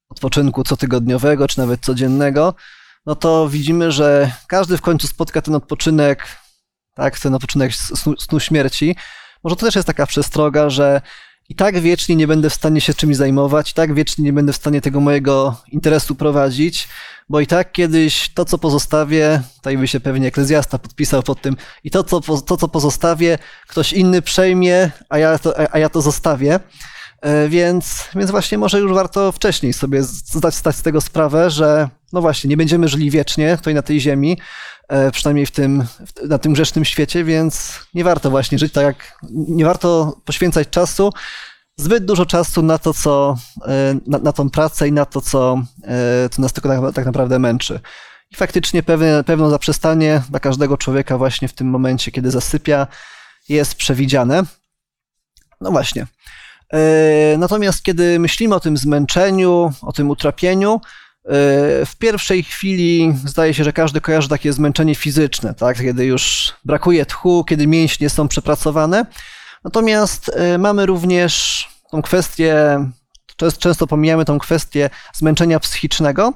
odpoczynku 0.10 0.64
cotygodniowego, 0.64 1.48
czy 1.48 1.60
nawet 1.60 1.82
codziennego, 1.82 2.54
no 3.06 3.16
to 3.16 3.50
widzimy, 3.50 3.92
że 3.92 4.32
każdy 4.48 4.78
w 4.78 4.82
końcu 4.82 5.08
spotka 5.08 5.42
ten 5.42 5.56
odpoczynek, 5.56 6.28
tak, 6.96 7.20
ten 7.20 7.36
odpoczynek 7.36 7.76
snu, 7.76 8.18
snu 8.18 8.40
śmierci. 8.40 8.96
Może 9.44 9.56
to 9.56 9.66
też 9.66 9.76
jest 9.76 9.88
taka 9.88 10.06
przestroga, 10.06 10.70
że 10.70 11.02
i 11.52 11.56
tak 11.56 11.80
wiecznie 11.80 12.16
nie 12.16 12.28
będę 12.28 12.50
w 12.50 12.54
stanie 12.54 12.82
się 12.82 12.94
czymś 12.94 13.16
zajmować, 13.16 13.72
i 13.72 13.74
tak 13.74 13.94
wiecznie 13.94 14.24
nie 14.24 14.34
będę 14.34 14.54
w 14.54 14.56
stanie 14.56 14.82
tego 14.82 15.00
mojego 15.00 15.56
interesu 15.72 16.16
prowadzić, 16.16 16.88
bo 17.30 17.40
i 17.40 17.48
tak 17.48 17.72
kiedyś 17.72 18.30
to, 18.34 18.46
co 18.46 18.58
pozostawię, 18.58 19.42
tutaj 19.56 19.78
by 19.78 19.88
się 19.88 20.00
pewnie 20.00 20.28
eklezjasta 20.28 20.78
podpisał 20.80 21.24
pod 21.24 21.42
tym, 21.42 21.56
i 21.84 21.92
to, 21.92 22.04
co, 22.04 22.22
to, 22.22 22.58
co 22.58 22.68
pozostawię, 22.68 23.38
ktoś 23.68 23.94
inny 23.94 24.22
przejmie, 24.22 24.92
a 25.10 25.18
ja 25.18 25.40
to, 25.40 25.74
a 25.74 25.80
ja 25.80 25.90
to 25.90 26.02
zostawię. 26.02 26.60
E, 27.22 27.50
więc, 27.50 28.10
więc 28.16 28.32
właśnie 28.32 28.58
może 28.58 28.80
już 28.80 28.94
warto 28.94 29.32
wcześniej 29.32 29.74
sobie 29.74 30.04
zdać, 30.04 30.56
zdać 30.56 30.76
z 30.76 30.82
tego 30.82 31.02
sprawę, 31.02 31.50
że 31.50 31.90
no 32.14 32.22
właśnie, 32.22 32.50
nie 32.50 32.58
będziemy 32.58 32.88
żyli 32.88 33.12
wiecznie 33.12 33.58
tutaj 33.58 33.74
na 33.74 33.82
tej 33.82 34.02
ziemi, 34.02 34.38
przynajmniej 35.12 35.46
w 35.46 35.52
tym, 35.52 35.84
na 36.28 36.38
tym 36.38 36.54
grzesznym 36.54 36.86
świecie, 36.86 37.24
więc 37.24 37.80
nie 37.94 38.04
warto 38.04 38.30
właśnie 38.30 38.60
żyć 38.60 38.74
tak 38.74 38.84
jak, 38.84 39.20
nie 39.32 39.66
warto 39.66 40.18
poświęcać 40.26 40.70
czasu, 40.70 41.14
zbyt 41.78 42.06
dużo 42.06 42.26
czasu 42.26 42.62
na 42.62 42.78
to, 42.78 42.94
co, 42.94 43.38
e, 43.68 43.96
na, 44.08 44.18
na 44.18 44.32
tą 44.32 44.50
pracę 44.50 44.88
i 44.88 44.92
na 44.92 45.06
to, 45.06 45.22
co, 45.22 45.64
e, 45.84 46.30
co 46.30 46.42
nas 46.42 46.54
tylko 46.54 46.70
tak, 46.70 46.96
tak 46.96 47.06
naprawdę 47.06 47.40
męczy. 47.40 47.80
I 48.32 48.36
faktycznie 48.36 48.84
pewne, 48.84 49.24
pewne 49.24 49.50
zaprzestanie 49.50 50.22
dla 50.30 50.40
każdego 50.40 50.78
człowieka 50.78 51.18
właśnie 51.18 51.48
w 51.48 51.54
tym 51.54 51.68
momencie, 51.68 52.12
kiedy 52.12 52.32
zasypia, 52.32 52.88
jest 53.50 53.76
przewidziane. 53.76 54.44
No 55.62 55.72
właśnie. 55.72 56.08
Natomiast 57.38 57.84
kiedy 57.84 58.20
myślimy 58.20 58.56
o 58.56 58.60
tym 58.60 58.78
zmęczeniu, 58.78 59.74
o 59.82 59.92
tym 59.92 60.10
utrapieniu, 60.10 60.82
E, 60.82 61.11
w 61.86 61.92
pierwszej 62.00 62.44
chwili 62.44 63.14
zdaje 63.26 63.54
się, 63.54 63.64
że 63.64 63.74
każdy 63.74 64.02
kojarzy 64.02 64.30
takie 64.30 64.54
zmęczenie 64.54 64.96
fizyczne, 64.96 65.54
tak? 65.54 65.78
kiedy 65.78 66.06
już 66.06 66.54
brakuje 66.66 67.06
tchu, 67.06 67.44
kiedy 67.44 67.68
mięśnie 67.68 68.10
są 68.10 68.28
przepracowane. 68.28 69.06
Natomiast 69.64 70.32
e, 70.36 70.58
mamy 70.58 70.86
również 70.86 71.68
tą 71.92 72.02
kwestię, 72.02 72.56
często 73.60 73.88
pomijamy 73.88 74.26
tą 74.26 74.40
kwestię 74.40 74.90
zmęczenia 75.14 75.60
psychicznego. 75.60 76.34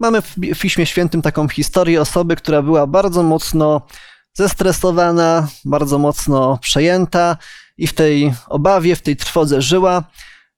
Mamy 0.00 0.22
w 0.22 0.58
Piśmie 0.60 0.86
Świętym 0.86 1.22
taką 1.22 1.48
historię 1.48 2.00
osoby, 2.00 2.36
która 2.36 2.62
była 2.62 2.86
bardzo 2.86 3.22
mocno 3.22 3.86
zestresowana, 4.32 5.48
bardzo 5.64 5.98
mocno 5.98 6.58
przejęta 6.62 7.36
i 7.76 7.86
w 7.86 7.92
tej 7.92 8.34
obawie, 8.48 8.96
w 8.96 9.02
tej 9.02 9.16
trwodze 9.16 9.62
żyła. 9.62 10.04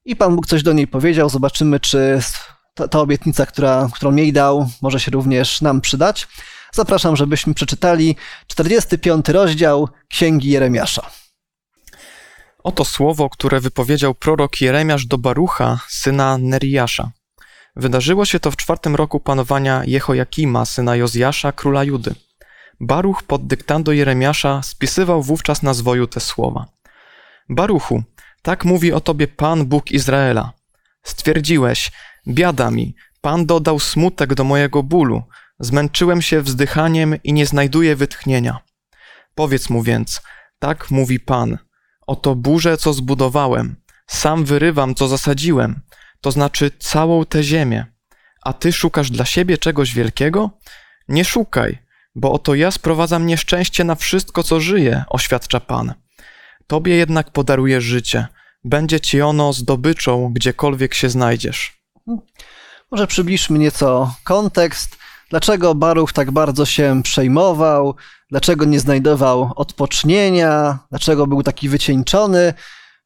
I 0.04 0.16
Pan 0.16 0.36
Bóg 0.36 0.46
coś 0.46 0.62
do 0.62 0.72
niej 0.72 0.86
powiedział. 0.86 1.28
Zobaczymy, 1.28 1.80
czy 1.80 2.20
ta, 2.76 2.88
ta 2.88 3.00
obietnica, 3.00 3.46
która, 3.46 3.88
którą 3.92 4.16
jej 4.16 4.32
dał, 4.32 4.68
może 4.82 5.00
się 5.00 5.10
również 5.10 5.60
nam 5.60 5.80
przydać. 5.80 6.28
Zapraszam, 6.72 7.16
żebyśmy 7.16 7.54
przeczytali 7.54 8.16
45 8.46 9.28
rozdział 9.28 9.88
Księgi 10.08 10.50
Jeremiasza. 10.50 11.10
Oto 12.64 12.84
słowo, 12.84 13.30
które 13.30 13.60
wypowiedział 13.60 14.14
prorok 14.14 14.60
Jeremiasz 14.60 15.06
do 15.06 15.18
Barucha, 15.18 15.78
syna 15.88 16.38
Neriasza. 16.38 17.10
Wydarzyło 17.76 18.24
się 18.24 18.40
to 18.40 18.50
w 18.50 18.56
czwartym 18.56 18.96
roku 18.96 19.20
panowania 19.20 19.82
Jehojakima, 19.84 20.64
syna 20.64 20.96
Jozjasza, 20.96 21.52
króla 21.52 21.84
Judy. 21.84 22.14
Baruch 22.80 23.22
pod 23.22 23.46
dyktando 23.46 23.92
Jeremiasza 23.92 24.62
spisywał 24.62 25.22
wówczas 25.22 25.62
na 25.62 25.74
zwoju 25.74 26.06
te 26.06 26.20
słowa. 26.20 26.66
Baruchu, 27.48 28.02
tak 28.42 28.64
mówi 28.64 28.92
o 28.92 29.00
tobie 29.00 29.28
Pan 29.28 29.66
Bóg 29.66 29.90
Izraela. 29.90 30.52
Stwierdziłeś, 31.02 31.90
Biada 32.28 32.70
mi, 32.70 32.94
Pan 33.20 33.46
dodał 33.46 33.80
smutek 33.80 34.34
do 34.34 34.44
mojego 34.44 34.82
bólu, 34.82 35.22
zmęczyłem 35.60 36.22
się 36.22 36.42
wzdychaniem 36.42 37.22
i 37.24 37.32
nie 37.32 37.46
znajduję 37.46 37.96
wytchnienia. 37.96 38.58
Powiedz 39.34 39.70
mu 39.70 39.82
więc, 39.82 40.20
tak 40.58 40.90
mówi 40.90 41.20
Pan, 41.20 41.58
oto 42.06 42.34
burzę, 42.34 42.76
co 42.76 42.92
zbudowałem, 42.92 43.76
sam 44.06 44.44
wyrywam, 44.44 44.94
co 44.94 45.08
zasadziłem, 45.08 45.80
to 46.20 46.30
znaczy 46.30 46.70
całą 46.78 47.24
tę 47.24 47.42
ziemię. 47.42 47.86
A 48.42 48.52
ty 48.52 48.72
szukasz 48.72 49.10
dla 49.10 49.24
siebie 49.24 49.58
czegoś 49.58 49.94
wielkiego? 49.94 50.50
Nie 51.08 51.24
szukaj, 51.24 51.78
bo 52.14 52.32
oto 52.32 52.54
ja 52.54 52.70
sprowadzam 52.70 53.26
nieszczęście 53.26 53.84
na 53.84 53.94
wszystko, 53.94 54.42
co 54.42 54.60
żyje, 54.60 55.04
oświadcza 55.08 55.60
Pan. 55.60 55.94
Tobie 56.66 56.94
jednak 56.96 57.30
podaruję 57.30 57.80
życie. 57.80 58.26
Będzie 58.64 59.00
ci 59.00 59.22
ono 59.22 59.52
zdobyczą, 59.52 60.32
gdziekolwiek 60.32 60.94
się 60.94 61.08
znajdziesz. 61.08 61.75
Może 62.90 63.06
przybliżmy 63.06 63.58
nieco 63.58 64.14
kontekst. 64.24 64.96
Dlaczego 65.30 65.74
Baruch 65.74 66.12
tak 66.12 66.30
bardzo 66.30 66.66
się 66.66 67.02
przejmował? 67.02 67.94
Dlaczego 68.30 68.64
nie 68.64 68.80
znajdował 68.80 69.52
odpocznienia? 69.56 70.78
Dlaczego 70.90 71.26
był 71.26 71.42
taki 71.42 71.68
wycieńczony? 71.68 72.54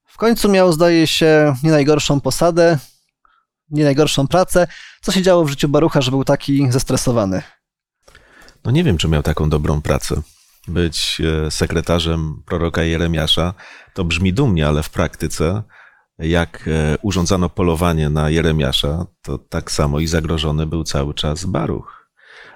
W 0.04 0.16
końcu 0.16 0.48
miał, 0.48 0.72
zdaje 0.72 1.06
się, 1.06 1.54
nie 1.62 1.70
najgorszą 1.70 2.20
posadę, 2.20 2.78
nie 3.70 3.84
najgorszą 3.84 4.28
pracę. 4.28 4.66
Co 5.02 5.12
się 5.12 5.22
działo 5.22 5.44
w 5.44 5.50
życiu 5.50 5.68
Barucha, 5.68 6.00
że 6.00 6.10
był 6.10 6.24
taki 6.24 6.72
zestresowany? 6.72 7.42
No 8.64 8.70
nie 8.70 8.84
wiem, 8.84 8.98
czy 8.98 9.08
miał 9.08 9.22
taką 9.22 9.50
dobrą 9.50 9.82
pracę. 9.82 10.22
Być 10.68 11.22
e, 11.46 11.50
sekretarzem 11.50 12.42
proroka 12.46 12.82
Jeremiasza 12.82 13.54
to 13.94 14.04
brzmi 14.04 14.32
dumnie, 14.32 14.68
ale 14.68 14.82
w 14.82 14.90
praktyce, 14.90 15.62
jak 16.20 16.68
e, 16.68 16.98
urządzano 17.02 17.48
polowanie 17.48 18.11
na 18.11 18.30
Jeremiasza, 18.30 19.06
to 19.22 19.38
tak 19.38 19.70
samo 19.70 20.00
i 20.00 20.06
zagrożony 20.06 20.66
był 20.66 20.85
cały 20.85 21.14
czas 21.14 21.44
Baruch. 21.44 22.00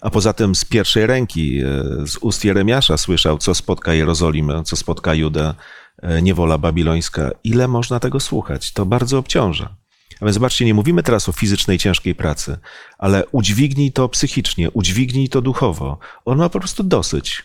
A 0.01 0.11
poza 0.11 0.33
tym 0.33 0.55
z 0.55 0.65
pierwszej 0.65 1.07
ręki, 1.07 1.59
e, 1.59 1.67
z 2.07 2.17
ust 2.17 2.45
Jeremiasza 2.45 2.97
słyszał, 2.97 3.39
co 3.39 3.55
spotka 3.55 3.95
Jerozolimę, 3.95 4.63
co 4.65 4.77
spotka 4.77 5.15
Judę, 5.15 5.55
e, 6.03 6.23
niewola 6.23 6.59
babilońska. 6.59 7.31
Ile 7.45 7.69
można 7.69 8.01
tego 8.01 8.21
słuchać? 8.21 8.73
To 8.73 8.87
bardzo 8.87 9.19
obciąża. 9.19 9.77
A 10.21 10.25
więc 10.25 10.35
zobaczcie, 10.35 10.65
nie 10.65 10.75
mówimy 10.75 11.03
teraz 11.03 11.29
o 11.29 11.33
fizycznej, 11.33 11.79
ciężkiej 11.79 12.15
pracy, 12.15 12.59
ale 12.99 13.27
udźwignij 13.27 13.93
to 13.93 14.09
psychicznie, 14.09 14.71
udźwignij 14.71 15.29
to 15.29 15.43
duchowo. 15.43 15.99
On 16.25 16.39
ma 16.39 16.49
po 16.49 16.59
prostu 16.59 16.83
dosyć. 16.83 17.45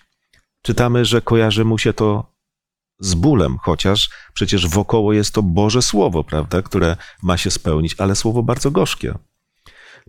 Czytamy, 0.61 1.05
że 1.05 1.21
kojarzy 1.21 1.65
mu 1.65 1.77
się 1.77 1.93
to 1.93 2.38
z 2.99 3.13
bólem, 3.13 3.57
chociaż 3.61 4.09
przecież 4.33 4.67
wokoło 4.67 5.13
jest 5.13 5.33
to 5.33 5.43
Boże 5.43 5.81
Słowo, 5.81 6.23
prawda, 6.23 6.61
które 6.61 6.97
ma 7.23 7.37
się 7.37 7.51
spełnić, 7.51 7.95
ale 7.97 8.15
słowo 8.15 8.43
bardzo 8.43 8.71
gorzkie. 8.71 9.13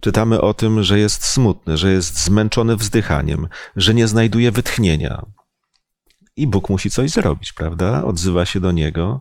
Czytamy 0.00 0.40
o 0.40 0.54
tym, 0.54 0.82
że 0.82 0.98
jest 0.98 1.24
smutny, 1.24 1.76
że 1.76 1.92
jest 1.92 2.24
zmęczony 2.24 2.76
wzdychaniem, 2.76 3.48
że 3.76 3.94
nie 3.94 4.08
znajduje 4.08 4.52
wytchnienia. 4.52 5.26
I 6.36 6.46
Bóg 6.46 6.68
musi 6.68 6.90
coś 6.90 7.10
zrobić, 7.10 7.52
prawda? 7.52 8.04
Odzywa 8.04 8.46
się 8.46 8.60
do 8.60 8.72
niego 8.72 9.20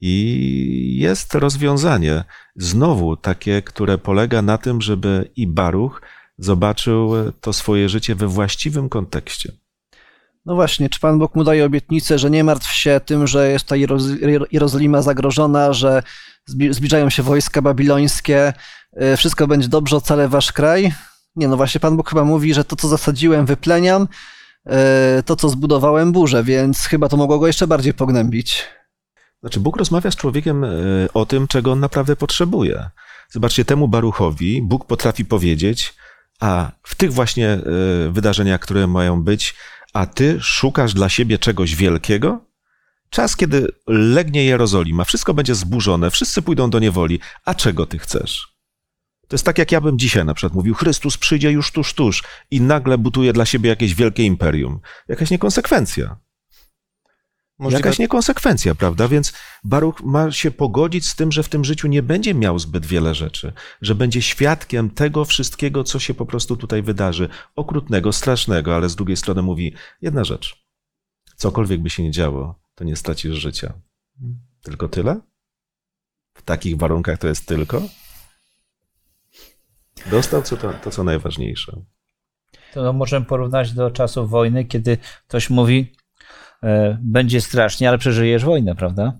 i 0.00 0.96
jest 1.00 1.34
rozwiązanie, 1.34 2.24
znowu 2.56 3.16
takie, 3.16 3.62
które 3.62 3.98
polega 3.98 4.42
na 4.42 4.58
tym, 4.58 4.82
żeby 4.82 5.30
i 5.36 5.46
Baruch 5.46 6.02
zobaczył 6.38 7.10
to 7.40 7.52
swoje 7.52 7.88
życie 7.88 8.14
we 8.14 8.28
właściwym 8.28 8.88
kontekście. 8.88 9.52
No 10.48 10.54
właśnie, 10.54 10.88
czy 10.88 11.00
Pan 11.00 11.18
Bóg 11.18 11.34
mu 11.34 11.44
daje 11.44 11.64
obietnicę, 11.64 12.18
że 12.18 12.30
nie 12.30 12.44
martw 12.44 12.72
się 12.72 13.00
tym, 13.06 13.26
że 13.26 13.50
jest 13.50 13.66
ta 13.66 13.74
Jeroz- 13.74 14.46
Jerozolima 14.52 15.02
zagrożona, 15.02 15.72
że 15.72 16.02
zbliżają 16.46 17.10
się 17.10 17.22
wojska 17.22 17.62
babilońskie, 17.62 18.52
y, 19.12 19.16
wszystko 19.16 19.46
będzie 19.46 19.68
dobrze, 19.68 19.96
ocalę 19.96 20.28
wasz 20.28 20.52
kraj? 20.52 20.92
Nie, 21.36 21.48
no 21.48 21.56
właśnie 21.56 21.80
Pan 21.80 21.96
Bóg 21.96 22.08
chyba 22.08 22.24
mówi, 22.24 22.54
że 22.54 22.64
to, 22.64 22.76
co 22.76 22.88
zasadziłem, 22.88 23.46
wypleniam, 23.46 24.08
y, 24.66 25.22
to, 25.22 25.36
co 25.36 25.48
zbudowałem, 25.48 26.12
burzę, 26.12 26.44
więc 26.44 26.78
chyba 26.78 27.08
to 27.08 27.16
mogło 27.16 27.38
go 27.38 27.46
jeszcze 27.46 27.66
bardziej 27.66 27.94
pognębić. 27.94 28.64
Znaczy, 29.40 29.60
Bóg 29.60 29.76
rozmawia 29.76 30.10
z 30.10 30.16
człowiekiem 30.16 30.64
e, 30.64 30.68
o 31.14 31.26
tym, 31.26 31.48
czego 31.48 31.72
on 31.72 31.80
naprawdę 31.80 32.16
potrzebuje. 32.16 32.90
Zobaczcie, 33.30 33.64
temu 33.64 33.88
Baruchowi 33.88 34.62
Bóg 34.62 34.84
potrafi 34.86 35.24
powiedzieć, 35.24 35.94
a 36.40 36.70
w 36.82 36.94
tych 36.94 37.12
właśnie 37.12 37.58
wydarzeniach, 38.10 38.60
które 38.60 38.86
mają 38.86 39.22
być, 39.22 39.54
a 39.92 40.06
ty 40.06 40.38
szukasz 40.40 40.94
dla 40.94 41.08
siebie 41.08 41.38
czegoś 41.38 41.74
wielkiego? 41.76 42.44
Czas, 43.10 43.36
kiedy 43.36 43.66
legnie 43.86 44.44
Jerozolima, 44.44 45.04
wszystko 45.04 45.34
będzie 45.34 45.54
zburzone, 45.54 46.10
wszyscy 46.10 46.42
pójdą 46.42 46.70
do 46.70 46.78
niewoli, 46.78 47.20
a 47.44 47.54
czego 47.54 47.86
ty 47.86 47.98
chcesz? 47.98 48.58
To 49.28 49.34
jest 49.34 49.44
tak, 49.44 49.58
jak 49.58 49.72
ja 49.72 49.80
bym 49.80 49.98
dzisiaj 49.98 50.24
na 50.24 50.34
przykład 50.34 50.54
mówił, 50.54 50.74
Chrystus 50.74 51.18
przyjdzie 51.18 51.50
już 51.50 51.72
tuż, 51.72 51.94
tuż 51.94 52.22
i 52.50 52.60
nagle 52.60 52.98
butuje 52.98 53.32
dla 53.32 53.46
siebie 53.46 53.70
jakieś 53.70 53.94
wielkie 53.94 54.24
imperium. 54.24 54.80
Jakaś 55.08 55.30
niekonsekwencja. 55.30 56.16
Możliwe, 57.58 57.78
Jakaś 57.78 57.98
niekonsekwencja, 57.98 58.74
prawda? 58.74 59.08
Więc 59.08 59.32
Baruch 59.64 60.00
ma 60.00 60.32
się 60.32 60.50
pogodzić 60.50 61.08
z 61.08 61.16
tym, 61.16 61.32
że 61.32 61.42
w 61.42 61.48
tym 61.48 61.64
życiu 61.64 61.88
nie 61.88 62.02
będzie 62.02 62.34
miał 62.34 62.58
zbyt 62.58 62.86
wiele 62.86 63.14
rzeczy, 63.14 63.52
że 63.82 63.94
będzie 63.94 64.22
świadkiem 64.22 64.90
tego 64.90 65.24
wszystkiego, 65.24 65.84
co 65.84 65.98
się 65.98 66.14
po 66.14 66.26
prostu 66.26 66.56
tutaj 66.56 66.82
wydarzy. 66.82 67.28
Okrutnego, 67.56 68.12
strasznego, 68.12 68.76
ale 68.76 68.88
z 68.88 68.96
drugiej 68.96 69.16
strony 69.16 69.42
mówi 69.42 69.74
jedna 70.02 70.24
rzecz. 70.24 70.64
Cokolwiek 71.36 71.82
by 71.82 71.90
się 71.90 72.02
nie 72.02 72.10
działo, 72.10 72.60
to 72.74 72.84
nie 72.84 72.96
stracisz 72.96 73.36
życia. 73.36 73.72
Tylko 74.62 74.88
tyle? 74.88 75.20
W 76.34 76.42
takich 76.42 76.76
warunkach 76.76 77.18
to 77.18 77.28
jest 77.28 77.46
tylko? 77.46 77.82
Dostał 80.10 80.42
co 80.42 80.56
to, 80.56 80.72
to 80.72 80.90
co 80.90 81.04
najważniejsze. 81.04 81.82
To 82.74 82.82
no, 82.82 82.92
możemy 82.92 83.26
porównać 83.26 83.72
do 83.72 83.90
czasów 83.90 84.30
wojny, 84.30 84.64
kiedy 84.64 84.98
ktoś 85.28 85.50
mówi, 85.50 85.96
będzie 87.00 87.40
strasznie, 87.40 87.88
ale 87.88 87.98
przeżyjesz 87.98 88.44
wojnę, 88.44 88.74
prawda? 88.74 89.12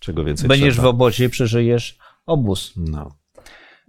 Czego 0.00 0.24
więcej 0.24 0.48
Będziesz 0.48 0.74
trzeba. 0.74 0.88
w 0.88 0.90
obozie 0.90 1.28
przeżyjesz 1.28 1.98
obóz. 2.26 2.72
No. 2.76 3.16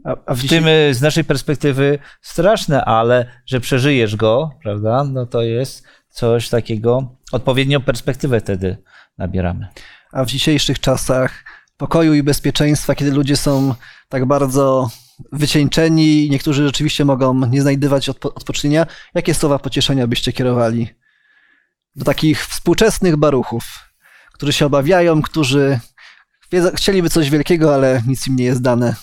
A, 0.06 0.16
a 0.26 0.34
w 0.34 0.42
dzisiaj- 0.42 0.60
tym 0.60 0.68
e, 0.68 0.94
z 0.94 1.02
naszej 1.02 1.24
perspektywy 1.24 2.00
straszne, 2.22 2.86
ale 2.86 3.26
że 3.46 3.60
przeżyjesz 3.60 4.16
go, 4.16 4.50
prawda? 4.64 5.04
No 5.04 5.26
to 5.26 5.42
jest 5.42 5.84
coś 6.10 6.50
takiego, 6.50 7.16
odpowiednią 7.32 7.82
perspektywę 7.82 8.40
wtedy 8.40 8.78
nabieramy. 9.18 9.68
A 10.12 10.24
w 10.26 10.28
dzisiejszych 10.28 10.80
czasach 10.80 11.44
pokoju 11.78 12.14
i 12.14 12.24
bezpieczeństwa, 12.24 12.96
kiedy 12.96 13.12
ludzie 13.12 13.36
są 13.38 13.76
tak 14.10 14.26
bardzo 14.26 14.90
wycieńczeni 15.32 16.26
i 16.26 16.30
niektórzy 16.30 16.66
rzeczywiście 16.66 17.06
mogą 17.06 17.46
nie 17.48 17.62
znajdywać 17.62 18.10
odpo- 18.10 18.32
odpocznienia, 18.36 18.86
jakie 19.14 19.34
słowa 19.34 19.60
pocieszenia 19.60 20.08
byście 20.08 20.34
kierowali 20.34 20.88
do 21.96 22.06
takich 22.06 22.48
współczesnych 22.48 23.18
baruchów, 23.18 23.64
którzy 24.34 24.54
się 24.54 24.66
obawiają, 24.66 25.22
którzy 25.22 25.80
chcieliby 26.76 27.10
coś 27.10 27.30
wielkiego, 27.30 27.76
ale 27.76 28.02
nic 28.08 28.28
im 28.28 28.36
nie 28.36 28.46
jest 28.46 28.62
dane. 28.62 28.96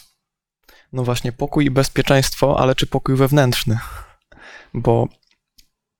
no 0.92 1.04
właśnie, 1.04 1.32
pokój 1.32 1.64
i 1.64 1.70
bezpieczeństwo, 1.70 2.60
ale 2.60 2.74
czy 2.74 2.86
pokój 2.86 3.16
wewnętrzny? 3.16 3.78
Bo 4.74 5.08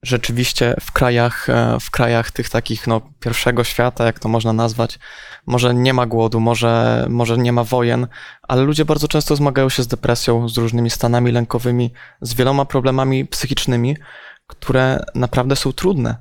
rzeczywiście 0.03 0.75
w 0.81 0.92
krajach, 0.92 1.51
e, 1.51 1.77
w 1.81 1.90
krajach 1.90 2.31
tych 2.31 2.51
takich 2.51 2.87
no, 2.87 3.01
pierwszego 3.20 3.64
świata, 3.64 4.05
jak 4.05 4.18
to 4.18 4.29
można 4.29 4.53
nazwać, 4.53 4.99
może 5.46 5.75
nie 5.75 5.94
ma 5.94 6.07
głodu, 6.07 6.40
może, 6.40 7.07
może 7.11 7.38
nie 7.38 7.53
ma 7.53 7.64
wojen, 7.64 8.07
ale 8.42 8.62
ludzie 8.62 8.85
bardzo 8.85 9.09
często 9.09 9.37
zmagają 9.37 9.68
się 9.68 9.83
z 9.83 9.87
depresją, 9.87 10.49
z 10.49 10.59
różnymi 10.59 10.90
stanami 10.90 11.33
lękowymi, 11.33 11.92
z 12.20 12.35
wieloma 12.35 12.64
problemami 12.64 13.27
psychicznymi, 13.27 13.96
które 14.46 15.05
naprawdę 15.14 15.57
są 15.57 15.72
trudne. 15.72 16.16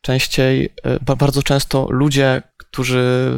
Częściej, 0.00 0.74
e, 0.84 1.00
ba- 1.00 1.16
bardzo 1.16 1.42
często 1.42 1.86
ludzie, 1.90 2.42
którzy 2.56 3.32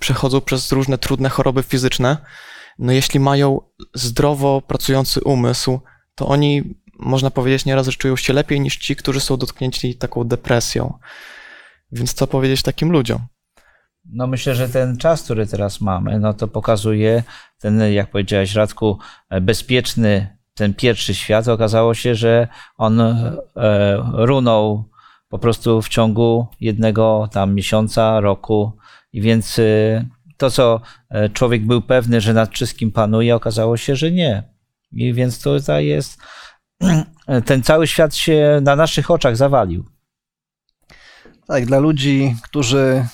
przechodzą 0.00 0.40
przez 0.40 0.72
różne 0.72 0.98
trudne 0.98 1.28
choroby 1.28 1.62
fizyczne, 1.62 2.16
no 2.78 2.92
jeśli 2.92 3.20
mają 3.20 3.60
zdrowo 3.94 4.62
pracujący 4.62 5.20
umysł, 5.20 5.80
to 6.14 6.26
oni, 6.28 6.62
można 6.98 7.30
powiedzieć, 7.30 7.64
nieraz 7.64 7.88
czują 7.88 8.16
się 8.16 8.32
lepiej 8.32 8.60
niż 8.60 8.76
ci, 8.76 8.96
którzy 8.96 9.20
są 9.20 9.36
dotknięci 9.36 9.94
taką 9.94 10.24
depresją. 10.24 10.98
Więc 11.92 12.14
co 12.14 12.26
powiedzieć 12.26 12.62
takim 12.62 12.92
ludziom? 12.92 13.26
No 14.04 14.26
myślę, 14.26 14.54
że 14.54 14.68
ten 14.68 14.96
czas, 14.96 15.22
który 15.22 15.46
teraz 15.46 15.80
mamy, 15.80 16.18
no 16.20 16.34
to 16.34 16.48
pokazuje 16.48 17.22
ten, 17.58 17.92
jak 17.92 18.10
powiedziałeś 18.10 18.54
Radku, 18.54 18.98
e, 19.30 19.40
bezpieczny, 19.40 20.36
ten 20.54 20.74
pierwszy 20.74 21.14
świat. 21.14 21.48
Okazało 21.48 21.94
się, 21.94 22.14
że 22.14 22.48
on 22.76 23.00
e, 23.00 23.36
runął 24.12 24.90
po 25.28 25.38
prostu 25.38 25.82
w 25.82 25.88
ciągu 25.88 26.46
jednego 26.60 27.28
tam 27.32 27.54
miesiąca, 27.54 28.20
roku 28.20 28.72
i 29.12 29.20
więc 29.20 29.58
e, 29.58 29.62
to, 30.36 30.50
co 30.50 30.80
e, 31.10 31.28
człowiek 31.28 31.66
był 31.66 31.82
pewny, 31.82 32.20
że 32.20 32.34
nad 32.34 32.54
wszystkim 32.54 32.92
panuje, 32.92 33.36
okazało 33.36 33.76
się, 33.76 33.96
że 33.96 34.10
nie. 34.10 34.42
I 34.92 35.14
więc 35.14 35.42
tutaj 35.42 35.86
jest, 35.86 36.18
ten 37.46 37.62
cały 37.62 37.86
świat 37.86 38.14
się 38.14 38.60
na 38.62 38.76
naszych 38.76 39.10
oczach 39.10 39.36
zawalił. 39.36 39.84
Tak, 41.46 41.66
dla 41.66 41.78
ludzi, 41.78 42.36
którzy 42.42 43.06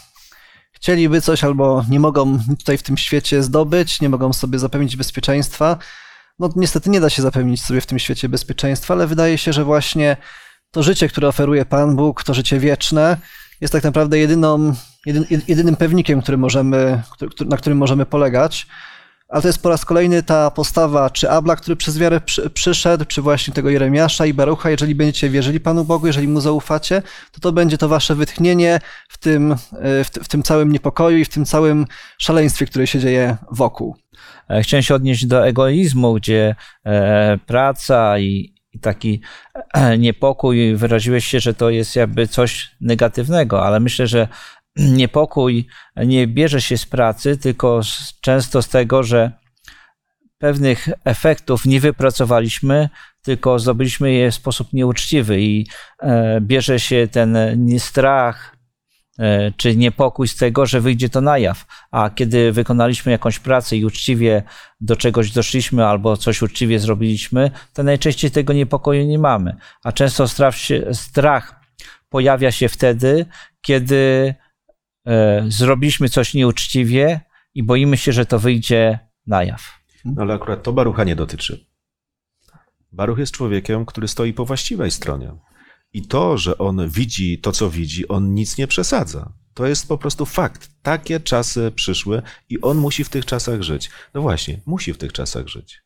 chcieliby 0.73 1.21
coś 1.21 1.45
albo 1.45 1.85
nie 1.91 2.01
mogą 2.01 2.39
tutaj 2.59 2.79
w 2.79 2.83
tym 2.83 2.97
świecie 2.97 3.43
zdobyć, 3.43 4.01
nie 4.01 4.09
mogą 4.09 4.33
sobie 4.33 4.59
zapewnić 4.59 4.97
bezpieczeństwa. 4.97 5.79
No 6.39 6.51
niestety 6.57 6.91
nie 6.91 7.01
da 7.01 7.11
się 7.11 7.23
zapewnić 7.23 7.63
sobie 7.63 7.81
w 7.81 7.87
tym 7.87 7.99
świecie 7.99 8.29
bezpieczeństwa, 8.29 8.95
ale 8.95 9.07
wydaje 9.07 9.39
się, 9.39 9.53
że 9.53 9.65
właśnie 9.65 10.17
to 10.71 10.83
życie, 10.83 11.09
które 11.09 11.29
oferuje 11.29 11.65
Pan 11.65 11.97
Bóg, 11.97 12.25
to 12.25 12.35
życie 12.35 12.59
wieczne, 12.59 13.17
jest 13.61 13.73
tak 13.73 13.85
naprawdę 13.85 14.19
jedyną, 14.19 14.75
jedyn, 15.07 15.25
jedynym 15.49 15.77
pewnikiem, 15.77 16.23
który 16.23 16.39
możemy, 16.39 17.03
na 17.47 17.57
którym 17.57 17.79
możemy 17.79 18.07
polegać. 18.07 18.67
Ale 19.29 19.43
to 19.43 19.49
jest 19.49 19.63
po 19.63 19.69
raz 19.69 19.85
kolejny 19.85 20.23
ta 20.23 20.51
postawa, 20.51 21.11
czy 21.11 21.31
Abla, 21.31 21.57
który 21.57 21.77
przez 21.77 21.99
wiarę 21.99 22.21
przy, 22.21 22.51
przyszedł, 22.51 23.05
czy 23.05 23.23
właśnie 23.23 23.55
tego 23.55 23.71
Jeremiasza 23.71 24.27
i 24.27 24.35
Barucha. 24.35 24.71
Jeżeli 24.71 24.95
będziecie 24.95 25.31
wierzyli 25.31 25.61
Panu 25.61 25.85
Bogu, 25.85 26.07
jeżeli 26.07 26.29
Mu 26.29 26.41
zaufacie, 26.41 27.03
to 27.33 27.41
to 27.41 27.53
będzie 27.53 27.79
to 27.79 27.89
wasze 27.89 28.15
wytchnienie 28.15 28.81
w 29.09 29.19
tym, 29.19 29.57
w, 29.73 30.09
w 30.23 30.29
tym 30.29 30.43
całym 30.43 30.73
niepokoju 30.73 31.19
i 31.19 31.25
w 31.25 31.29
tym 31.29 31.45
całym 31.45 31.87
szaleństwie, 32.19 32.67
które 32.67 32.87
się 32.87 32.99
dzieje 32.99 33.37
wokół. 33.51 33.97
E, 34.49 34.63
Chciałem 34.63 34.83
się 34.83 34.95
odnieść 34.95 35.27
do 35.27 35.47
egoizmu, 35.47 36.15
gdzie 36.15 36.55
e, 36.87 37.39
praca 37.47 38.19
i, 38.19 38.60
i 38.73 38.81
taki 38.81 39.21
e, 39.75 39.99
niepokój, 39.99 40.77
wyraziłeś 40.77 41.27
się, 41.27 41.41
że 41.41 41.55
to 41.55 41.71
jest 41.71 41.97
jakby 41.97 42.29
coś 42.29 42.77
negatywnego, 42.81 43.67
ale 43.67 43.81
myślę, 43.81 44.07
że 44.07 44.29
niepokój 44.77 45.67
nie 45.97 46.27
bierze 46.27 46.61
się 46.61 46.79
z 46.79 46.87
pracy, 46.87 47.37
tylko 47.37 47.81
często 48.21 48.63
z 48.63 48.69
tego, 48.69 49.03
że 49.03 49.33
pewnych 50.39 50.89
efektów 51.05 51.67
nie 51.67 51.81
wypracowaliśmy, 51.81 52.89
tylko 53.23 53.59
zdobyliśmy 53.59 54.13
je 54.13 54.31
w 54.31 54.35
sposób 54.35 54.73
nieuczciwy 54.73 55.41
i 55.41 55.67
e, 56.03 56.41
bierze 56.41 56.81
się 56.81 57.09
ten 57.13 57.37
strach 57.79 58.60
czy 59.57 59.77
niepokój 59.77 60.29
z 60.29 60.37
tego, 60.37 60.67
że 60.67 60.81
wyjdzie 60.81 61.09
to 61.09 61.21
na 61.21 61.39
jaw. 61.39 61.67
A 61.91 62.11
kiedy 62.11 62.53
wykonaliśmy 62.53 63.13
jakąś 63.13 63.39
pracę 63.39 63.77
i 63.77 63.85
uczciwie 63.85 64.43
do 64.81 64.97
czegoś 64.97 65.31
doszliśmy 65.31 65.87
albo 65.87 66.17
coś 66.17 66.43
uczciwie 66.43 66.79
zrobiliśmy, 66.79 67.51
to 67.73 67.83
najczęściej 67.83 68.31
tego 68.31 68.53
niepokoju 68.53 69.07
nie 69.07 69.19
mamy. 69.19 69.57
A 69.85 69.93
często 69.93 70.29
strach, 70.29 70.57
się, 70.57 70.95
strach 70.95 71.61
pojawia 72.09 72.53
się 72.53 72.69
wtedy, 72.69 73.27
kiedy 73.61 74.35
e, 75.07 75.45
zrobiliśmy 75.49 76.09
coś 76.09 76.35
nieuczciwie 76.35 77.21
i 77.55 77.63
boimy 77.63 77.97
się, 77.97 78.13
że 78.13 78.27
to 78.27 78.39
wyjdzie 78.39 78.99
na 79.27 79.45
jaw. 79.45 79.81
No 80.05 80.23
ale 80.23 80.35
akurat 80.35 80.63
to 80.63 80.73
Barucha 80.73 81.05
nie 81.05 81.17
dotyczy. 81.17 81.67
Baruch 82.93 83.19
jest 83.19 83.33
człowiekiem, 83.33 83.87
który 83.87 84.09
stoi 84.09 84.33
po 84.33 84.45
właściwej 84.45 84.91
stronie. 84.91 85.33
I 85.93 86.03
to, 86.03 86.39
że 86.39 86.59
on 86.59 86.89
widzi 86.89 87.39
to, 87.39 87.53
co 87.53 87.71
widzi, 87.71 88.09
on 88.09 88.35
nic 88.35 88.59
nie 88.59 88.67
przesadza. 88.67 89.33
To 89.55 89.67
jest 89.67 89.89
po 89.89 89.99
prostu 89.99 90.27
fakt. 90.27 90.71
Takie 90.83 91.21
czasy 91.21 91.73
przyszły 91.75 92.23
i 92.49 92.61
on 92.61 92.79
musi 92.79 93.05
w 93.05 93.09
tych 93.09 93.27
czasach 93.27 93.63
żyć. 93.63 93.91
No 94.15 94.23
właśnie, 94.23 94.61
musi 94.67 94.93
w 94.93 94.99
tych 94.99 95.13
czasach 95.13 95.49
żyć. 95.49 95.83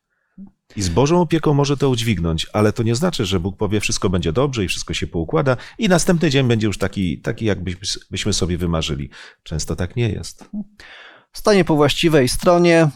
I 0.76 0.82
z 0.82 0.88
Bożą 0.88 1.20
opieką 1.20 1.54
może 1.54 1.76
to 1.76 1.90
udźwignąć, 1.90 2.46
ale 2.52 2.72
to 2.72 2.82
nie 2.82 2.94
znaczy, 2.94 3.26
że 3.26 3.40
Bóg 3.40 3.56
powie, 3.56 3.80
wszystko 3.80 4.10
będzie 4.10 4.32
dobrze 4.32 4.64
i 4.64 4.68
wszystko 4.68 4.94
się 4.94 5.06
poukłada 5.06 5.56
i 5.78 5.88
następny 5.88 6.30
dzień 6.30 6.48
będzie 6.48 6.66
już 6.66 6.78
taki, 6.78 7.20
taki 7.20 7.44
jak 7.44 7.62
byśmy, 7.62 8.00
byśmy 8.10 8.32
sobie 8.32 8.58
wymarzyli. 8.58 9.10
Często 9.42 9.76
tak 9.76 9.96
nie 9.96 10.08
jest. 10.08 10.50
Stanie 11.32 11.64
po 11.64 11.76
właściwej 11.76 12.28
stronie, 12.28 12.90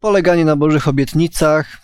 poleganie 0.00 0.44
na 0.44 0.56
Bożych 0.56 0.88
obietnicach 0.88 1.78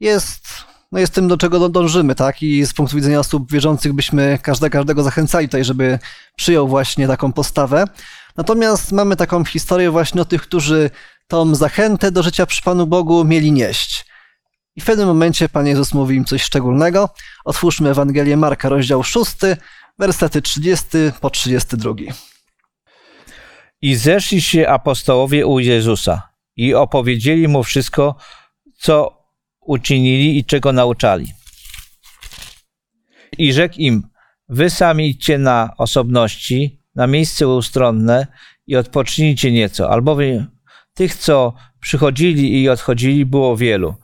jest, 0.00 0.48
no 0.92 0.98
jest 0.98 1.14
tym, 1.14 1.28
do 1.28 1.36
czego 1.36 1.68
dążymy, 1.68 2.14
tak? 2.14 2.42
I 2.42 2.66
z 2.66 2.74
punktu 2.74 2.96
widzenia 2.96 3.20
osób 3.20 3.52
wierzących 3.52 3.92
byśmy 3.92 4.38
każde, 4.42 4.70
każdego 4.70 5.02
zachęcali 5.02 5.48
tutaj, 5.48 5.64
żeby 5.64 5.98
przyjął 6.36 6.68
właśnie 6.68 7.06
taką 7.08 7.32
postawę. 7.32 7.84
Natomiast 8.36 8.92
mamy 8.92 9.16
taką 9.16 9.44
historię 9.44 9.90
właśnie 9.90 10.22
o 10.22 10.24
tych, 10.24 10.42
którzy 10.42 10.90
tą 11.28 11.54
zachętę 11.54 12.12
do 12.12 12.22
życia 12.22 12.46
przy 12.46 12.62
Panu 12.62 12.86
Bogu 12.86 13.24
mieli 13.24 13.52
nieść. 13.52 14.06
I 14.76 14.80
w 14.80 14.84
pewnym 14.84 15.06
momencie 15.06 15.48
Pan 15.48 15.66
Jezus 15.66 15.94
mówi 15.94 16.16
im 16.16 16.24
coś 16.24 16.42
szczególnego. 16.42 17.08
Otwórzmy 17.44 17.90
Ewangelię 17.90 18.36
Marka, 18.36 18.68
rozdział 18.68 19.02
6, 19.02 19.30
wersety 19.98 20.42
30 20.42 20.86
po 21.20 21.30
32. 21.30 21.94
I 23.82 23.94
zeszli 23.96 24.42
się 24.42 24.68
apostołowie 24.68 25.46
u 25.46 25.58
Jezusa 25.58 26.22
i 26.56 26.74
opowiedzieli 26.74 27.48
mu 27.48 27.62
wszystko, 27.62 28.16
co 28.78 29.19
uczynili 29.60 30.38
i 30.38 30.44
czego 30.44 30.72
nauczali. 30.72 31.32
I 33.38 33.52
rzekł 33.52 33.74
im, 33.78 34.02
wy 34.48 34.70
sami 34.70 35.08
idźcie 35.08 35.38
na 35.38 35.74
osobności, 35.78 36.80
na 36.94 37.06
miejsce 37.06 37.48
ustronne 37.48 38.26
i 38.66 38.76
odpocznijcie 38.76 39.52
nieco, 39.52 39.90
albowiem 39.90 40.46
tych, 40.94 41.14
co 41.14 41.54
przychodzili 41.80 42.62
i 42.62 42.68
odchodzili, 42.68 43.26
było 43.26 43.56
wielu, 43.56 43.94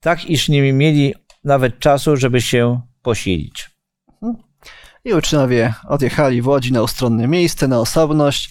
tak 0.00 0.30
iż 0.30 0.48
nie 0.48 0.72
mieli 0.72 1.14
nawet 1.44 1.78
czasu, 1.78 2.16
żeby 2.16 2.40
się 2.40 2.80
posilić. 3.02 3.70
I 5.04 5.12
uczniowie 5.14 5.74
odjechali 5.88 6.42
w 6.42 6.48
Łodzi 6.48 6.72
na 6.72 6.82
ustronne 6.82 7.28
miejsce, 7.28 7.68
na 7.68 7.80
osobność. 7.80 8.50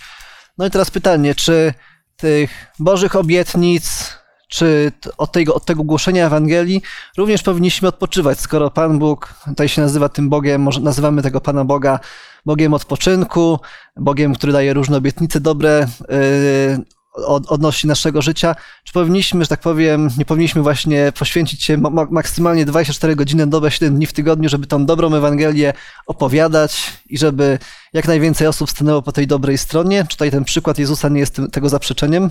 No 0.57 0.65
i 0.65 0.71
teraz 0.71 0.91
pytanie, 0.91 1.35
czy 1.35 1.73
tych 2.17 2.71
Bożych 2.79 3.15
obietnic, 3.15 4.13
czy 4.47 4.91
od 5.17 5.31
tego, 5.31 5.55
od 5.55 5.65
tego 5.65 5.83
głoszenia 5.83 6.25
Ewangelii 6.25 6.81
również 7.17 7.43
powinniśmy 7.43 7.87
odpoczywać, 7.87 8.39
skoro 8.39 8.71
Pan 8.71 8.99
Bóg 8.99 9.33
tutaj 9.45 9.69
się 9.69 9.81
nazywa 9.81 10.09
tym 10.09 10.29
Bogiem, 10.29 10.61
może 10.61 10.79
nazywamy 10.79 11.21
tego 11.21 11.41
Pana 11.41 11.65
Boga 11.65 11.99
Bogiem 12.45 12.73
odpoczynku, 12.73 13.59
Bogiem, 13.97 14.35
który 14.35 14.53
daje 14.53 14.73
różne 14.73 14.97
obietnice 14.97 15.39
dobre 15.39 15.87
yy, 16.09 16.85
od, 17.25 17.51
odnośnie 17.51 17.87
naszego 17.87 18.21
życia, 18.21 18.55
czy 18.83 18.93
powinniśmy, 18.93 19.43
że 19.43 19.47
tak 19.47 19.59
powiem, 19.59 20.09
nie 20.17 20.25
powinniśmy 20.25 20.61
właśnie 20.61 21.11
poświęcić 21.19 21.63
się 21.63 21.77
ma 21.77 21.89
maksymalnie 22.09 22.65
24 22.65 23.15
godziny, 23.15 23.47
dobę, 23.47 23.71
7 23.71 23.95
dni 23.95 24.05
w 24.05 24.13
tygodniu, 24.13 24.49
żeby 24.49 24.67
tą 24.67 24.85
dobrą 24.85 25.13
Ewangelię 25.13 25.73
opowiadać 26.07 26.93
i 27.09 27.17
żeby 27.17 27.59
jak 27.93 28.07
najwięcej 28.07 28.47
osób 28.47 28.69
stanęło 28.69 29.01
po 29.01 29.11
tej 29.11 29.27
dobrej 29.27 29.57
stronie? 29.57 30.01
Czy 30.03 30.09
tutaj 30.09 30.31
ten 30.31 30.43
przykład 30.43 30.79
Jezusa 30.79 31.09
nie 31.09 31.19
jest 31.19 31.35
tym, 31.35 31.51
tego 31.51 31.69
zaprzeczeniem? 31.69 32.29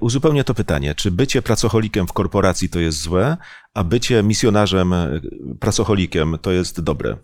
Uzupełnię 0.00 0.44
to 0.44 0.54
pytanie, 0.54 0.94
czy 0.94 1.10
bycie 1.10 1.42
pracocholikiem 1.42 2.06
w 2.06 2.12
korporacji 2.12 2.68
to 2.68 2.80
jest 2.80 2.98
złe, 2.98 3.36
a 3.74 3.84
bycie 3.84 4.22
misjonarzem, 4.22 4.94
pracocholikiem 5.60 6.38
to 6.42 6.52
jest 6.52 6.80
dobre? 6.80 7.16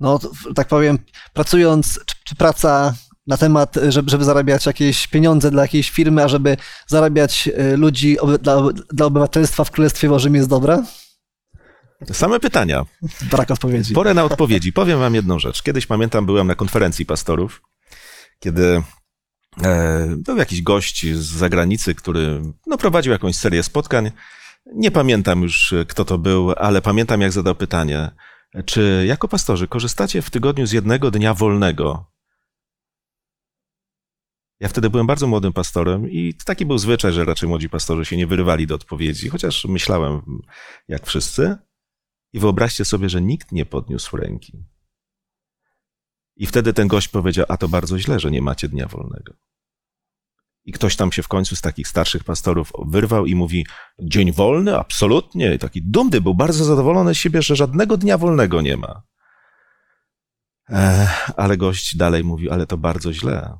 No, 0.00 0.20
tak 0.54 0.68
powiem, 0.68 0.98
pracując, 1.32 2.00
czy, 2.06 2.16
czy 2.24 2.36
praca 2.36 2.94
na 3.26 3.36
temat, 3.36 3.78
żeby, 3.88 4.10
żeby 4.10 4.24
zarabiać 4.24 4.66
jakieś 4.66 5.06
pieniądze 5.06 5.50
dla 5.50 5.62
jakiejś 5.62 5.90
firmy, 5.90 6.24
a 6.24 6.28
żeby 6.28 6.56
zarabiać 6.86 7.50
ludzi 7.76 8.16
dla, 8.40 8.62
dla 8.92 9.06
obywatelstwa 9.06 9.64
w 9.64 9.70
Królestwie 9.70 10.08
Bożym 10.08 10.34
jest 10.34 10.48
dobra? 10.48 10.82
Same 12.12 12.40
pytania. 12.40 12.84
Brak 13.30 13.50
odpowiedzi. 13.50 13.94
Porę 13.94 14.14
na 14.14 14.24
odpowiedzi. 14.24 14.72
Powiem 14.72 14.98
wam 14.98 15.14
jedną 15.14 15.38
rzecz. 15.38 15.62
Kiedyś 15.62 15.86
pamiętam, 15.86 16.26
byłem 16.26 16.46
na 16.46 16.54
konferencji 16.54 17.06
pastorów, 17.06 17.62
kiedy 18.40 18.66
e, 18.66 18.82
był 20.16 20.36
jakiś 20.36 20.62
gość 20.62 21.06
z 21.06 21.24
zagranicy, 21.24 21.94
który 21.94 22.42
no, 22.66 22.78
prowadził 22.78 23.12
jakąś 23.12 23.36
serię 23.36 23.62
spotkań. 23.62 24.10
Nie 24.74 24.90
pamiętam 24.90 25.42
już, 25.42 25.74
kto 25.88 26.04
to 26.04 26.18
był, 26.18 26.52
ale 26.56 26.82
pamiętam, 26.82 27.20
jak 27.20 27.32
zadał 27.32 27.54
pytanie, 27.54 28.10
czy 28.64 29.04
jako 29.08 29.28
pastorzy 29.28 29.68
korzystacie 29.68 30.22
w 30.22 30.30
tygodniu 30.30 30.66
z 30.66 30.72
jednego 30.72 31.10
dnia 31.10 31.34
wolnego 31.34 32.12
ja 34.62 34.68
wtedy 34.68 34.90
byłem 34.90 35.06
bardzo 35.06 35.26
młodym 35.26 35.52
pastorem 35.52 36.10
i 36.10 36.34
taki 36.44 36.66
był 36.66 36.78
zwyczaj, 36.78 37.12
że 37.12 37.24
raczej 37.24 37.48
młodzi 37.48 37.68
pastorzy 37.68 38.04
się 38.04 38.16
nie 38.16 38.26
wyrywali 38.26 38.66
do 38.66 38.74
odpowiedzi, 38.74 39.28
chociaż 39.28 39.64
myślałem 39.64 40.42
jak 40.88 41.06
wszyscy. 41.06 41.56
I 42.32 42.40
wyobraźcie 42.40 42.84
sobie, 42.84 43.08
że 43.08 43.22
nikt 43.22 43.52
nie 43.52 43.66
podniósł 43.66 44.16
ręki. 44.16 44.64
I 46.36 46.46
wtedy 46.46 46.72
ten 46.72 46.88
gość 46.88 47.08
powiedział: 47.08 47.46
A 47.48 47.56
to 47.56 47.68
bardzo 47.68 47.98
źle, 47.98 48.20
że 48.20 48.30
nie 48.30 48.42
macie 48.42 48.68
dnia 48.68 48.86
wolnego. 48.86 49.34
I 50.64 50.72
ktoś 50.72 50.96
tam 50.96 51.12
się 51.12 51.22
w 51.22 51.28
końcu 51.28 51.56
z 51.56 51.60
takich 51.60 51.88
starszych 51.88 52.24
pastorów 52.24 52.72
wyrwał 52.86 53.26
i 53.26 53.34
mówi: 53.34 53.66
Dzień 53.98 54.32
wolny? 54.32 54.78
Absolutnie. 54.78 55.54
I 55.54 55.58
taki 55.58 55.82
dumny 55.82 56.20
był, 56.20 56.34
bardzo 56.34 56.64
zadowolony 56.64 57.14
z 57.14 57.18
siebie, 57.18 57.42
że 57.42 57.56
żadnego 57.56 57.96
dnia 57.96 58.18
wolnego 58.18 58.62
nie 58.62 58.76
ma. 58.76 59.02
Ech, 60.68 61.30
ale 61.36 61.56
gość 61.56 61.96
dalej 61.96 62.24
mówi: 62.24 62.50
Ale 62.50 62.66
to 62.66 62.78
bardzo 62.78 63.12
źle. 63.12 63.58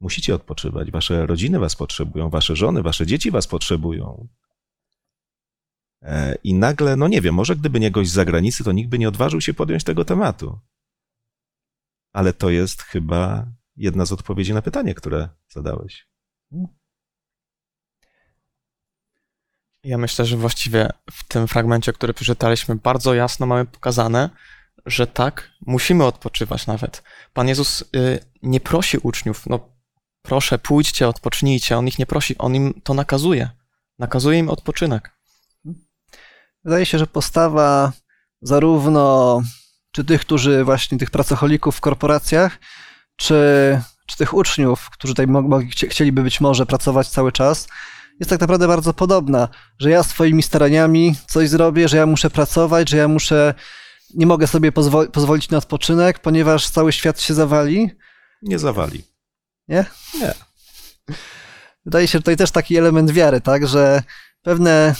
Musicie 0.00 0.34
odpoczywać. 0.34 0.90
Wasze 0.90 1.26
rodziny 1.26 1.58
was 1.58 1.76
potrzebują, 1.76 2.30
wasze 2.30 2.56
żony, 2.56 2.82
wasze 2.82 3.06
dzieci 3.06 3.30
was 3.30 3.46
potrzebują. 3.46 4.28
I 6.44 6.54
nagle, 6.54 6.96
no 6.96 7.08
nie 7.08 7.20
wiem, 7.20 7.34
może 7.34 7.56
gdyby 7.56 7.80
nie 7.80 7.90
gość 7.90 8.10
z 8.10 8.12
zagranicy, 8.12 8.64
to 8.64 8.72
nikt 8.72 8.90
by 8.90 8.98
nie 8.98 9.08
odważył 9.08 9.40
się 9.40 9.54
podjąć 9.54 9.84
tego 9.84 10.04
tematu. 10.04 10.58
Ale 12.16 12.32
to 12.32 12.50
jest 12.50 12.82
chyba 12.82 13.46
jedna 13.76 14.06
z 14.06 14.12
odpowiedzi 14.12 14.54
na 14.54 14.62
pytanie, 14.62 14.94
które 14.94 15.28
zadałeś. 15.48 16.08
Ja 19.84 19.98
myślę, 19.98 20.24
że 20.24 20.36
właściwie 20.36 20.90
w 21.10 21.24
tym 21.24 21.48
fragmencie, 21.48 21.92
który 21.92 22.14
przeczytaliśmy, 22.14 22.76
bardzo 22.76 23.14
jasno 23.14 23.46
mamy 23.46 23.64
pokazane, 23.66 24.30
że 24.86 25.06
tak, 25.06 25.50
musimy 25.66 26.04
odpoczywać 26.04 26.66
nawet. 26.66 27.02
Pan 27.32 27.48
Jezus 27.48 27.82
y, 27.96 28.18
nie 28.42 28.60
prosi 28.60 28.98
uczniów, 28.98 29.46
no 29.46 29.68
proszę, 30.22 30.58
pójdźcie, 30.58 31.08
odpocznijcie. 31.08 31.78
On 31.78 31.88
ich 31.88 31.98
nie 31.98 32.06
prosi, 32.06 32.38
on 32.38 32.54
im 32.54 32.80
to 32.84 32.94
nakazuje. 32.94 33.50
Nakazuje 33.98 34.38
im 34.38 34.48
odpoczynek. 34.48 35.10
Wydaje 36.64 36.86
się, 36.86 36.98
że 36.98 37.06
postawa 37.06 37.92
zarówno 38.40 39.42
czy 39.96 40.04
tych, 40.04 40.20
którzy 40.20 40.64
właśnie 40.64 40.98
tych 40.98 41.10
pracocholików 41.10 41.76
w 41.76 41.80
korporacjach, 41.80 42.58
czy, 43.16 43.34
czy 44.06 44.16
tych 44.16 44.34
uczniów, 44.34 44.90
którzy 44.90 45.14
tutaj 45.14 45.26
chcieliby 45.88 46.22
być 46.22 46.40
może 46.40 46.66
pracować 46.66 47.08
cały 47.08 47.32
czas, 47.32 47.68
jest 48.20 48.30
tak 48.30 48.40
naprawdę 48.40 48.68
bardzo 48.68 48.94
podobna, 48.94 49.48
że 49.78 49.90
ja 49.90 50.02
swoimi 50.02 50.42
staraniami 50.42 51.14
coś 51.26 51.48
zrobię, 51.48 51.88
że 51.88 51.96
ja 51.96 52.06
muszę 52.06 52.30
pracować, 52.30 52.88
że 52.88 52.96
ja 52.96 53.08
muszę, 53.08 53.54
nie 54.14 54.26
mogę 54.26 54.46
sobie 54.46 54.72
pozwo- 54.72 55.10
pozwolić 55.10 55.50
na 55.50 55.58
odpoczynek, 55.58 56.18
ponieważ 56.18 56.70
cały 56.70 56.92
świat 56.92 57.20
się 57.20 57.34
zawali. 57.34 57.90
Nie 58.42 58.58
zawali. 58.58 59.04
Wydaje 61.84 62.08
się 62.08 62.18
tutaj 62.18 62.36
też 62.36 62.50
taki 62.50 62.76
element 62.76 63.10
wiary, 63.10 63.40
tak, 63.40 63.68
że 63.68 64.02
pewne, 64.42 64.94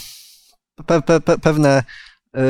pe, 0.87 1.03
pe, 1.03 1.21
pe, 1.21 1.39
pewne 1.39 1.85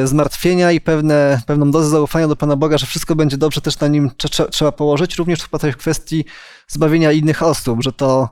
zmartwienia 0.04 0.72
i 0.72 0.80
pewne, 0.80 1.40
pewną 1.46 1.70
dozę 1.70 1.90
zaufania 1.90 2.28
do 2.28 2.36
Pana 2.36 2.56
Boga, 2.56 2.78
że 2.78 2.86
wszystko 2.86 3.16
będzie 3.16 3.36
dobrze, 3.36 3.60
też 3.60 3.80
na 3.80 3.88
nim 3.88 4.08
trze- 4.08 4.28
trze- 4.28 4.48
trzeba 4.50 4.72
położyć, 4.72 5.16
również 5.16 5.42
chyba 5.42 5.58
tutaj 5.58 5.72
w 5.72 5.76
kwestii 5.76 6.24
zbawienia 6.68 7.12
innych 7.12 7.42
osób, 7.42 7.82
że 7.82 7.92
to 7.92 8.30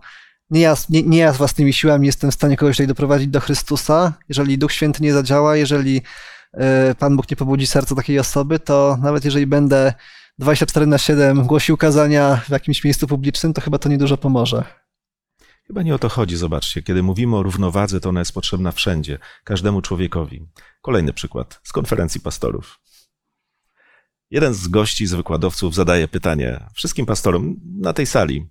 nie 0.51 0.61
ja, 0.61 0.75
nie, 0.91 1.03
nie 1.03 1.19
ja 1.19 1.33
własnymi 1.33 1.73
siłami 1.73 2.07
jestem 2.07 2.31
w 2.31 2.35
stanie 2.35 2.57
kogoś 2.57 2.77
tutaj 2.77 2.87
doprowadzić 2.87 3.29
do 3.29 3.41
Chrystusa. 3.41 4.13
Jeżeli 4.29 4.59
Duch 4.59 4.73
Święty 4.73 5.03
nie 5.03 5.13
zadziała, 5.13 5.57
jeżeli 5.57 6.03
e, 6.53 6.95
Pan 6.95 7.17
Bóg 7.17 7.31
nie 7.31 7.37
pobudzi 7.37 7.67
serca 7.67 7.95
takiej 7.95 8.19
osoby, 8.19 8.59
to 8.59 8.99
nawet 9.03 9.25
jeżeli 9.25 9.47
będę 9.47 9.95
24 10.39 10.87
na 10.87 10.99
7 10.99 11.47
głosił 11.47 11.77
kazania 11.77 12.41
w 12.47 12.51
jakimś 12.51 12.85
miejscu 12.85 13.07
publicznym, 13.07 13.53
to 13.53 13.61
chyba 13.61 13.79
to 13.79 13.89
niedużo 13.89 14.17
pomoże. 14.17 14.65
Chyba 15.67 15.83
nie 15.83 15.95
o 15.95 15.99
to 15.99 16.09
chodzi, 16.09 16.37
zobaczcie. 16.37 16.83
Kiedy 16.83 17.03
mówimy 17.03 17.37
o 17.37 17.43
równowadze, 17.43 18.01
to 18.01 18.09
ona 18.09 18.21
jest 18.21 18.33
potrzebna 18.33 18.73
wszędzie, 18.73 19.19
każdemu 19.45 19.83
człowiekowi. 19.83 20.47
Kolejny 20.83 21.13
przykład 21.13 21.61
z 21.63 21.73
konferencji 21.73 22.21
pastorów. 22.21 22.81
Jeden 24.31 24.55
z 24.55 24.69
gości, 24.69 25.07
z 25.07 25.15
wykładowców 25.15 25.75
zadaje 25.75 26.09
pytanie 26.09 26.67
wszystkim 26.75 27.07
pastorom 27.07 27.57
na 27.81 27.93
tej 27.93 28.07
sali. 28.07 28.47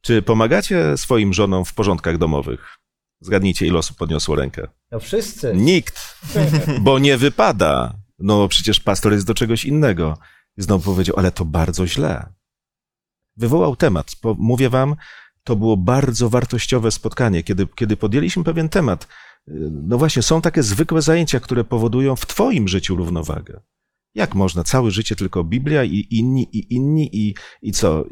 Czy 0.00 0.22
pomagacie 0.22 0.96
swoim 0.96 1.32
żonom 1.32 1.64
w 1.64 1.74
porządkach 1.74 2.18
domowych? 2.18 2.78
Zgadnijcie, 3.20 3.66
ile 3.66 3.78
osób 3.78 3.96
podniosło 3.96 4.36
rękę. 4.36 4.68
No 4.90 5.00
wszyscy. 5.00 5.52
Nikt, 5.56 6.18
bo 6.80 6.98
nie 6.98 7.16
wypada. 7.16 7.94
No 8.18 8.48
przecież 8.48 8.80
pastor 8.80 9.12
jest 9.12 9.26
do 9.26 9.34
czegoś 9.34 9.64
innego. 9.64 10.18
I 10.56 10.62
znowu 10.62 10.92
powiedział, 10.92 11.14
ale 11.18 11.30
to 11.30 11.44
bardzo 11.44 11.86
źle. 11.86 12.32
Wywołał 13.36 13.76
temat. 13.76 14.12
Mówię 14.38 14.70
wam, 14.70 14.96
to 15.44 15.56
było 15.56 15.76
bardzo 15.76 16.30
wartościowe 16.30 16.90
spotkanie, 16.90 17.42
kiedy, 17.42 17.66
kiedy 17.74 17.96
podjęliśmy 17.96 18.44
pewien 18.44 18.68
temat. 18.68 19.08
No 19.70 19.98
właśnie, 19.98 20.22
są 20.22 20.40
takie 20.40 20.62
zwykłe 20.62 21.02
zajęcia, 21.02 21.40
które 21.40 21.64
powodują 21.64 22.16
w 22.16 22.26
twoim 22.26 22.68
życiu 22.68 22.96
równowagę. 22.96 23.60
Jak 24.14 24.34
można 24.34 24.64
całe 24.64 24.90
życie 24.90 25.16
tylko 25.16 25.44
Biblia 25.44 25.84
i 25.84 26.06
inni, 26.10 26.48
i 26.52 26.74
inni, 26.74 27.16
i, 27.16 27.34
i 27.62 27.72
co? 27.72 28.04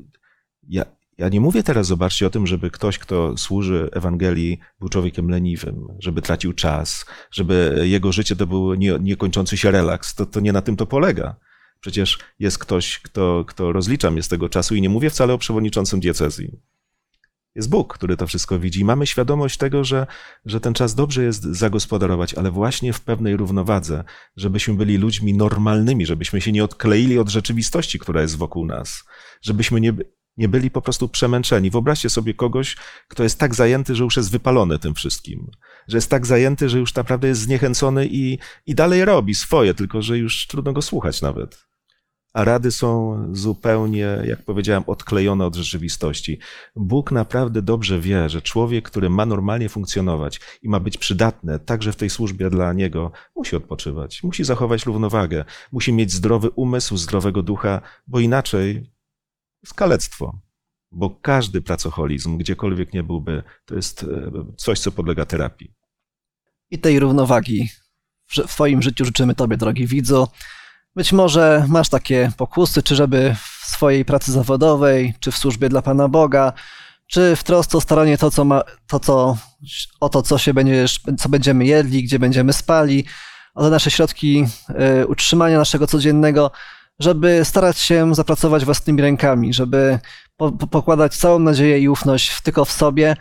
Ja, 0.69 0.85
ja 1.19 1.29
nie 1.29 1.41
mówię 1.41 1.63
teraz, 1.63 1.87
zobaczcie, 1.87 2.27
o 2.27 2.31
tym, 2.31 2.47
żeby 2.47 2.71
ktoś, 2.71 2.99
kto 2.99 3.37
służy 3.37 3.89
Ewangelii, 3.93 4.59
był 4.81 4.89
człowiekiem 4.89 5.29
leniwym, 5.29 5.87
żeby 5.99 6.23
tracił 6.23 6.53
czas, 6.53 7.07
żeby 7.31 7.83
jego 7.85 8.13
życie 8.13 8.37
to 8.37 8.47
był 8.47 8.75
nie, 8.75 8.99
niekończący 9.01 9.57
się 9.57 9.71
relaks. 9.71 10.15
To, 10.15 10.27
to 10.27 10.41
nie 10.41 10.53
na 10.53 10.63
tym 10.63 10.77
to 10.77 10.87
polega. 10.87 11.37
Przecież 11.81 12.19
jest 12.39 12.59
ktoś, 12.59 12.99
kto, 12.99 13.45
kto 13.49 13.73
rozlicza 13.73 14.11
mnie 14.11 14.23
z 14.23 14.29
tego 14.29 14.49
czasu 14.49 14.75
i 14.75 14.83
nie 14.83 14.89
mówię 14.89 15.11
wcale 15.11 15.35
o 15.35 15.39
przewodniczącym 15.39 16.01
diecezji. 16.01 16.61
Jest 17.59 17.71
Bóg, 17.71 17.95
który 17.95 18.17
to 18.17 18.27
wszystko 18.27 18.59
widzi. 18.59 18.81
I 18.81 18.85
mamy 18.85 19.07
świadomość 19.07 19.57
tego, 19.57 19.85
że, 19.85 20.07
że 20.45 20.61
ten 20.61 20.75
czas 20.75 20.95
dobrze 20.95 21.25
jest 21.25 21.43
zagospodarować, 21.43 22.35
ale 22.35 22.51
właśnie 22.51 22.93
w 22.93 23.01
pewnej 23.01 23.37
równowadze, 23.37 24.05
żebyśmy 24.37 24.75
byli 24.75 24.97
ludźmi 24.97 25.35
normalnymi, 25.35 26.07
żebyśmy 26.07 26.41
się 26.41 26.53
nie 26.53 26.65
odkleili 26.65 27.19
od 27.19 27.29
rzeczywistości, 27.29 27.99
która 27.99 28.23
jest 28.23 28.37
wokół 28.37 28.67
nas, 28.67 29.05
żebyśmy 29.43 29.81
nie, 29.81 29.93
nie 30.37 30.49
byli 30.49 30.71
po 30.71 30.83
prostu 30.83 31.09
przemęczeni. 31.09 31.71
Wyobraźcie 31.71 32.11
sobie 32.11 32.35
kogoś, 32.35 32.77
kto 33.09 33.23
jest 33.23 33.39
tak 33.39 33.55
zajęty, 33.55 33.95
że 33.95 34.05
już 34.05 34.17
jest 34.17 34.31
wypalony 34.31 34.79
tym 34.79 34.95
wszystkim, 34.95 35.51
że 35.89 35.97
jest 35.97 36.11
tak 36.11 36.27
zajęty, 36.27 36.69
że 36.69 36.79
już 36.79 36.95
naprawdę 36.95 37.29
jest 37.29 37.41
zniechęcony 37.41 38.07
i, 38.11 38.39
i 38.67 38.75
dalej 38.75 39.05
robi 39.05 39.35
swoje, 39.35 39.75
tylko 39.75 40.03
że 40.03 40.19
już 40.19 40.47
trudno 40.47 40.73
go 40.73 40.83
słuchać 40.83 41.23
nawet 41.23 41.68
a 42.33 42.45
rady 42.45 42.73
są 42.73 43.23
zupełnie, 43.33 44.19
jak 44.25 44.43
powiedziałem, 44.43 44.85
odklejone 44.87 45.47
od 45.47 45.57
rzeczywistości. 45.57 46.39
Bóg 46.77 47.13
naprawdę 47.13 47.63
dobrze 47.63 48.01
wie, 48.01 48.29
że 48.29 48.43
człowiek, 48.43 48.91
który 48.91 49.11
ma 49.11 49.27
normalnie 49.27 49.69
funkcjonować 49.69 50.41
i 50.63 50.69
ma 50.69 50.81
być 50.81 50.99
przydatny 50.99 51.59
także 51.59 51.93
w 51.93 51.97
tej 51.97 52.11
służbie 52.11 52.51
dla 52.51 52.73
niego, 52.73 53.13
musi 53.37 53.57
odpoczywać, 53.57 54.23
musi 54.23 54.45
zachować 54.45 54.87
równowagę, 54.87 55.45
musi 55.73 55.93
mieć 55.93 56.13
zdrowy 56.13 56.51
umysł, 56.51 56.97
zdrowego 56.97 57.43
ducha, 57.43 57.81
bo 58.07 58.21
inaczej 58.21 58.91
skalectwo. 59.65 60.39
Bo 60.93 61.11
każdy 61.11 61.63
pracoholizm, 61.63 62.39
gdziekolwiek 62.39 62.93
nie 62.93 63.03
byłby, 63.03 63.43
to 63.65 63.75
jest 63.75 64.03
e, 64.03 64.31
coś, 64.57 64.81
co 64.81 64.93
podlega 64.93 65.27
terapii. 65.27 65.75
I 66.71 66.79
tej 66.79 67.01
równowagi 67.01 67.69
w 68.27 68.35
Twoim 68.35 68.83
życiu 68.83 69.05
życzymy 69.05 69.35
Tobie, 69.35 69.57
drogi 69.57 69.87
widzu. 69.87 70.29
Być 70.97 71.13
może 71.13 71.65
masz 71.69 71.89
takie 71.89 72.33
pokusy, 72.37 72.83
czy 72.83 72.97
żeby 72.97 73.35
w 73.35 73.67
swojej 73.67 74.05
pracy 74.05 74.33
zawodowej, 74.33 75.15
czy 75.21 75.33
w 75.33 75.37
służbie 75.37 75.69
dla 75.69 75.83
Pana 75.83 76.09
Boga, 76.09 76.53
czy 77.07 77.37
w 77.37 77.45
trosce 77.45 77.79
o 77.79 77.81
staranie 77.81 78.19
to, 78.19 78.31
co 78.31 78.45
ma, 78.45 78.63
to, 78.87 79.01
co, 79.01 79.37
o 80.01 80.09
to, 80.09 80.23
co 80.23 80.39
się 80.39 80.55
będziesz, 80.55 81.01
co 81.19 81.29
będziemy 81.29 81.67
jedli, 81.67 82.05
gdzie 82.05 82.19
będziemy 82.19 82.53
spali, 82.53 83.05
o 83.55 83.65
te 83.65 83.71
nasze 83.71 83.91
środki 83.91 84.47
y, 85.03 85.07
utrzymania 85.07 85.59
naszego 85.59 85.87
codziennego, 85.87 86.51
żeby 86.99 87.45
starać 87.45 87.79
się 87.79 88.15
zapracować 88.15 88.65
własnymi 88.65 89.03
rękami, 89.03 89.55
żeby 89.55 89.99
po, 90.37 90.53
po, 90.53 90.67
pokładać 90.67 91.17
całą 91.17 91.39
nadzieję 91.39 91.79
i 91.79 91.89
ufność 91.89 92.31
w, 92.31 92.43
tylko 92.43 92.65
w 92.65 92.73
sobie, 92.73 93.17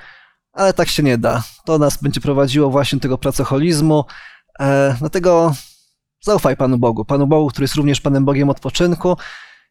ale 0.53 0.73
tak 0.73 0.89
się 0.89 1.03
nie 1.03 1.17
da. 1.17 1.43
To 1.65 1.77
nas 1.77 1.97
będzie 2.03 2.21
prowadziło 2.21 2.69
właśnie 2.69 2.97
do 2.97 3.01
tego 3.01 3.17
pracoholizmu, 3.17 4.05
e, 4.59 4.95
dlatego 4.99 5.53
Zaufaj 6.27 6.57
Panu 6.57 6.77
Bogu, 6.77 7.05
Panu 7.05 7.27
Bogu, 7.27 7.49
który 7.49 7.63
jest 7.63 7.75
również 7.75 8.01
Panem 8.01 8.25
Bogiem 8.25 8.49
odpoczynku 8.49 9.17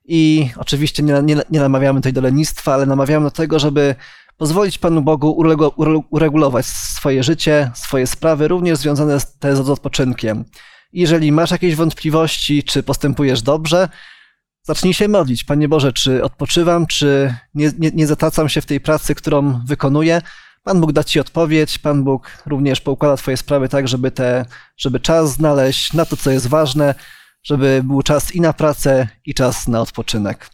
i 0.04 0.50
oczywiście 0.57 1.02
nie, 1.02 1.22
nie, 1.22 1.36
nie 1.50 1.61
namawiamy 1.61 2.00
tutaj 2.00 2.12
do 2.12 2.20
lenistwa, 2.20 2.74
ale 2.74 2.86
namawiamy 2.86 3.24
do 3.24 3.30
tego, 3.30 3.59
żeby 3.59 3.94
pozwolić 4.36 4.78
Panu 4.78 5.02
Bogu 5.02 5.30
uregu, 5.30 5.72
uregulować 6.11 6.66
swoje 6.66 7.22
życie, 7.22 7.70
swoje 7.74 8.07
sprawy, 8.07 8.48
również 8.48 8.78
związane 8.78 9.20
z, 9.20 9.38
te 9.38 9.57
z 9.57 9.70
odpoczynkiem. 9.70 10.44
Jeżeli 10.92 11.32
masz 11.32 11.50
jakieś 11.50 11.74
wątpliwości, 11.74 12.62
czy 12.62 12.82
postępujesz 12.82 13.42
dobrze, 13.42 13.88
zacznij 14.62 14.94
się 14.94 15.09
modlić. 15.09 15.44
Panie 15.44 15.68
Boże, 15.68 15.92
czy 15.92 16.24
odpoczywam, 16.24 16.86
czy 16.86 17.34
nie, 17.54 17.72
nie, 17.78 17.90
nie 17.90 18.07
zatacam 18.07 18.48
się 18.48 18.61
w 18.61 18.66
tej 18.66 18.80
pracy, 18.80 19.14
którą 19.14 19.61
wykonuję? 19.64 20.22
Pan 20.66 20.80
Bóg 20.80 20.92
da 20.92 21.04
Ci 21.04 21.20
odpowiedź, 21.20 21.78
Pan 21.78 22.04
Bóg 22.04 22.30
również 22.46 22.80
poukłada 22.80 23.16
Twoje 23.16 23.36
sprawy 23.36 23.68
tak, 23.68 23.88
żeby, 23.88 24.10
te, 24.10 24.44
żeby 24.76 25.00
czas 25.00 25.32
znaleźć 25.32 25.92
na 25.92 26.04
to, 26.04 26.16
co 26.16 26.30
jest 26.30 26.46
ważne, 26.46 26.94
żeby 27.42 27.80
był 27.84 28.02
czas 28.02 28.34
i 28.34 28.40
na 28.40 28.52
pracę, 28.52 29.08
i 29.24 29.34
czas 29.34 29.68
na 29.68 29.80
odpoczynek. 29.80 30.50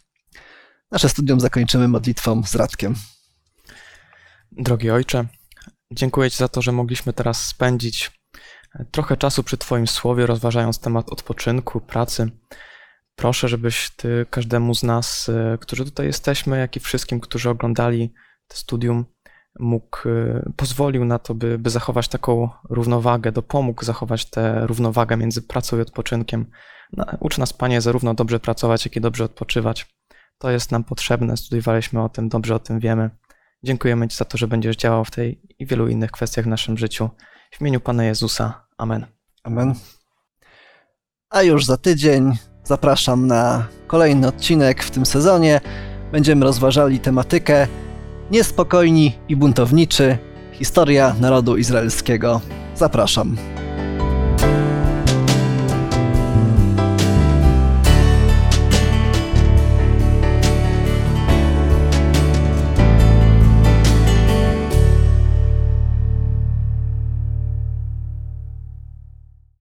Nasze 0.91 1.09
studium 1.09 1.39
zakończymy 1.39 1.87
modlitwą 1.87 2.43
z 2.43 2.55
Radkiem. 2.55 2.95
Drogi 4.51 4.91
ojcze, 4.91 5.25
dziękuję 5.91 6.31
Ci 6.31 6.37
za 6.37 6.47
to, 6.47 6.61
że 6.61 6.71
mogliśmy 6.71 7.13
teraz 7.13 7.45
spędzić 7.45 8.11
trochę 8.91 9.17
czasu 9.17 9.43
przy 9.43 9.57
Twoim 9.57 9.87
słowie, 9.87 10.25
rozważając 10.25 10.79
temat 10.79 11.09
odpoczynku, 11.09 11.81
pracy. 11.81 12.31
Proszę, 13.15 13.47
żebyś 13.47 13.89
Ty 13.89 14.25
każdemu 14.29 14.75
z 14.75 14.83
nas, 14.83 15.29
e, 15.29 15.57
którzy 15.57 15.85
tutaj 15.85 16.05
jesteśmy, 16.05 16.57
jak 16.59 16.75
i 16.75 16.79
wszystkim, 16.79 17.19
którzy 17.19 17.49
oglądali 17.49 18.13
to 18.47 18.57
studium, 18.57 19.12
mógł, 19.59 20.09
e, 20.09 20.51
pozwolił 20.55 21.05
na 21.05 21.19
to, 21.19 21.35
by, 21.35 21.59
by 21.59 21.69
zachować 21.69 22.07
taką 22.07 22.49
równowagę, 22.69 23.31
dopomógł 23.31 23.85
zachować 23.85 24.25
tę 24.25 24.67
równowagę 24.67 25.17
między 25.17 25.41
pracą 25.41 25.77
i 25.77 25.81
odpoczynkiem. 25.81 26.45
No, 26.97 27.05
ucz 27.19 27.37
nas, 27.37 27.53
Panie, 27.53 27.81
zarówno 27.81 28.13
dobrze 28.13 28.39
pracować, 28.39 28.85
jak 28.85 28.95
i 28.95 29.01
dobrze 29.01 29.23
odpoczywać. 29.23 29.95
To 30.37 30.51
jest 30.51 30.71
nam 30.71 30.83
potrzebne, 30.83 31.37
studiowaliśmy 31.37 32.03
o 32.03 32.09
tym, 32.09 32.29
dobrze 32.29 32.55
o 32.55 32.59
tym 32.59 32.79
wiemy. 32.79 33.09
Dziękujemy 33.63 34.07
Ci 34.07 34.17
za 34.17 34.25
to, 34.25 34.37
że 34.37 34.47
będziesz 34.47 34.75
działał 34.75 35.05
w 35.05 35.11
tej 35.11 35.41
i 35.59 35.65
wielu 35.65 35.87
innych 35.87 36.11
kwestiach 36.11 36.45
w 36.45 36.47
naszym 36.47 36.77
życiu. 36.77 37.09
W 37.51 37.61
imieniu 37.61 37.79
Pana 37.79 38.03
Jezusa. 38.03 38.67
Amen. 38.77 39.05
Amen. 39.43 39.73
A 41.29 41.41
już 41.41 41.65
za 41.65 41.77
tydzień 41.77 42.37
zapraszam 42.63 43.27
na 43.27 43.67
kolejny 43.87 44.27
odcinek 44.27 44.83
w 44.83 44.91
tym 44.91 45.05
sezonie. 45.05 45.61
Będziemy 46.11 46.45
rozważali 46.45 46.99
tematykę 46.99 47.67
Niespokojni 48.33 49.13
i 49.29 49.35
buntowniczy 49.35 50.17
historia 50.51 51.15
narodu 51.19 51.57
izraelskiego. 51.57 52.41
Zapraszam. 52.75 53.37